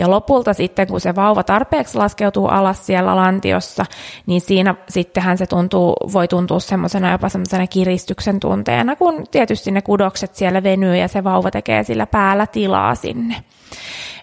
Ja 0.00 0.10
lopulta 0.10 0.54
sitten, 0.54 0.86
kun 0.86 1.00
se 1.00 1.14
vauva 1.14 1.42
tarpeeksi 1.42 1.98
laskeutuu 1.98 2.46
alas 2.46 2.86
siellä 2.86 3.16
lantiossa, 3.16 3.86
niin 4.26 4.40
siinä 4.40 4.74
sittenhän 4.88 5.38
se 5.38 5.46
tuntuu, 5.46 5.96
voi 6.12 6.28
tuntua 6.28 6.60
semmoisena 6.60 7.12
jopa 7.12 7.28
semmoisena 7.28 7.66
kiristyksen 7.66 8.40
tunteena, 8.40 8.96
kun 8.96 9.24
tietysti 9.30 9.70
ne 9.70 9.82
kudokset 9.82 10.34
siellä 10.34 10.62
venyy 10.62 10.96
ja 10.96 11.08
se 11.08 11.24
vauva 11.24 11.50
tekee 11.50 11.84
sillä 11.84 12.06
päällä 12.06 12.46
tilaa 12.46 12.94
sinne. 12.94 13.44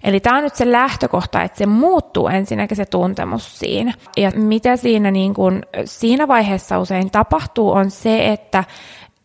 Eli 0.03 0.19
tämä 0.19 0.37
on 0.37 0.43
nyt 0.43 0.55
se 0.55 0.71
lähtökohta, 0.71 1.43
että 1.43 1.57
se 1.57 1.65
muuttuu 1.65 2.27
ensinnäkin 2.27 2.77
se 2.77 2.85
tuntemus 2.85 3.59
siinä. 3.59 3.93
Ja 4.17 4.31
mitä 4.35 4.75
siinä, 4.75 5.11
niin 5.11 5.33
kun, 5.33 5.63
siinä 5.85 6.27
vaiheessa 6.27 6.79
usein 6.79 7.11
tapahtuu 7.11 7.71
on 7.71 7.91
se, 7.91 8.27
että 8.27 8.63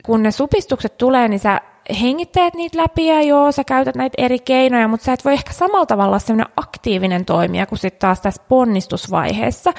kun 0.02 0.22
ne 0.22 0.30
supistukset 0.30 0.98
tulee, 0.98 1.28
niin 1.28 1.40
sä 1.40 1.60
hengittäjät 2.00 2.54
niitä 2.54 2.78
läpi 2.78 3.06
ja 3.06 3.22
joo, 3.22 3.52
sä 3.52 3.64
käytät 3.64 3.94
näitä 3.94 4.14
eri 4.18 4.38
keinoja, 4.38 4.88
mutta 4.88 5.04
sä 5.04 5.12
et 5.12 5.24
voi 5.24 5.32
ehkä 5.32 5.52
samalla 5.52 5.86
tavalla 5.86 6.18
olla 6.30 6.50
aktiivinen 6.56 7.24
toimija 7.24 7.66
kuin 7.66 7.78
sitten 7.78 8.00
taas 8.00 8.20
tässä 8.20 8.42
ponnistusvaiheessa. 8.48 9.72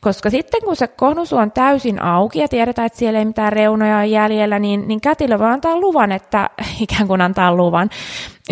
Koska 0.00 0.30
sitten 0.30 0.60
kun 0.64 0.76
se 0.76 0.88
kohnusu 0.88 1.36
on 1.36 1.52
täysin 1.52 2.02
auki 2.02 2.38
ja 2.38 2.48
tiedetään, 2.48 2.86
että 2.86 2.98
siellä 2.98 3.18
ei 3.18 3.24
mitään 3.24 3.52
reunoja 3.52 4.04
jäljellä, 4.04 4.58
niin, 4.58 4.88
niin 4.88 5.00
kätilö 5.00 5.38
voi 5.38 5.46
antaa 5.46 5.80
luvan, 5.80 6.12
että 6.12 6.50
ikään 6.80 7.08
kuin 7.08 7.20
antaa 7.20 7.54
luvan. 7.54 7.90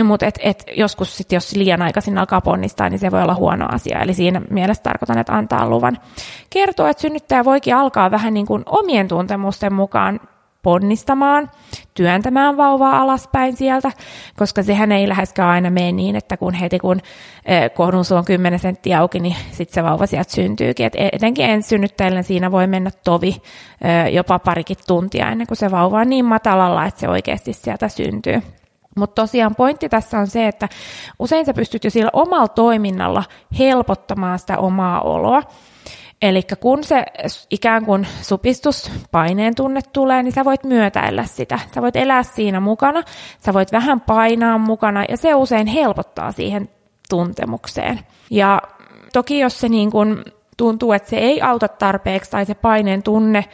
Mutta 0.05 0.27
et, 0.27 0.39
et 0.43 0.65
joskus 0.77 1.17
sit, 1.17 1.33
jos 1.33 1.57
liian 1.57 1.83
aikaisin 1.83 2.19
alkaa 2.19 2.41
ponnistaa, 2.41 2.89
niin 2.89 2.99
se 2.99 3.11
voi 3.11 3.23
olla 3.23 3.35
huono 3.35 3.67
asia. 3.73 4.01
Eli 4.01 4.15
siinä 4.15 4.43
mielessä 4.51 4.83
tarkoitan, 4.83 5.19
että 5.19 5.33
antaa 5.33 5.69
luvan. 5.69 5.99
Kertoo, 6.51 6.87
että 6.87 7.01
synnyttäjä 7.01 7.45
voikin 7.45 7.77
alkaa 7.77 8.11
vähän 8.11 8.35
niin 8.35 8.47
kuin 8.47 8.63
omien 8.67 9.09
tuntemusten 9.09 9.73
mukaan 9.73 10.21
ponnistamaan, 10.67 11.51
työntämään 11.95 12.57
vauvaa 12.57 13.01
alaspäin 13.01 13.57
sieltä, 13.57 13.93
koska 14.37 14.63
sehän 14.63 14.93
ei 14.93 15.09
läheskään 15.09 15.49
aina 15.49 15.71
mene 15.71 15.93
niin, 15.93 16.17
että 16.17 16.37
kun 16.37 16.55
heti 16.55 16.79
kun 16.79 17.01
kohdun 17.75 18.05
on 18.17 18.25
10 18.25 18.59
senttiä 18.59 19.01
auki, 19.01 19.21
niin 19.21 19.37
sitten 19.51 19.75
se 19.75 19.83
vauva 19.83 20.07
sieltä 20.07 20.33
syntyykin. 20.33 20.87
Et 20.87 20.93
etenkin 21.13 21.51
ensisynnyttäjillä 21.51 22.23
siinä 22.23 22.53
voi 22.53 22.67
mennä 22.67 22.91
tovi 23.05 23.37
jopa 24.13 24.39
parikin 24.39 24.77
tuntia 24.87 25.31
ennen 25.31 25.47
kuin 25.47 25.59
se 25.59 25.71
vauva 25.71 26.01
on 26.01 26.09
niin 26.09 26.25
matalalla, 26.25 26.87
että 26.87 27.01
se 27.01 27.09
oikeasti 27.09 27.53
sieltä 27.53 27.89
syntyy. 27.89 28.43
Mutta 28.97 29.23
tosiaan 29.23 29.55
pointti 29.55 29.89
tässä 29.89 30.19
on 30.19 30.27
se, 30.27 30.49
että 30.49 30.69
usein 31.19 31.47
sä 31.47 31.55
pystyt 31.55 31.85
jo 31.85 31.91
sillä 31.91 32.11
omalla 32.13 32.49
toiminnalla 32.49 33.25
helpottamaan 33.59 34.39
sitä 34.39 34.59
omaa 34.59 35.01
oloa. 35.01 35.43
Eli 36.23 36.43
kun 36.61 36.85
se 36.85 37.05
ikään 37.51 37.85
kuin 37.85 38.07
supistuspaineen 38.23 39.55
tunne 39.55 39.81
tulee, 39.93 40.23
niin 40.23 40.33
sä 40.33 40.45
voit 40.45 40.65
myötäillä 40.65 41.25
sitä. 41.25 41.59
Sä 41.75 41.83
voit 41.83 41.97
elää 41.97 42.23
siinä 42.23 42.61
mukana, 42.61 43.03
sä 43.39 43.55
voit 43.55 43.73
vähän 43.73 44.01
painaa 44.01 44.59
mukana 44.59 45.05
ja 45.09 45.17
se 45.17 45.35
usein 45.35 45.67
helpottaa 45.67 46.33
siihen 46.33 46.69
tuntemukseen. 47.09 48.01
Ja 48.31 48.63
toki 49.13 49.39
jos 49.39 49.61
se 49.61 49.69
niin 49.69 49.91
kuin 49.91 50.25
tuntuu, 50.57 50.93
että 50.93 51.09
se 51.11 51.17
ei 51.17 51.43
auta 51.43 51.69
tarpeeksi 51.69 52.31
tai 52.31 52.47
se 52.47 52.55
paineen 52.55 53.03
tunne 53.03 53.45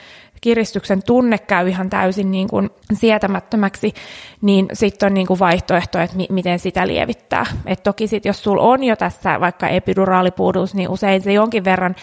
kiristyksen 0.42 1.02
tunne 1.02 1.38
käy 1.38 1.68
ihan 1.68 1.90
täysin 1.90 2.30
niin 2.30 2.48
kuin 2.48 2.70
sietämättömäksi, 2.92 3.94
niin 4.40 4.68
sitten 4.72 5.06
on 5.06 5.14
niin 5.14 5.26
kuin 5.26 5.38
vaihtoehto, 5.38 5.98
että 5.98 6.16
mi- 6.16 6.26
miten 6.30 6.58
sitä 6.58 6.86
lievittää. 6.86 7.46
Et 7.66 7.82
toki 7.82 8.06
sitten 8.06 8.30
jos 8.30 8.42
sulla 8.42 8.62
on 8.62 8.84
jo 8.84 8.96
tässä 8.96 9.40
vaikka 9.40 9.68
epiduraalipuudus, 9.68 10.74
niin 10.74 10.88
usein 10.88 11.22
se 11.22 11.32
jonkin 11.32 11.64
verran, 11.64 11.94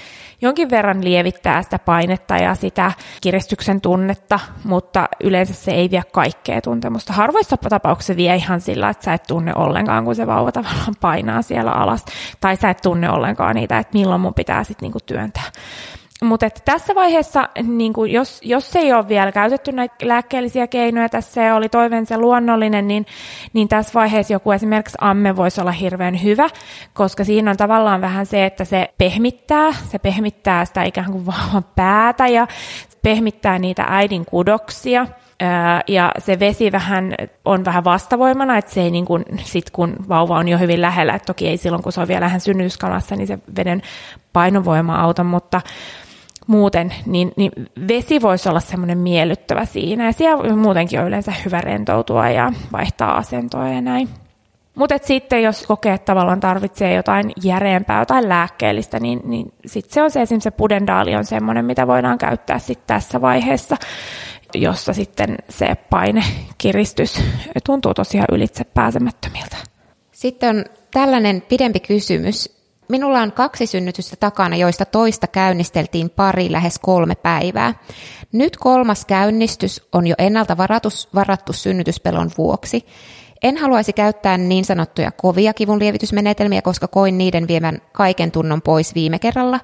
jonkin 0.42 0.70
verran 0.70 1.04
lievittää 1.04 1.62
sitä 1.64 1.80
painetta 1.80 2.38
ja 2.38 2.56
sitä 2.56 2.92
kiristyksen 3.22 3.82
tunnetta, 3.82 4.40
mutta 4.64 5.10
yleensä 5.24 5.54
se 5.54 5.72
ei 5.72 5.92
vie 5.92 6.04
kaikkea 6.12 6.62
tuntemusta. 6.62 7.14
Harvoissa 7.14 7.58
tapauksissa 7.58 8.16
vie 8.16 8.36
ihan 8.36 8.62
sillä, 8.62 8.90
että 8.90 9.06
sä 9.06 9.14
et 9.14 9.24
tunne 9.24 9.54
ollenkaan, 9.56 10.06
kun 10.06 10.16
se 10.16 10.28
vauva 10.28 10.52
tavallaan 10.52 10.96
painaa 11.02 11.42
siellä 11.42 11.72
alas, 11.72 12.06
tai 12.40 12.56
sä 12.56 12.70
et 12.70 12.82
tunne 12.82 13.10
ollenkaan 13.10 13.56
niitä, 13.56 13.80
että 13.80 13.98
milloin 13.98 14.22
mun 14.22 14.34
pitää 14.34 14.64
sitten 14.64 14.86
niinku 14.86 15.00
työntää. 15.06 15.52
Mutta 16.24 16.50
tässä 16.66 16.96
vaiheessa, 16.96 17.50
niin 17.64 17.94
kun 17.94 18.12
jos, 18.12 18.42
jos 18.44 18.76
ei 18.76 18.94
ole 18.94 19.08
vielä 19.08 19.32
käytetty 19.32 19.72
näitä 19.72 19.96
lääkkeellisiä 20.02 20.68
keinoja, 20.68 21.10
tässä 21.10 21.56
oli 21.56 21.70
toiveensa 21.70 22.18
luonnollinen, 22.18 22.88
niin, 22.88 23.06
niin 23.54 23.68
tässä 23.68 23.94
vaiheessa 23.94 24.34
joku 24.34 24.52
esimerkiksi 24.52 24.98
amme 25.02 25.36
voisi 25.36 25.62
olla 25.62 25.72
hirveän 25.72 26.24
hyvä, 26.24 26.50
koska 26.94 27.24
siinä 27.24 27.52
on 27.52 27.58
tavallaan 27.58 28.02
vähän 28.02 28.26
se, 28.26 28.46
että 28.46 28.66
se 28.66 28.90
pehmittää, 28.98 29.74
se 29.92 30.00
pehmittää 30.00 30.66
sitä 30.66 30.84
ikään 30.84 31.12
kuin 31.12 31.26
vauvan 31.26 31.66
päätä 31.76 32.28
ja 32.28 32.48
pehmittää 33.02 33.60
niitä 33.60 33.86
äidin 33.88 34.26
kudoksia. 34.26 35.08
Ja 35.88 36.12
se 36.18 36.40
vesi 36.40 36.72
vähän 36.72 37.16
on 37.46 37.66
vähän 37.66 37.84
vastavoimana, 37.84 38.58
että 38.58 38.72
se 38.72 38.82
ei 38.82 38.92
niin 38.92 39.06
kuin, 39.06 39.26
sit 39.44 39.70
kun 39.70 39.96
vauva 40.10 40.38
on 40.38 40.48
jo 40.48 40.58
hyvin 40.58 40.82
lähellä, 40.82 41.14
että 41.14 41.26
toki 41.26 41.48
ei 41.48 41.58
silloin 41.58 41.84
kun 41.84 41.92
se 41.92 42.02
on 42.02 42.08
vielä 42.08 42.26
vähän 42.26 42.42
synnyyskalassa, 42.42 43.16
niin 43.16 43.28
se 43.28 43.40
veden 43.56 43.82
painovoima 44.34 44.96
auta, 45.02 45.24
mutta 45.24 45.62
muuten, 46.50 46.94
niin, 47.06 47.32
niin 47.36 47.52
vesi 47.88 48.22
voisi 48.22 48.50
olla 48.50 48.60
semmoinen 48.60 48.98
miellyttävä 48.98 49.66
siinä. 49.66 50.06
Ja 50.06 50.12
siellä 50.12 50.56
muutenkin 50.56 51.00
on 51.00 51.08
yleensä 51.08 51.34
hyvä 51.46 51.62
rentoutua 51.62 52.30
ja 52.30 52.52
vaihtaa 52.72 53.18
asentoa 53.18 53.70
ja 53.70 53.82
näin. 53.82 54.10
Mutta 54.76 54.96
sitten 55.02 55.44
jos 55.44 55.64
kokee, 55.68 55.94
että 55.94 56.06
tavallaan 56.06 56.40
tarvitsee 56.40 56.94
jotain 56.94 57.32
järeempää, 57.44 58.00
jotain 58.00 58.30
lääkkeellistä, 58.30 59.00
niin, 59.00 59.22
niin 59.24 59.54
sitten 59.66 59.94
se 59.94 60.04
on 60.04 60.12
se 60.12 60.22
esimerkiksi 60.22 60.44
se 60.44 60.52
pudendaali 60.52 61.16
on 61.16 61.26
semmoinen, 61.26 61.66
mitä 61.66 61.88
voidaan 61.88 62.18
käyttää 62.18 62.60
sitten 62.60 62.88
tässä 62.88 63.22
vaiheessa, 63.22 63.78
jossa 64.54 64.94
sitten 64.94 65.38
se 65.50 65.76
painekiristys 65.90 67.22
tuntuu 67.66 67.94
tosiaan 67.94 68.28
ylitse 68.32 68.64
pääsemättömiltä. 68.64 69.58
Sitten 70.12 70.58
on 70.58 70.66
tällainen 70.92 71.42
pidempi 71.50 71.80
kysymys. 71.80 72.59
Minulla 72.90 73.22
on 73.22 73.32
kaksi 73.32 73.68
synnytystä 73.68 74.16
takana, 74.16 74.56
joista 74.56 74.86
toista 74.86 75.28
käynnisteltiin 75.28 76.10
pari 76.10 76.52
lähes 76.52 76.80
kolme 76.80 77.16
päivää. 77.16 77.74
Nyt 78.32 78.58
kolmas 78.58 79.06
käynnistys 79.06 79.88
on 79.94 80.08
jo 80.08 80.16
ennalta 80.18 80.58
varatus, 80.58 81.10
varattu 81.16 81.54
synnytyspelon 81.54 82.32
vuoksi. 82.38 82.86
En 83.44 83.58
haluaisi 83.58 83.94
käyttää 83.94 84.38
niin 84.38 84.66
sanottuja 84.66 85.12
kovia 85.12 85.54
kivunlievitysmenetelmiä, 85.54 86.62
koska 86.62 86.88
koin 86.88 87.18
niiden 87.18 87.48
viemän 87.48 87.82
kaiken 87.92 88.32
tunnon 88.32 88.62
pois 88.62 88.96
viime 88.96 89.20
kerralla. 89.20 89.60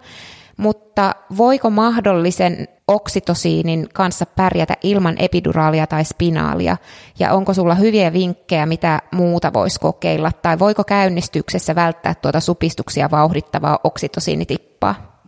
Mutta 0.58 1.16
voiko 1.38 1.70
mahdollisen 1.70 2.68
oksitosiinin 2.88 3.90
kanssa 3.94 4.26
pärjätä 4.26 4.74
ilman 4.84 5.16
epiduraalia 5.20 5.88
tai 5.88 6.06
spinaalia? 6.06 6.78
Ja 7.20 7.34
onko 7.34 7.54
sulla 7.54 7.76
hyviä 7.76 8.14
vinkkejä, 8.14 8.66
mitä 8.66 9.00
muuta 9.12 9.54
voisi 9.54 9.80
kokeilla? 9.80 10.32
Tai 10.42 10.60
voiko 10.60 10.84
käynnistyksessä 10.84 11.76
välttää 11.76 12.14
tuota 12.16 12.40
supistuksia 12.40 13.12
vauhdittavaa 13.12 13.80
oksitosiinitippaa? 13.84 15.22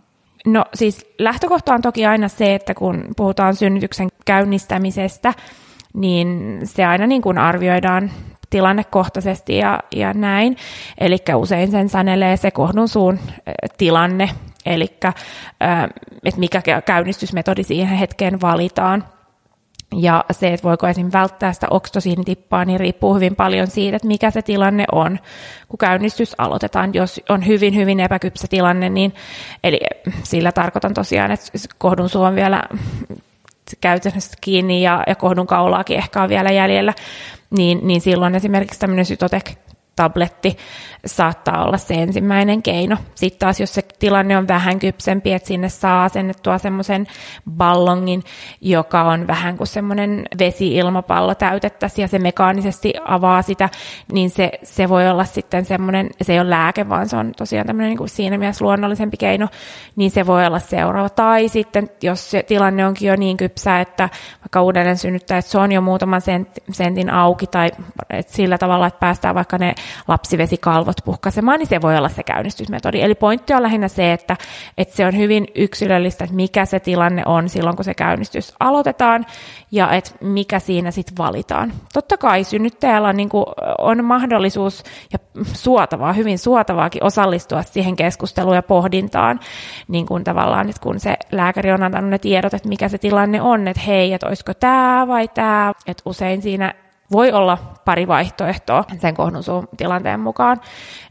No 0.46 0.66
siis 0.74 1.06
lähtökohta 1.20 1.74
on 1.74 1.82
toki 1.82 2.06
aina 2.06 2.28
se, 2.28 2.56
että 2.56 2.74
kun 2.74 3.06
puhutaan 3.18 3.56
synnytyksen 3.56 4.08
käynnistämisestä, 4.26 5.34
niin 5.94 6.60
se 6.64 6.86
aina 6.86 7.08
niin 7.08 7.22
kuin 7.22 7.38
arvioidaan 7.38 8.12
tilannekohtaisesti 8.50 9.58
ja, 9.58 9.80
ja 9.96 10.14
näin. 10.14 10.58
Eli 10.98 11.18
usein 11.36 11.72
sen 11.72 11.90
sanelee 11.90 12.38
se 12.38 12.52
kohdun 12.52 12.88
suun 12.88 13.20
tilanne, 13.78 14.30
eli 14.68 14.98
että 16.24 16.40
mikä 16.40 16.62
käynnistysmetodi 16.86 17.64
siihen 17.64 17.98
hetkeen 17.98 18.42
valitaan. 18.42 19.04
Ja 19.96 20.26
se, 20.32 20.54
että 20.54 20.68
voiko 20.68 20.88
esim. 20.88 21.10
välttää 21.14 21.54
sitä 21.54 21.68
oksitosiinitippaa, 21.70 22.66
niin 22.66 22.80
riippuu 22.80 23.16
hyvin 23.16 23.36
paljon 23.36 23.68
siitä, 23.68 23.96
että 23.96 24.08
mikä 24.08 24.32
se 24.32 24.42
tilanne 24.42 24.86
on, 24.92 25.20
kun 25.68 25.78
käynnistys 25.78 26.36
aloitetaan. 26.38 26.94
Jos 26.94 27.22
on 27.30 27.48
hyvin, 27.48 27.76
hyvin 27.76 28.00
epäkypsä 28.00 28.48
tilanne, 28.48 28.90
niin 28.90 29.14
eli 29.64 29.80
sillä 30.24 30.52
tarkoitan 30.52 30.94
tosiaan, 30.94 31.32
että 31.32 31.52
kohdun 31.78 32.10
suu 32.10 32.24
on 32.24 32.36
vielä 32.36 32.64
käytännössä 33.82 34.38
kiinni 34.42 34.82
ja, 34.82 35.04
ja 35.08 35.16
kohdun 35.16 35.48
kaulaakin 35.48 35.98
ehkä 35.98 36.24
on 36.24 36.30
vielä 36.30 36.52
jäljellä, 36.52 36.94
niin, 37.50 37.80
niin 37.84 38.02
silloin 38.02 38.36
esimerkiksi 38.36 38.80
tämmöinen 38.80 39.06
sytotek 39.06 39.52
tabletti 39.98 40.58
saattaa 41.06 41.66
olla 41.66 41.78
se 41.78 41.94
ensimmäinen 41.94 42.62
keino. 42.64 42.98
Sitten 43.16 43.40
taas, 43.40 43.60
jos 43.60 43.74
se 43.74 43.82
tilanne 44.00 44.38
on 44.38 44.48
vähän 44.48 44.80
kypsempi, 44.80 45.34
että 45.34 45.48
sinne 45.48 45.70
saa 45.70 46.04
asennettua 46.04 46.58
semmoisen 46.58 47.08
ballongin, 47.52 48.24
joka 48.62 49.04
on 49.04 49.28
vähän 49.28 49.58
kuin 49.58 49.68
semmoinen 49.68 50.26
vesi-ilmapallo 50.40 51.36
täytettäisiin 51.36 52.04
ja 52.04 52.08
se 52.08 52.20
mekaanisesti 52.20 52.94
avaa 53.06 53.42
sitä, 53.42 53.70
niin 54.12 54.30
se, 54.30 54.52
se 54.64 54.90
voi 54.90 55.10
olla 55.10 55.26
sitten 55.26 55.66
semmoinen, 55.66 56.10
se 56.22 56.34
ei 56.34 56.40
ole 56.40 56.50
lääke, 56.50 56.90
vaan 56.90 57.10
se 57.10 57.18
on 57.18 57.32
tosiaan 57.38 57.68
tämmöinen 57.68 57.90
niin 57.90 57.98
kuin 57.98 58.10
siinä 58.10 58.38
mielessä 58.38 58.66
luonnollisempi 58.66 59.18
keino, 59.18 59.48
niin 59.96 60.12
se 60.12 60.28
voi 60.28 60.46
olla 60.46 60.60
seuraava. 60.60 61.10
Tai 61.10 61.48
sitten, 61.48 61.90
jos 62.02 62.32
se 62.32 62.44
tilanne 62.44 62.86
onkin 62.86 63.08
jo 63.08 63.16
niin 63.16 63.38
kypsä, 63.38 63.80
että 63.80 64.10
vaikka 64.42 64.62
uudelleen 64.62 64.98
synnyttää, 64.98 65.38
että 65.38 65.52
se 65.52 65.58
on 65.58 65.72
jo 65.72 65.82
muutaman 65.82 66.22
sentin 66.72 67.10
auki 67.10 67.48
tai 67.48 67.72
sillä 68.28 68.58
tavalla, 68.58 68.88
että 68.88 69.00
päästään 69.00 69.36
vaikka 69.36 69.58
ne 69.58 69.76
lapsivesikalvot 70.08 70.98
puhkaisemaan, 71.06 71.60
niin 71.60 71.68
se 71.68 71.82
voi 71.82 71.98
olla 71.98 72.10
se 72.10 72.24
käynnistysmetodi. 72.24 73.02
Eli 73.02 73.16
pointti 73.16 73.54
on 73.54 73.64
lähinnä 73.64 73.88
se, 73.88 74.14
että, 74.14 74.38
että 74.78 74.96
se 74.96 75.06
on 75.06 75.18
hyvin 75.18 75.48
yksilöllistä, 75.56 76.24
että 76.24 76.36
mikä 76.36 76.66
se 76.66 76.80
tilanne 76.80 77.24
on 77.26 77.50
silloin, 77.50 77.76
kun 77.76 77.86
se 77.86 77.94
käynnistys 77.94 78.54
aloitetaan 78.60 79.26
ja 79.72 79.92
että 79.92 80.12
mikä 80.22 80.60
siinä 80.60 80.92
sitten 80.92 81.18
valitaan. 81.18 81.74
Totta 81.94 82.18
kai 82.18 82.44
synnyttäjällä 82.44 83.08
on, 83.08 83.18
niin 83.18 83.30
kuin, 83.30 83.46
on 83.78 84.06
mahdollisuus 84.06 84.84
ja 85.14 85.20
suotavaa, 85.54 86.14
hyvin 86.14 86.40
suotavaakin 86.40 87.04
osallistua 87.04 87.64
siihen 87.64 87.96
keskusteluun 87.96 88.56
ja 88.56 88.64
pohdintaan, 88.64 89.40
niin 89.88 90.06
kuin 90.06 90.24
tavallaan, 90.24 90.70
että 90.70 90.82
kun 90.82 91.00
se 91.00 91.18
lääkäri 91.32 91.72
on 91.72 91.84
antanut 91.84 92.10
ne 92.10 92.20
tiedot, 92.20 92.54
että 92.54 92.70
mikä 92.70 92.90
se 92.90 92.98
tilanne 92.98 93.42
on, 93.42 93.68
että 93.68 93.82
hei, 93.88 94.14
että 94.14 94.28
olisiko 94.28 94.54
tämä 94.54 95.08
vai 95.08 95.28
tämä, 95.28 95.74
että 95.88 96.04
usein 96.06 96.42
siinä 96.42 96.74
voi 97.12 97.32
olla 97.32 97.58
pari 97.86 98.08
vaihtoehtoa 98.08 98.84
sen 98.98 99.16
kohdunsuun 99.16 99.70
tilanteen 99.78 100.20
mukaan. 100.20 100.62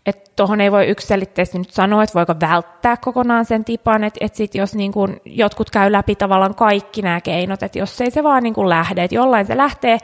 Että 0.07 0.30
tuohon 0.36 0.61
ei 0.61 0.72
voi 0.72 0.86
yksiselitteisesti 0.86 1.59
nyt 1.59 1.70
sanoa, 1.70 2.03
että 2.03 2.14
voiko 2.14 2.34
välttää 2.40 2.97
kokonaan 2.97 3.44
sen 3.44 3.64
tipan, 3.64 4.05
että 4.05 4.18
et 4.24 4.34
sit 4.34 4.55
jos 4.55 4.74
niin 4.74 4.92
kun 4.92 5.16
jotkut 5.24 5.70
käy 5.70 5.92
läpi 5.92 6.14
tavallaan 6.14 6.55
kaikki 6.55 7.03
nämä 7.03 7.20
keinot, 7.20 7.62
että 7.62 7.78
jos 7.78 8.01
ei 8.01 8.11
se 8.11 8.22
vaan 8.22 8.42
niin 8.42 8.55
kun 8.55 8.68
lähde, 8.68 9.05
että 9.05 9.14
jollain 9.14 9.47
se 9.47 9.57
lähtee 9.57 9.99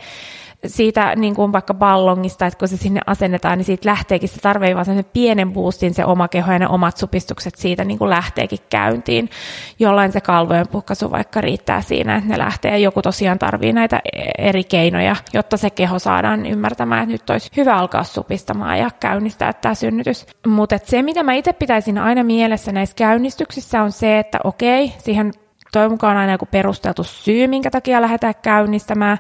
siitä 0.67 1.17
niin 1.17 1.35
kuin 1.35 1.53
vaikka 1.53 1.75
ballongista, 1.75 2.47
että 2.47 2.59
kun 2.59 2.69
se 2.69 2.77
sinne 2.77 3.01
asennetaan, 3.07 3.59
niin 3.59 3.67
siitä 3.67 3.89
lähteekin, 3.89 4.29
se 4.29 4.41
tarvii 4.41 4.75
vaan 4.75 4.85
sen 4.85 5.05
pienen 5.13 5.53
boostin, 5.53 5.95
se 5.95 6.05
oma 6.05 6.29
keho 6.29 6.53
ja 6.53 6.59
ne 6.59 6.69
omat 6.69 6.97
supistukset 6.97 7.55
siitä 7.55 7.85
niin 7.85 7.99
kuin 7.99 8.11
lähteekin 8.11 8.59
käyntiin. 8.71 9.31
Jollain 9.79 10.13
se 10.13 10.21
kalvojen 10.21 10.69
puhkaisu 10.69 11.11
vaikka 11.11 11.41
riittää 11.41 11.81
siinä, 11.81 12.17
että 12.17 12.29
ne 12.29 12.39
lähtee. 12.39 12.79
Joku 12.79 13.03
tosiaan 13.03 13.39
tarvii 13.39 13.73
näitä 13.73 14.01
eri 14.39 14.65
keinoja, 14.65 15.17
jotta 15.33 15.57
se 15.57 15.71
keho 15.71 15.99
saadaan 15.99 16.47
ymmärtämään, 16.47 17.03
että 17.03 17.13
nyt 17.13 17.31
olisi 17.31 17.51
hyvä 17.57 17.77
alkaa 17.77 18.05
supistamaan 18.05 18.79
ja 18.79 18.91
käynnistää 19.01 19.53
tämä 19.53 19.75
synnytys. 19.75 20.27
Mutta 20.47 20.79
se, 20.85 21.03
mitä 21.03 21.23
mä 21.23 21.33
itse 21.33 21.53
pitäisin 21.53 21.99
aina 21.99 22.25
mielessä 22.25 22.73
näissä 22.73 22.97
käynnistyksissä 22.97 23.83
on 23.83 23.93
se, 23.93 24.19
että 24.19 24.39
okei, 24.45 24.93
siihen 24.99 25.33
toivon 25.73 25.91
mukaan 25.91 26.17
aina 26.17 26.33
joku 26.33 26.47
perusteltu 26.47 27.05
syy, 27.05 27.47
minkä 27.47 27.71
takia 27.71 28.03
lähdetään 28.03 28.35
käynnistämään, 28.43 29.19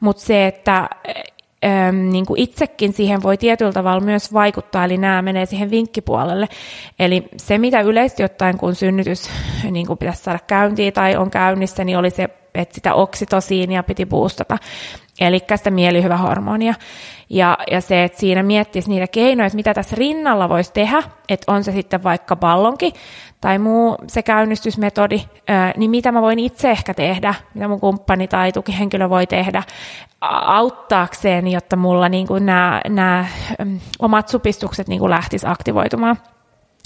mutta 0.00 0.22
se, 0.22 0.46
että 0.46 0.88
niin 2.10 2.26
kuin 2.26 2.40
itsekin 2.40 2.92
siihen 2.92 3.22
voi 3.22 3.36
tietyllä 3.36 3.72
tavalla 3.72 4.00
myös 4.00 4.32
vaikuttaa, 4.32 4.84
eli 4.84 4.98
nämä 4.98 5.22
menee 5.22 5.46
siihen 5.46 5.70
vinkkipuolelle. 5.70 6.48
Eli 6.98 7.28
se, 7.36 7.58
mitä 7.58 7.80
yleisesti 7.80 8.24
ottaen, 8.24 8.58
kun 8.58 8.74
synnytys 8.74 9.30
niin 9.70 9.86
kuin 9.86 9.98
pitäisi 9.98 10.22
saada 10.22 10.38
käyntiin 10.46 10.92
tai 10.92 11.16
on 11.16 11.30
käynnissä, 11.30 11.84
niin 11.84 11.98
oli 11.98 12.10
se, 12.10 12.28
että 12.54 12.74
sitä 12.74 12.94
oksitosiinia 12.94 13.82
piti 13.82 14.06
boostata, 14.06 14.58
eli 15.20 15.40
sitä 15.54 15.70
mielihyvähormonia. 15.70 16.74
Ja, 17.30 17.58
ja 17.70 17.80
se, 17.80 18.04
että 18.04 18.18
siinä 18.18 18.42
miettisi 18.42 18.90
niitä 18.90 19.06
keinoja, 19.06 19.46
että 19.46 19.56
mitä 19.56 19.74
tässä 19.74 19.96
rinnalla 19.96 20.48
voisi 20.48 20.72
tehdä, 20.72 21.02
että 21.28 21.52
on 21.52 21.64
se 21.64 21.72
sitten 21.72 22.02
vaikka 22.02 22.36
ballonki 22.36 22.92
tai 23.40 23.58
muu 23.58 23.96
se 24.06 24.22
käynnistysmetodi, 24.22 25.20
niin 25.76 25.90
mitä 25.90 26.12
mä 26.12 26.22
voin 26.22 26.38
itse 26.38 26.70
ehkä 26.70 26.94
tehdä, 26.94 27.34
mitä 27.54 27.68
mun 27.68 27.80
kumppani 27.80 28.28
tai 28.28 28.52
tukihenkilö 28.52 29.10
voi 29.10 29.26
tehdä 29.26 29.62
auttaakseen, 30.46 31.48
jotta 31.48 31.76
mulla 31.76 32.08
niin 32.08 32.26
kuin 32.26 32.46
nämä, 32.46 32.80
nämä 32.88 33.26
omat 33.98 34.28
supistukset 34.28 34.88
niin 34.88 34.98
kuin 34.98 35.10
lähtisi 35.10 35.46
aktivoitumaan. 35.46 36.16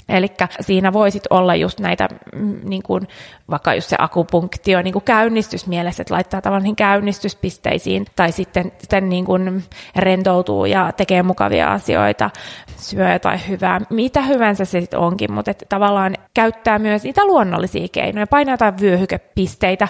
Eli 0.09 0.31
siinä 0.59 0.93
voisit 0.93 1.23
olla 1.29 1.55
just 1.55 1.79
näitä, 1.79 2.07
mm, 2.35 2.59
niin 2.63 2.83
kuin, 2.83 3.07
vaikka 3.49 3.73
just 3.73 3.89
se 3.89 3.95
akupunktio 3.99 4.81
niin 4.81 5.01
käynnistysmielessä, 5.05 6.01
että 6.01 6.13
laittaa 6.13 6.41
tavallaan 6.41 6.75
käynnistyspisteisiin, 6.75 8.05
tai 8.15 8.31
sitten, 8.31 8.71
sitten 8.77 9.09
niin 9.09 9.25
kuin 9.25 9.63
rentoutuu 9.95 10.65
ja 10.65 10.91
tekee 10.91 11.23
mukavia 11.23 11.71
asioita, 11.71 12.29
syö 12.77 13.13
jotain 13.13 13.39
hyvää, 13.47 13.81
mitä 13.89 14.21
hyvänsä 14.21 14.65
se 14.65 14.81
sitten 14.81 14.99
onkin, 14.99 15.33
mutta 15.33 15.51
että 15.51 15.65
tavallaan 15.69 16.15
käyttää 16.33 16.79
myös 16.79 17.03
niitä 17.03 17.25
luonnollisia 17.25 17.87
keinoja, 17.91 18.27
painaa 18.27 18.53
jotain 18.53 18.79
vyöhykepisteitä 18.81 19.87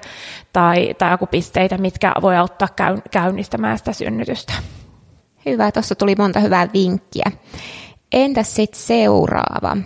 tai, 0.54 0.94
tai 0.98 1.12
akupisteitä, 1.14 1.78
mitkä 1.78 2.12
voi 2.22 2.38
auttaa 2.38 2.68
käynnistämään 3.12 3.78
sitä 3.78 3.94
synnytystä. 3.94 4.54
Hyvä, 5.46 5.72
tuossa 5.72 5.96
tuli 5.96 6.16
monta 6.18 6.40
hyvää 6.40 6.68
vinkkiä. 6.74 7.32
Entäs 8.12 8.56
sitten 8.56 8.82
seuraava? 8.82 9.78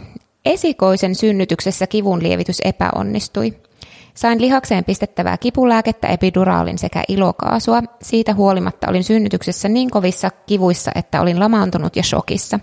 Esikoisen 0.50 1.16
synnytyksessä 1.16 1.88
kivun 1.88 2.24
lievitys 2.24 2.62
epäonnistui. 2.66 3.54
Sain 4.14 4.42
lihakseen 4.42 4.84
pistettävää 4.84 5.38
kipulääkettä, 5.38 6.08
epiduraalin 6.08 6.78
sekä 6.78 7.04
ilokaasua. 7.08 7.84
Siitä 8.02 8.34
huolimatta 8.34 8.90
olin 8.90 9.04
synnytyksessä 9.04 9.70
niin 9.70 9.90
kovissa 9.90 10.30
kivuissa, 10.30 10.92
että 10.96 11.22
olin 11.22 11.40
lamaantunut 11.40 11.96
ja 11.96 12.04
shokissa. 12.04 12.60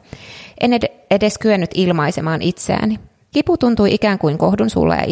En 0.60 0.70
edes 1.10 1.38
kyennyt 1.38 1.70
ilmaisemaan 1.74 2.42
itseäni. 2.42 2.98
Kipu 3.32 3.58
tuntui 3.58 3.94
ikään 3.94 4.18
kuin 4.18 4.38
kohdun 4.38 4.70
sulla 4.70 4.94
ja 4.94 5.06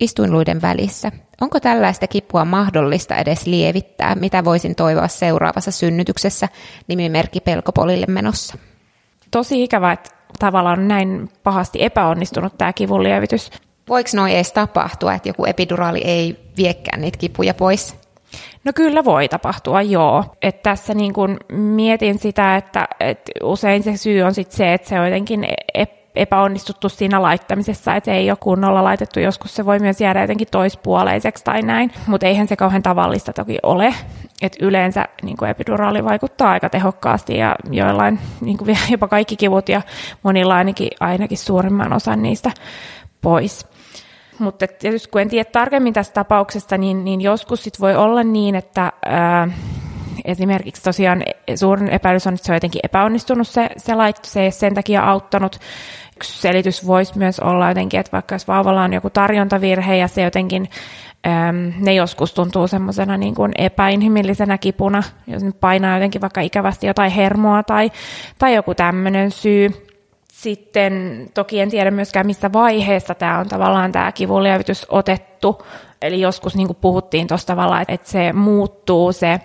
istuinluiden 0.00 0.62
välissä. 0.62 1.12
Onko 1.40 1.60
tällaista 1.60 2.06
kipua 2.06 2.44
mahdollista 2.44 3.16
edes 3.16 3.46
lievittää? 3.46 4.14
Mitä 4.14 4.44
voisin 4.44 4.74
toivoa 4.74 5.08
seuraavassa 5.08 5.70
synnytyksessä 5.70 6.48
nimimerkki 6.88 7.40
pelkopolille 7.40 8.06
menossa? 8.06 8.58
Tosi 9.30 9.62
ikävä, 9.62 9.92
että 9.92 10.10
tavallaan 10.38 10.88
näin 10.88 11.28
pahasti 11.42 11.82
epäonnistunut 11.82 12.58
tämä 12.58 12.72
kivunlievitys. 12.72 13.50
Voiko 13.88 14.10
noin 14.14 14.34
edes 14.34 14.52
tapahtua, 14.52 15.14
että 15.14 15.28
joku 15.28 15.44
epiduraali 15.44 16.00
ei 16.04 16.36
viekään 16.56 17.00
niitä 17.00 17.18
kipuja 17.18 17.54
pois? 17.54 17.96
No 18.64 18.72
kyllä 18.74 19.04
voi 19.04 19.28
tapahtua, 19.28 19.82
joo. 19.82 20.24
Et 20.42 20.62
tässä 20.62 20.94
niin 20.94 21.12
kun 21.12 21.36
mietin 21.52 22.18
sitä, 22.18 22.56
että, 22.56 22.88
että 23.00 23.32
usein 23.42 23.82
se 23.82 23.96
syy 23.96 24.22
on 24.22 24.34
sit 24.34 24.52
se, 24.52 24.74
että 24.74 24.88
se 24.88 25.00
on 25.00 25.06
jotenkin 25.06 25.46
epäonnistuttu 26.16 26.88
siinä 26.88 27.22
laittamisessa, 27.22 27.94
että 27.94 28.04
se 28.04 28.16
ei 28.16 28.30
ole 28.30 28.38
kunnolla 28.40 28.84
laitettu. 28.84 29.20
Joskus 29.20 29.54
se 29.54 29.64
voi 29.64 29.78
myös 29.78 30.00
jäädä 30.00 30.20
jotenkin 30.20 30.48
toispuoleiseksi 30.50 31.44
tai 31.44 31.62
näin, 31.62 31.90
mutta 32.06 32.26
eihän 32.26 32.48
se 32.48 32.56
kauhean 32.56 32.82
tavallista 32.82 33.32
toki 33.32 33.58
ole. 33.62 33.94
Et 34.42 34.56
yleensä 34.60 35.04
niin 35.22 35.44
epiduraali 35.48 36.04
vaikuttaa 36.04 36.50
aika 36.50 36.70
tehokkaasti 36.70 37.36
ja 37.36 37.56
joillain 37.70 38.18
niin 38.40 38.58
kuin 38.58 38.76
jopa 38.90 39.08
kaikki 39.08 39.36
kivut 39.36 39.68
ja 39.68 39.82
monilla 40.22 40.56
ainakin, 40.56 40.90
ainakin 41.00 41.38
suurimman 41.38 41.92
osan 41.92 42.22
niistä 42.22 42.50
pois. 43.20 43.66
Mutta 44.38 44.66
tietysti 44.66 45.08
kun 45.08 45.20
en 45.20 45.28
tiedä 45.28 45.50
tarkemmin 45.52 45.94
tästä 45.94 46.14
tapauksesta, 46.14 46.78
niin, 46.78 47.04
niin 47.04 47.20
joskus 47.20 47.64
sit 47.64 47.80
voi 47.80 47.96
olla 47.96 48.22
niin, 48.22 48.54
että 48.54 48.92
ää, 49.06 49.48
esimerkiksi 50.24 50.82
tosiaan 50.82 51.22
suurin 51.54 51.88
epäilys 51.88 52.26
on, 52.26 52.34
että 52.34 52.46
se 52.46 52.52
on 52.52 52.56
jotenkin 52.56 52.80
epäonnistunut 52.84 53.48
se, 53.48 53.68
se 53.76 53.94
laitto, 53.94 54.28
se 54.28 54.42
ei 54.42 54.50
sen 54.50 54.74
takia 54.74 55.02
auttanut. 55.02 55.58
Yksi 56.16 56.40
selitys 56.40 56.86
voisi 56.86 57.18
myös 57.18 57.40
olla 57.40 57.68
jotenkin, 57.68 58.00
että 58.00 58.12
vaikka 58.12 58.34
jos 58.34 58.48
vauvalla 58.48 58.82
on 58.82 58.92
joku 58.92 59.10
tarjontavirhe 59.10 59.96
ja 59.96 60.08
se 60.08 60.22
jotenkin 60.22 60.68
ne 61.80 61.94
joskus 61.94 62.34
tuntuu 62.34 62.68
semmoisena 62.68 63.16
niin 63.16 63.34
kuin 63.34 63.52
epäinhimillisenä 63.58 64.58
kipuna, 64.58 65.02
jos 65.26 65.42
nyt 65.42 65.60
painaa 65.60 65.96
jotenkin 65.96 66.20
vaikka 66.20 66.40
ikävästi 66.40 66.86
jotain 66.86 67.10
hermoa 67.10 67.62
tai, 67.62 67.92
tai 68.38 68.54
joku 68.54 68.74
tämmöinen 68.74 69.30
syy. 69.30 69.70
Sitten 70.32 71.26
toki 71.34 71.60
en 71.60 71.70
tiedä 71.70 71.90
myöskään, 71.90 72.26
missä 72.26 72.52
vaiheessa 72.52 73.14
tämä 73.14 73.38
on 73.38 73.48
tavallaan 73.48 73.92
tämä 73.92 74.12
kivunlievitys 74.12 74.86
otettu. 74.88 75.62
Eli 76.02 76.20
joskus 76.20 76.56
niin 76.56 76.66
kuin 76.66 76.78
puhuttiin 76.80 77.26
tuosta 77.26 77.46
tavallaan, 77.46 77.84
että 77.88 78.10
se 78.10 78.32
muuttuu 78.32 79.12
se 79.12 79.40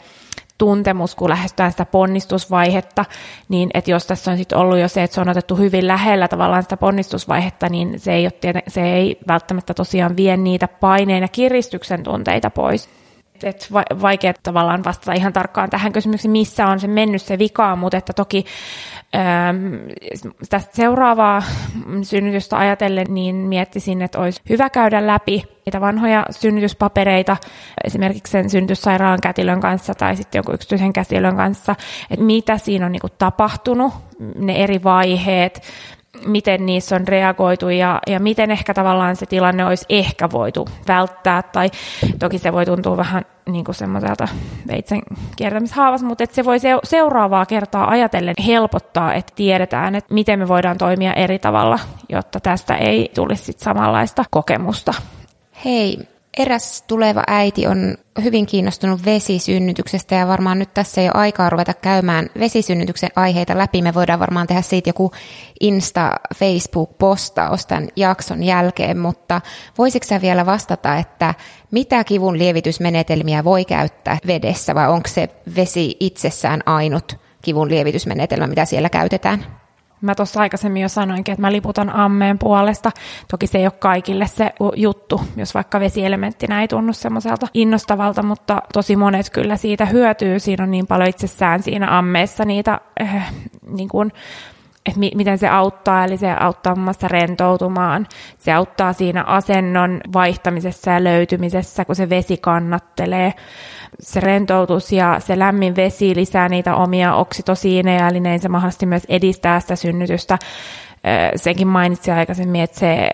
tuntemus, 0.60 1.16
kun 1.16 1.30
lähestytään 1.30 1.72
sitä 1.72 1.86
ponnistusvaihetta, 1.86 3.05
niin 3.49 3.70
että 3.74 3.91
jos 3.91 4.05
tässä 4.05 4.32
on 4.32 4.38
sitten 4.38 4.57
ollut 4.57 4.80
jo 4.80 4.88
se, 4.88 5.03
että 5.03 5.16
se 5.16 5.22
on 5.22 5.30
otettu 5.30 5.55
hyvin 5.55 5.88
lähellä 5.88 6.28
tavallaan 6.28 6.64
sitä 6.64 6.78
ponnistusvaihetta, 6.78 7.70
niin 7.70 7.99
se 7.99 8.14
ei, 8.14 8.26
ole 8.26 8.32
tieten, 8.32 8.64
se 8.68 8.82
ei 8.82 9.18
välttämättä 9.28 9.74
tosiaan 9.74 10.18
vie 10.18 10.38
niitä 10.38 10.68
paineen 10.68 11.22
ja 11.22 11.28
kiristyksen 11.28 12.03
tunteita 12.03 12.49
pois. 12.49 12.98
Et 13.43 13.67
vaikea 14.01 14.33
tavallaan 14.43 14.83
vastata 14.83 15.13
ihan 15.13 15.33
tarkkaan 15.33 15.69
tähän 15.69 15.91
kysymykseen, 15.91 16.31
missä 16.31 16.67
on 16.67 16.79
se 16.79 16.87
mennyt 16.87 17.21
se 17.21 17.39
vika, 17.39 17.75
mutta 17.75 17.97
että 17.97 18.13
toki 18.13 18.45
tästä 20.49 20.75
seuraavaa 20.75 21.43
synnytystä 22.01 22.57
ajatellen, 22.57 23.05
niin 23.09 23.35
miettisin, 23.35 24.01
että 24.01 24.19
olisi 24.19 24.41
hyvä 24.49 24.69
käydä 24.69 25.07
läpi 25.07 25.43
niitä 25.65 25.81
vanhoja 25.81 26.25
synnytyspapereita, 26.31 27.37
esimerkiksi 27.83 28.31
sen 28.31 28.49
synnytyssairaalan 28.49 29.21
kätilön 29.21 29.61
kanssa 29.61 29.93
tai 29.93 30.15
sitten 30.15 30.39
jonkun 30.39 30.55
yksityisen 30.55 30.93
kätilön 30.93 31.35
kanssa, 31.35 31.75
että 32.11 32.25
mitä 32.25 32.57
siinä 32.57 32.85
on 32.85 32.91
niin 32.91 33.01
kuin 33.01 33.13
tapahtunut, 33.17 33.93
ne 34.35 34.63
eri 34.63 34.83
vaiheet, 34.83 35.61
miten 36.26 36.65
niissä 36.65 36.95
on 36.95 37.07
reagoitu 37.07 37.70
ja, 37.70 37.99
ja 38.07 38.20
miten 38.20 38.51
ehkä 38.51 38.74
tavallaan 38.74 39.15
se 39.15 39.26
tilanne 39.26 39.65
olisi 39.65 39.86
ehkä 39.89 40.30
voitu 40.32 40.67
välttää. 40.88 41.41
Tai 41.43 41.70
toki 42.20 42.38
se 42.38 42.53
voi 42.53 42.65
tuntua 42.65 42.97
vähän 42.97 43.26
niin 43.49 43.65
kuin 43.65 43.76
semmoiselta 43.76 44.28
veitsen 44.67 45.01
kiertämishaavas, 45.36 46.03
mutta 46.03 46.24
että 46.24 46.36
se 46.36 46.45
voi 46.45 46.57
seuraavaa 46.84 47.45
kertaa 47.45 47.89
ajatellen 47.89 48.36
helpottaa, 48.45 49.13
että 49.13 49.34
tiedetään, 49.36 49.95
että 49.95 50.13
miten 50.13 50.39
me 50.39 50.47
voidaan 50.47 50.78
toimia 50.78 51.13
eri 51.13 51.39
tavalla, 51.39 51.80
jotta 52.09 52.39
tästä 52.39 52.76
ei 52.76 53.11
tulisi 53.15 53.43
sit 53.43 53.59
samanlaista 53.59 54.26
kokemusta. 54.30 54.93
Hei, 55.65 55.99
Eräs 56.39 56.83
tuleva 56.87 57.23
äiti 57.27 57.67
on 57.67 57.97
hyvin 58.23 58.45
kiinnostunut 58.45 59.05
vesisynnytyksestä 59.05 60.15
ja 60.15 60.27
varmaan 60.27 60.59
nyt 60.59 60.73
tässä 60.73 61.01
ei 61.01 61.07
ole 61.07 61.15
aikaa 61.15 61.49
ruveta 61.49 61.73
käymään 61.73 62.29
vesisynnytyksen 62.39 63.09
aiheita 63.15 63.57
läpi. 63.57 63.81
Me 63.81 63.93
voidaan 63.93 64.19
varmaan 64.19 64.47
tehdä 64.47 64.61
siitä 64.61 64.89
joku 64.89 65.11
Insta-Facebook-postaus 65.59 67.65
tämän 67.67 67.87
jakson 67.95 68.43
jälkeen, 68.43 68.97
mutta 68.97 69.41
voisitko 69.77 70.07
sä 70.07 70.21
vielä 70.21 70.45
vastata, 70.45 70.97
että 70.97 71.33
mitä 71.71 72.03
kivun 72.03 72.37
lievitysmenetelmiä 72.37 73.43
voi 73.43 73.65
käyttää 73.65 74.17
vedessä 74.27 74.75
vai 74.75 74.89
onko 74.89 75.09
se 75.09 75.29
vesi 75.55 75.97
itsessään 75.99 76.61
ainut 76.65 77.17
kivun 77.41 77.69
lievitysmenetelmä, 77.69 78.47
mitä 78.47 78.65
siellä 78.65 78.89
käytetään? 78.89 79.59
Mä 80.01 80.15
tuossa 80.15 80.39
aikaisemmin 80.39 80.81
jo 80.81 80.89
sanoinkin, 80.89 81.33
että 81.33 81.41
mä 81.41 81.51
liputan 81.51 81.89
ammeen 81.89 82.39
puolesta. 82.39 82.91
Toki 83.31 83.47
se 83.47 83.57
ei 83.57 83.65
ole 83.65 83.71
kaikille 83.71 84.27
se 84.27 84.53
juttu, 84.75 85.21
jos 85.37 85.53
vaikka 85.53 85.79
vesielementtinä 85.79 86.61
ei 86.61 86.67
tunnu 86.67 86.93
semmoiselta 86.93 87.47
innostavalta, 87.53 88.23
mutta 88.23 88.61
tosi 88.73 88.95
monet 88.95 89.29
kyllä 89.29 89.57
siitä 89.57 89.85
hyötyy. 89.85 90.39
Siinä 90.39 90.63
on 90.63 90.71
niin 90.71 90.87
paljon 90.87 91.09
itsessään 91.09 91.63
siinä 91.63 91.97
ammeessa 91.97 92.45
niitä 92.45 92.81
äh, 93.01 93.33
niin 93.67 93.89
kuin, 93.89 94.11
että 94.89 94.99
mi- 94.99 95.11
miten 95.15 95.37
se 95.37 95.47
auttaa, 95.47 96.05
eli 96.05 96.17
se 96.17 96.31
auttaa 96.39 96.75
muun 96.75 96.83
muassa 96.83 97.07
rentoutumaan. 97.07 98.07
Se 98.37 98.53
auttaa 98.53 98.93
siinä 98.93 99.23
asennon 99.23 100.01
vaihtamisessa 100.13 100.91
ja 100.91 101.03
löytymisessä, 101.03 101.85
kun 101.85 101.95
se 101.95 102.09
vesi 102.09 102.37
kannattelee. 102.37 103.33
Se 103.99 104.19
rentoutus 104.19 104.91
ja 104.91 105.15
se 105.19 105.39
lämmin 105.39 105.75
vesi 105.75 106.15
lisää 106.15 106.49
niitä 106.49 106.75
omia 106.75 107.15
oksitosiineja, 107.15 108.07
eli 108.07 108.19
näin 108.19 108.39
se 108.39 108.49
mahdollisesti 108.49 108.85
myös 108.85 109.05
edistää 109.09 109.59
sitä 109.59 109.75
synnytystä. 109.75 110.37
Senkin 111.35 111.67
mainitsin 111.67 112.13
aikaisemmin, 112.13 112.61
että 112.61 112.79
se 112.79 113.09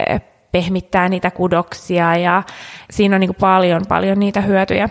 pehmittää 0.52 1.10
niitä 1.10 1.32
kudoksia 1.32 2.18
ja 2.18 2.44
siinä 2.90 3.16
on 3.16 3.20
niin 3.20 3.36
paljon, 3.40 3.82
paljon 3.90 4.20
niitä 4.20 4.42
hyötyjä. 4.42 4.90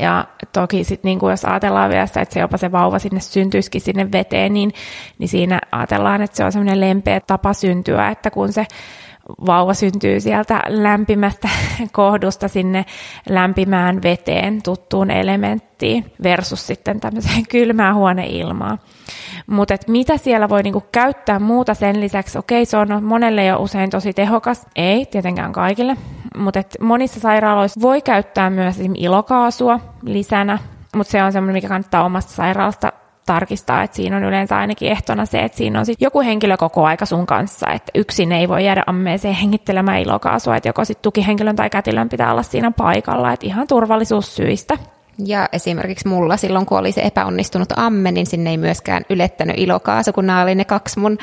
Ja 0.00 0.24
toki 0.52 0.84
sitten 0.84 1.08
niin 1.08 1.18
kuin 1.18 1.30
jos 1.30 1.44
ajatellaan 1.44 1.90
vielä 1.90 2.06
sitä, 2.06 2.20
että 2.20 2.32
se 2.32 2.40
jopa 2.40 2.56
se 2.56 2.72
vauva 2.72 2.98
sinne 2.98 3.20
syntyisikin 3.20 3.80
sinne 3.80 4.12
veteen, 4.12 4.54
niin, 4.54 4.72
niin 5.18 5.28
siinä 5.28 5.60
ajatellaan, 5.72 6.22
että 6.22 6.36
se 6.36 6.44
on 6.44 6.52
semmoinen 6.52 6.80
lempeä 6.80 7.20
tapa 7.20 7.52
syntyä, 7.52 8.08
että 8.08 8.30
kun 8.30 8.52
se 8.52 8.66
vauva 9.46 9.74
syntyy 9.74 10.20
sieltä 10.20 10.62
lämpimästä 10.68 11.48
kohdusta 11.92 12.48
sinne 12.48 12.84
lämpimään 13.28 14.02
veteen, 14.02 14.62
tuttuun 14.62 15.10
elementtiin, 15.10 16.12
versus 16.22 16.66
sitten 16.66 17.00
tämmöiseen 17.00 17.46
kylmään 17.50 17.94
huoneilmaan. 17.94 18.78
Mutta 19.46 19.74
mitä 19.88 20.16
siellä 20.16 20.48
voi 20.48 20.62
niinku 20.62 20.82
käyttää 20.92 21.38
muuta 21.38 21.74
sen 21.74 22.00
lisäksi, 22.00 22.38
okei 22.38 22.66
se 22.66 22.76
on 22.76 23.04
monelle 23.04 23.44
jo 23.44 23.56
usein 23.56 23.90
tosi 23.90 24.12
tehokas, 24.12 24.66
ei 24.76 25.06
tietenkään 25.06 25.52
kaikille, 25.52 25.96
mutta 26.36 26.62
monissa 26.80 27.20
sairaaloissa 27.20 27.80
voi 27.80 28.02
käyttää 28.02 28.50
myös 28.50 28.76
ilokaasua 28.94 29.80
lisänä, 30.02 30.58
mutta 30.96 31.10
se 31.10 31.22
on 31.22 31.32
semmoinen, 31.32 31.54
mikä 31.54 31.68
kannattaa 31.68 32.04
omasta 32.04 32.32
sairaalasta 32.32 32.92
tarkistaa, 33.26 33.82
että 33.82 33.96
siinä 33.96 34.16
on 34.16 34.24
yleensä 34.24 34.58
ainakin 34.58 34.90
ehtona 34.90 35.26
se, 35.26 35.38
että 35.38 35.58
siinä 35.58 35.78
on 35.78 35.86
sit 35.86 36.00
joku 36.00 36.20
henkilö 36.20 36.56
koko 36.56 36.84
aika 36.84 37.06
sun 37.06 37.26
kanssa, 37.26 37.70
että 37.70 37.92
yksin 37.94 38.32
ei 38.32 38.48
voi 38.48 38.64
jäädä 38.64 38.82
ammeeseen 38.86 39.34
hengittelemään 39.34 40.00
ilokaasua, 40.00 40.56
että 40.56 40.68
joko 40.68 40.84
sitten 40.84 41.02
tukihenkilön 41.02 41.56
tai 41.56 41.70
kätilön 41.70 42.08
pitää 42.08 42.32
olla 42.32 42.42
siinä 42.42 42.70
paikalla, 42.70 43.32
että 43.32 43.46
ihan 43.46 43.66
turvallisuussyistä. 43.66 44.78
Ja 45.24 45.48
esimerkiksi 45.52 46.08
mulla 46.08 46.36
silloin, 46.36 46.66
kun 46.66 46.78
oli 46.78 46.92
se 46.92 47.00
epäonnistunut 47.00 47.68
amme, 47.76 48.12
niin 48.12 48.26
sinne 48.26 48.50
ei 48.50 48.56
myöskään 48.56 49.02
ylettänyt 49.10 49.58
ilokaasu, 49.58 50.12
kun 50.12 50.26
nämä 50.26 50.42
oli 50.42 50.54
ne 50.54 50.64
kaksi 50.64 51.00
mun 51.00 51.18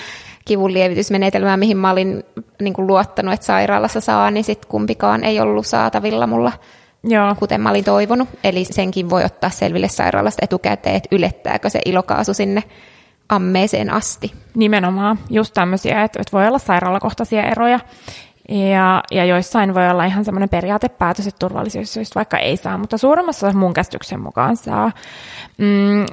kivunlievitysmenetelmää, 0.46 1.58
mihin 1.58 1.78
mä 1.78 1.92
olin 1.92 2.24
niin 2.62 2.74
kuin 2.74 2.88
luottanut, 2.88 3.34
että 3.34 3.46
sairaalassa 3.46 4.02
saa, 4.02 4.32
niin 4.32 4.44
sitten 4.44 4.70
kumpikaan 4.70 5.24
ei 5.24 5.40
ollut 5.40 5.66
saatavilla 5.66 6.28
mulla 6.28 6.52
Joo. 7.04 7.36
kuten 7.36 7.62
mä 7.62 7.70
olin 7.70 7.84
toivonut. 7.84 8.30
Eli 8.44 8.66
senkin 8.66 9.10
voi 9.10 9.24
ottaa 9.24 9.50
selville 9.50 9.88
sairaalasta 9.88 10.46
etukäteen, 10.46 10.96
että 10.96 11.16
ylettääkö 11.16 11.70
se 11.70 11.80
ilokaasu 11.86 12.34
sinne 12.34 12.64
ammeeseen 13.30 13.90
asti. 13.90 14.34
Nimenomaan, 14.56 15.20
just 15.30 15.54
tämmöisiä, 15.54 16.04
että, 16.04 16.20
että 16.22 16.38
voi 16.38 16.48
olla 16.48 16.60
sairaalakohtaisia 16.60 17.44
eroja. 17.44 17.80
Ja, 18.50 19.04
ja 19.12 19.26
joissain 19.26 19.74
voi 19.74 19.90
olla 19.90 20.06
ihan 20.06 20.26
semmoinen 20.26 20.50
periaatepäätös, 20.50 21.28
että 21.28 21.40
turvallisuussyistä 21.40 22.16
vaikka 22.16 22.38
ei 22.38 22.58
saa, 22.58 22.78
mutta 22.78 22.98
suurimmassa 22.98 23.54
mun 23.54 23.74
käsityksen 23.74 24.20
mukaan 24.20 24.58
saa. 24.58 24.92
Mm, 25.58 26.06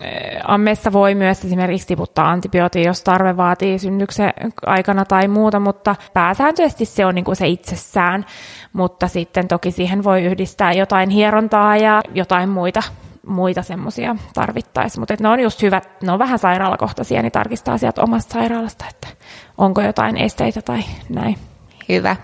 ammeessa 0.45 0.93
voi 0.93 1.15
myös 1.15 1.45
esimerkiksi 1.45 1.87
tiputtaa 1.87 2.31
antibiootia, 2.31 2.83
jos 2.83 3.03
tarve 3.03 3.37
vaatii 3.37 3.79
synnyksen 3.79 4.33
aikana 4.67 5.05
tai 5.05 5.29
muuta, 5.29 5.61
mutta 5.61 5.97
pääsääntöisesti 6.15 6.85
se 6.85 7.07
on 7.07 7.15
niin 7.15 7.25
kuin 7.25 7.37
se 7.37 7.49
itsessään, 7.49 8.27
mutta 8.73 9.09
sitten 9.09 9.49
toki 9.49 9.71
siihen 9.71 10.05
voi 10.05 10.25
yhdistää 10.25 10.73
jotain 10.73 11.11
hierontaa 11.11 11.77
ja 11.77 12.03
jotain 12.15 12.49
muita 12.49 12.83
muita 13.27 13.63
semmoisia 13.63 14.17
tarvittaisiin. 14.35 15.01
Mutta 15.01 15.15
ne 15.21 15.29
on 15.29 15.41
just 15.41 15.63
hyvät, 15.63 15.89
ne 16.03 16.13
on 16.13 16.19
vähän 16.19 16.39
sairaalakohtaisia, 16.39 17.23
niin 17.23 17.33
tarkistaa 17.33 17.79
sieltä 17.79 18.03
omasta 18.03 18.33
sairaalasta, 18.33 18.85
että 18.91 19.09
onko 19.59 19.81
jotain 19.81 20.17
esteitä 20.17 20.63
tai 20.63 20.81
näin. 21.09 21.37
Hyvä. 21.89 22.17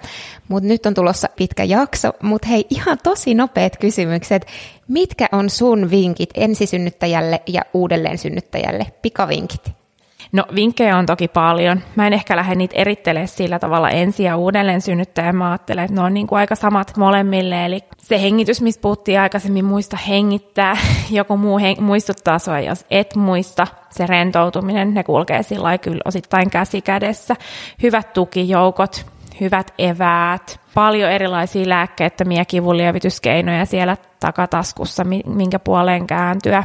Mutta 0.48 0.68
nyt 0.68 0.86
on 0.86 0.94
tulossa 0.94 1.28
pitkä 1.36 1.64
jakso, 1.64 2.12
mutta 2.22 2.48
hei 2.48 2.66
ihan 2.70 2.98
tosi 3.02 3.34
nopeat 3.34 3.76
kysymykset. 3.76 4.46
Mitkä 4.88 5.26
on 5.32 5.50
sun 5.50 5.90
vinkit 5.90 6.30
ensisynnyttäjälle 6.34 7.42
ja 7.46 7.62
uudelleen 7.74 8.18
synnyttäjälle? 8.18 8.86
Pikavinkit. 9.02 9.80
No 10.32 10.44
vinkkejä 10.54 10.96
on 10.96 11.06
toki 11.06 11.28
paljon. 11.28 11.80
Mä 11.96 12.06
en 12.06 12.12
ehkä 12.12 12.36
lähde 12.36 12.54
niitä 12.54 12.76
erittelemään 12.76 13.28
sillä 13.28 13.58
tavalla 13.58 13.90
ensi- 13.90 14.22
ja 14.22 14.36
uudelleen 14.36 14.80
synnyttäjä. 14.80 15.32
Mä 15.32 15.50
ajattelen, 15.50 15.84
että 15.84 15.94
ne 15.94 16.00
on 16.00 16.14
niin 16.14 16.26
kuin 16.26 16.38
aika 16.38 16.54
samat 16.54 16.96
molemmille. 16.96 17.66
Eli 17.66 17.80
se 17.98 18.22
hengitys, 18.22 18.60
mistä 18.60 18.82
puhuttiin 18.82 19.20
aikaisemmin, 19.20 19.64
muista 19.64 19.96
hengittää. 19.96 20.76
Joku 21.10 21.36
muu 21.36 21.58
heng- 21.58 21.80
muistuttaa 21.80 22.38
sua, 22.38 22.60
jos 22.60 22.86
et 22.90 23.14
muista. 23.16 23.66
Se 23.90 24.06
rentoutuminen, 24.06 24.94
ne 24.94 25.04
kulkee 25.04 25.42
sillä 25.42 25.78
kyllä 25.78 26.00
osittain 26.04 26.50
käsi 26.50 26.82
kädessä. 26.82 27.36
Hyvät 27.82 28.12
tukijoukot, 28.12 29.06
hyvät 29.40 29.74
eväät, 29.78 30.60
paljon 30.74 31.10
erilaisia 31.10 31.68
lääkkeettömiä 31.68 32.44
kivunlievityskeinoja 32.44 33.64
siellä 33.64 33.96
takataskussa, 34.20 35.04
minkä 35.26 35.58
puoleen 35.58 36.06
kääntyä. 36.06 36.64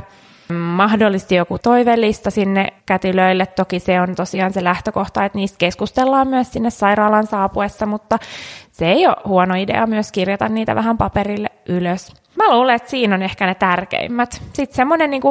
Mahdollisesti 0.54 1.36
joku 1.36 1.58
toivellista 1.60 2.32
sinne 2.32 2.68
kätilöille. 2.86 3.46
Toki 3.46 3.80
se 3.80 4.02
on 4.02 4.16
tosiaan 4.16 4.54
se 4.54 4.64
lähtökohta, 4.64 5.26
että 5.26 5.38
niistä 5.38 5.58
keskustellaan 5.58 6.28
myös 6.28 6.54
sinne 6.54 6.70
sairaalan 6.70 7.28
saapuessa, 7.28 7.86
mutta 7.86 8.18
se 8.72 8.92
ei 8.92 9.08
ole 9.08 9.16
huono 9.26 9.56
idea 9.56 9.88
myös 9.88 10.12
kirjata 10.12 10.50
niitä 10.50 10.76
vähän 10.76 10.98
paperille 10.98 11.50
ylös. 11.70 12.14
Mä 12.36 12.56
luulen, 12.56 12.76
että 12.76 12.90
siinä 12.90 13.16
on 13.16 13.22
ehkä 13.22 13.46
ne 13.46 13.56
tärkeimmät. 13.56 14.42
Sitten 14.54 14.76
semmoinen 14.76 15.10
niin 15.10 15.22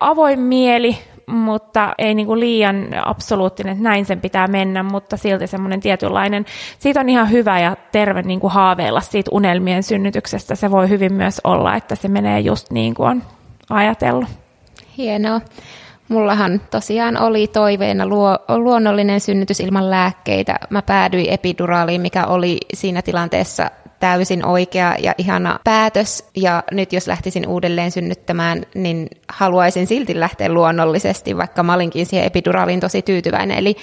avoin 0.00 0.40
mieli, 0.40 0.98
mutta 1.26 1.94
ei 1.98 2.14
niin 2.14 2.26
kuin 2.26 2.40
liian 2.40 2.88
absoluuttinen, 3.04 3.72
että 3.72 3.84
näin 3.84 4.04
sen 4.04 4.20
pitää 4.20 4.46
mennä, 4.46 4.82
mutta 4.82 5.16
silti 5.16 5.46
semmoinen 5.46 5.80
tietynlainen, 5.80 6.46
siitä 6.78 7.00
on 7.00 7.08
ihan 7.08 7.30
hyvä 7.30 7.60
ja 7.60 7.76
terve 7.92 8.22
niin 8.22 8.40
kuin 8.40 8.52
haaveilla 8.52 9.00
siitä 9.00 9.30
unelmien 9.32 9.82
synnytyksestä. 9.82 10.54
Se 10.54 10.70
voi 10.70 10.88
hyvin 10.88 11.14
myös 11.14 11.40
olla, 11.44 11.76
että 11.76 11.94
se 11.94 12.08
menee 12.08 12.40
just 12.40 12.70
niin 12.70 12.94
kuin 12.94 13.08
on 13.08 13.22
ajatellut. 13.70 14.28
Hienoa. 14.96 15.40
Mullahan 16.08 16.60
tosiaan 16.70 17.16
oli 17.16 17.46
toiveena 17.46 18.06
luo, 18.06 18.38
luonnollinen 18.48 19.20
synnytys 19.20 19.60
ilman 19.60 19.90
lääkkeitä. 19.90 20.58
Mä 20.70 20.82
päädyin 20.82 21.30
epiduraaliin, 21.30 22.00
mikä 22.00 22.26
oli 22.26 22.58
siinä 22.74 23.02
tilanteessa 23.02 23.70
täysin 24.00 24.46
oikea 24.46 24.94
ja 24.98 25.14
ihana 25.18 25.58
päätös. 25.64 26.30
Ja 26.36 26.62
nyt 26.72 26.92
jos 26.92 27.06
lähtisin 27.06 27.48
uudelleen 27.48 27.90
synnyttämään, 27.90 28.62
niin 28.74 29.08
haluaisin 29.28 29.86
silti 29.86 30.20
lähteä 30.20 30.48
luonnollisesti, 30.48 31.36
vaikka 31.36 31.62
mä 31.62 31.74
olinkin 31.74 32.06
siihen 32.06 32.26
epiduraaliin 32.26 32.80
tosi 32.80 33.02
tyytyväinen. 33.02 33.58
Eli 33.58 33.76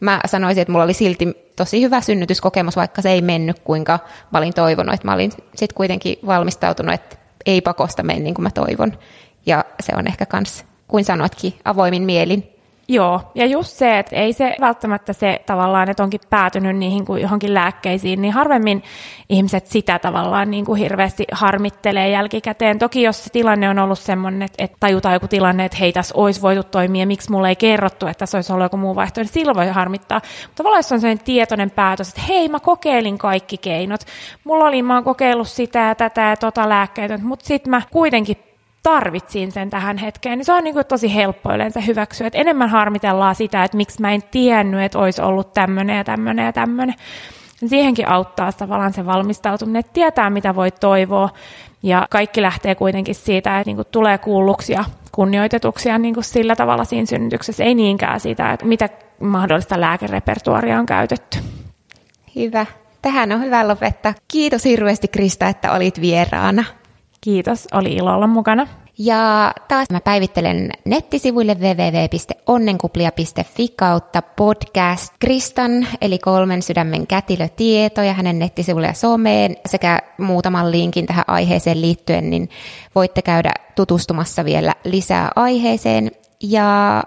mä 0.00 0.20
sanoisin, 0.26 0.62
että 0.62 0.72
mulla 0.72 0.84
oli 0.84 0.94
silti 0.94 1.50
tosi 1.56 1.82
hyvä 1.82 2.00
synnytyskokemus, 2.00 2.76
vaikka 2.76 3.02
se 3.02 3.10
ei 3.10 3.22
mennyt 3.22 3.58
kuinka 3.58 3.98
mä 4.32 4.38
olin 4.38 4.54
toivonut. 4.54 4.94
Että 4.94 5.08
mä 5.08 5.14
olin 5.14 5.30
sitten 5.30 5.76
kuitenkin 5.76 6.16
valmistautunut, 6.26 6.94
että 6.94 7.16
ei 7.46 7.60
pakosta 7.60 8.02
mene 8.02 8.20
niin 8.20 8.34
kuin 8.34 8.42
mä 8.42 8.50
toivon. 8.50 8.98
Ja 9.46 9.64
se 9.80 9.92
on 9.96 10.06
ehkä 10.06 10.26
kans, 10.26 10.64
kuin 10.88 11.04
sanoitkin, 11.04 11.54
avoimin 11.64 12.02
mielin 12.02 12.53
Joo, 12.88 13.20
ja 13.34 13.46
just 13.46 13.70
se, 13.70 13.98
että 13.98 14.16
ei 14.16 14.32
se 14.32 14.56
välttämättä 14.60 15.12
se 15.12 15.40
tavallaan, 15.46 15.90
että 15.90 16.02
onkin 16.02 16.20
päätynyt 16.30 16.76
niihin 16.76 17.04
kuin 17.04 17.22
johonkin 17.22 17.54
lääkkeisiin, 17.54 18.22
niin 18.22 18.32
harvemmin 18.32 18.82
ihmiset 19.28 19.66
sitä 19.66 19.98
tavallaan 19.98 20.50
niin 20.50 20.64
kuin 20.64 20.80
hirveästi 20.80 21.24
harmittelee 21.32 22.08
jälkikäteen. 22.08 22.78
Toki 22.78 23.02
jos 23.02 23.24
se 23.24 23.30
tilanne 23.30 23.68
on 23.68 23.78
ollut 23.78 23.98
semmoinen, 23.98 24.42
että, 24.42 24.64
että 24.64 24.76
tajutaan 24.80 25.14
joku 25.14 25.28
tilanne, 25.28 25.64
että 25.64 25.78
hei, 25.80 25.92
tässä 25.92 26.14
olisi 26.16 26.42
voitu 26.42 26.62
toimia, 26.62 27.06
miksi 27.06 27.30
mulle 27.30 27.48
ei 27.48 27.56
kerrottu, 27.56 28.06
että 28.06 28.18
tässä 28.18 28.38
olisi 28.38 28.52
ollut 28.52 28.64
joku 28.64 28.76
muu 28.76 28.96
vaihtoehto, 28.96 29.20
niin 29.20 29.40
silloin 29.40 29.56
voi 29.56 29.68
harmittaa. 29.68 30.20
Mutta 30.42 30.56
tavallaan 30.56 30.78
jos 30.78 30.92
on 30.92 31.00
sellainen 31.00 31.24
tietoinen 31.24 31.70
päätös, 31.70 32.08
että 32.08 32.22
hei, 32.28 32.48
mä 32.48 32.60
kokeilin 32.60 33.18
kaikki 33.18 33.58
keinot, 33.58 34.00
mulla 34.44 34.64
oli, 34.64 34.82
mä 34.82 34.94
oon 34.94 35.04
kokeillut 35.04 35.48
sitä 35.48 35.78
ja 35.78 35.94
tätä 35.94 36.20
ja 36.20 36.36
tota 36.36 36.68
lääkkeitä, 36.68 37.18
mutta 37.22 37.46
sitten 37.46 37.70
mä 37.70 37.82
kuitenkin 37.90 38.36
tarvitsin 38.84 39.52
sen 39.52 39.70
tähän 39.70 39.98
hetkeen, 39.98 40.38
niin 40.38 40.44
se 40.44 40.52
on 40.52 40.64
niin 40.64 40.74
kuin 40.74 40.86
tosi 40.86 41.14
helppo 41.14 41.54
yleensä 41.54 41.80
hyväksyä. 41.80 42.26
Et 42.26 42.34
enemmän 42.34 42.68
harmitellaan 42.68 43.34
sitä, 43.34 43.64
että 43.64 43.76
miksi 43.76 44.00
mä 44.00 44.12
en 44.12 44.22
tiennyt, 44.30 44.80
että 44.80 44.98
olisi 44.98 45.22
ollut 45.22 45.52
tämmöinen 45.52 45.96
ja 45.96 46.04
tämmöinen 46.04 46.46
ja 46.46 46.52
tämmöinen. 46.52 46.94
Siihenkin 47.66 48.08
auttaa 48.08 48.52
tavallaan 48.52 48.92
se 48.92 49.06
valmistautuminen, 49.06 49.80
että 49.80 49.92
tietää 49.92 50.30
mitä 50.30 50.54
voi 50.54 50.70
toivoa. 50.70 51.28
Ja 51.82 52.06
kaikki 52.10 52.42
lähtee 52.42 52.74
kuitenkin 52.74 53.14
siitä, 53.14 53.58
että 53.58 53.68
niin 53.68 53.76
kuin 53.76 53.88
tulee 53.90 54.18
kuulluksi 54.18 54.72
ja 54.72 54.84
kunnioitetuksi 55.12 55.88
ja 55.88 55.98
niin 55.98 56.14
kuin 56.14 56.24
sillä 56.24 56.56
tavalla 56.56 56.84
siinä 56.84 57.06
synnytyksessä. 57.06 57.64
Ei 57.64 57.74
niinkään 57.74 58.20
siitä, 58.20 58.52
että 58.52 58.66
mitä 58.66 58.88
mahdollista 59.20 59.80
lääkerepertuaria 59.80 60.78
on 60.78 60.86
käytetty. 60.86 61.38
Hyvä. 62.36 62.66
Tähän 63.02 63.32
on 63.32 63.42
hyvä 63.42 63.68
lopettaa. 63.68 64.14
Kiitos 64.28 64.64
hirveästi 64.64 65.08
Krista, 65.08 65.48
että 65.48 65.72
olit 65.72 66.00
vieraana. 66.00 66.64
Kiitos, 67.24 67.68
oli 67.72 67.92
ilo 67.92 68.14
olla 68.14 68.26
mukana. 68.26 68.66
Ja 68.98 69.52
taas 69.68 69.90
mä 69.90 70.00
päivittelen 70.00 70.70
nettisivuille 70.84 71.54
www.onnenkuplia.fi 71.54 73.68
kautta 73.76 74.22
podcast 74.22 75.14
Kristan, 75.20 75.86
eli 76.00 76.18
kolmen 76.18 76.62
sydämen 76.62 77.06
kätilötietoja 77.06 78.12
hänen 78.12 78.38
nettisivuille 78.38 78.86
ja 78.86 78.92
someen 78.92 79.56
sekä 79.66 79.98
muutaman 80.18 80.70
linkin 80.70 81.06
tähän 81.06 81.24
aiheeseen 81.26 81.80
liittyen, 81.80 82.30
niin 82.30 82.50
voitte 82.94 83.22
käydä 83.22 83.52
tutustumassa 83.76 84.44
vielä 84.44 84.72
lisää 84.84 85.30
aiheeseen. 85.36 86.10
Ja 86.42 87.02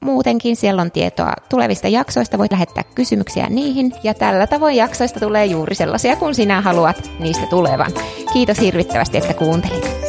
muutenkin 0.00 0.56
siellä 0.56 0.82
on 0.82 0.90
tietoa 0.90 1.32
tulevista 1.48 1.88
jaksoista, 1.88 2.38
voit 2.38 2.52
lähettää 2.52 2.84
kysymyksiä 2.94 3.46
niihin, 3.50 3.92
ja 4.02 4.14
tällä 4.14 4.46
tavoin 4.46 4.76
jaksoista 4.76 5.20
tulee 5.20 5.46
juuri 5.46 5.74
sellaisia, 5.74 6.16
kun 6.16 6.34
sinä 6.34 6.60
haluat 6.60 7.10
niistä 7.18 7.46
tulevan. 7.46 7.92
Kiitos 8.32 8.60
hirvittävästi, 8.60 9.18
että 9.18 9.34
kuuntelit. 9.34 10.07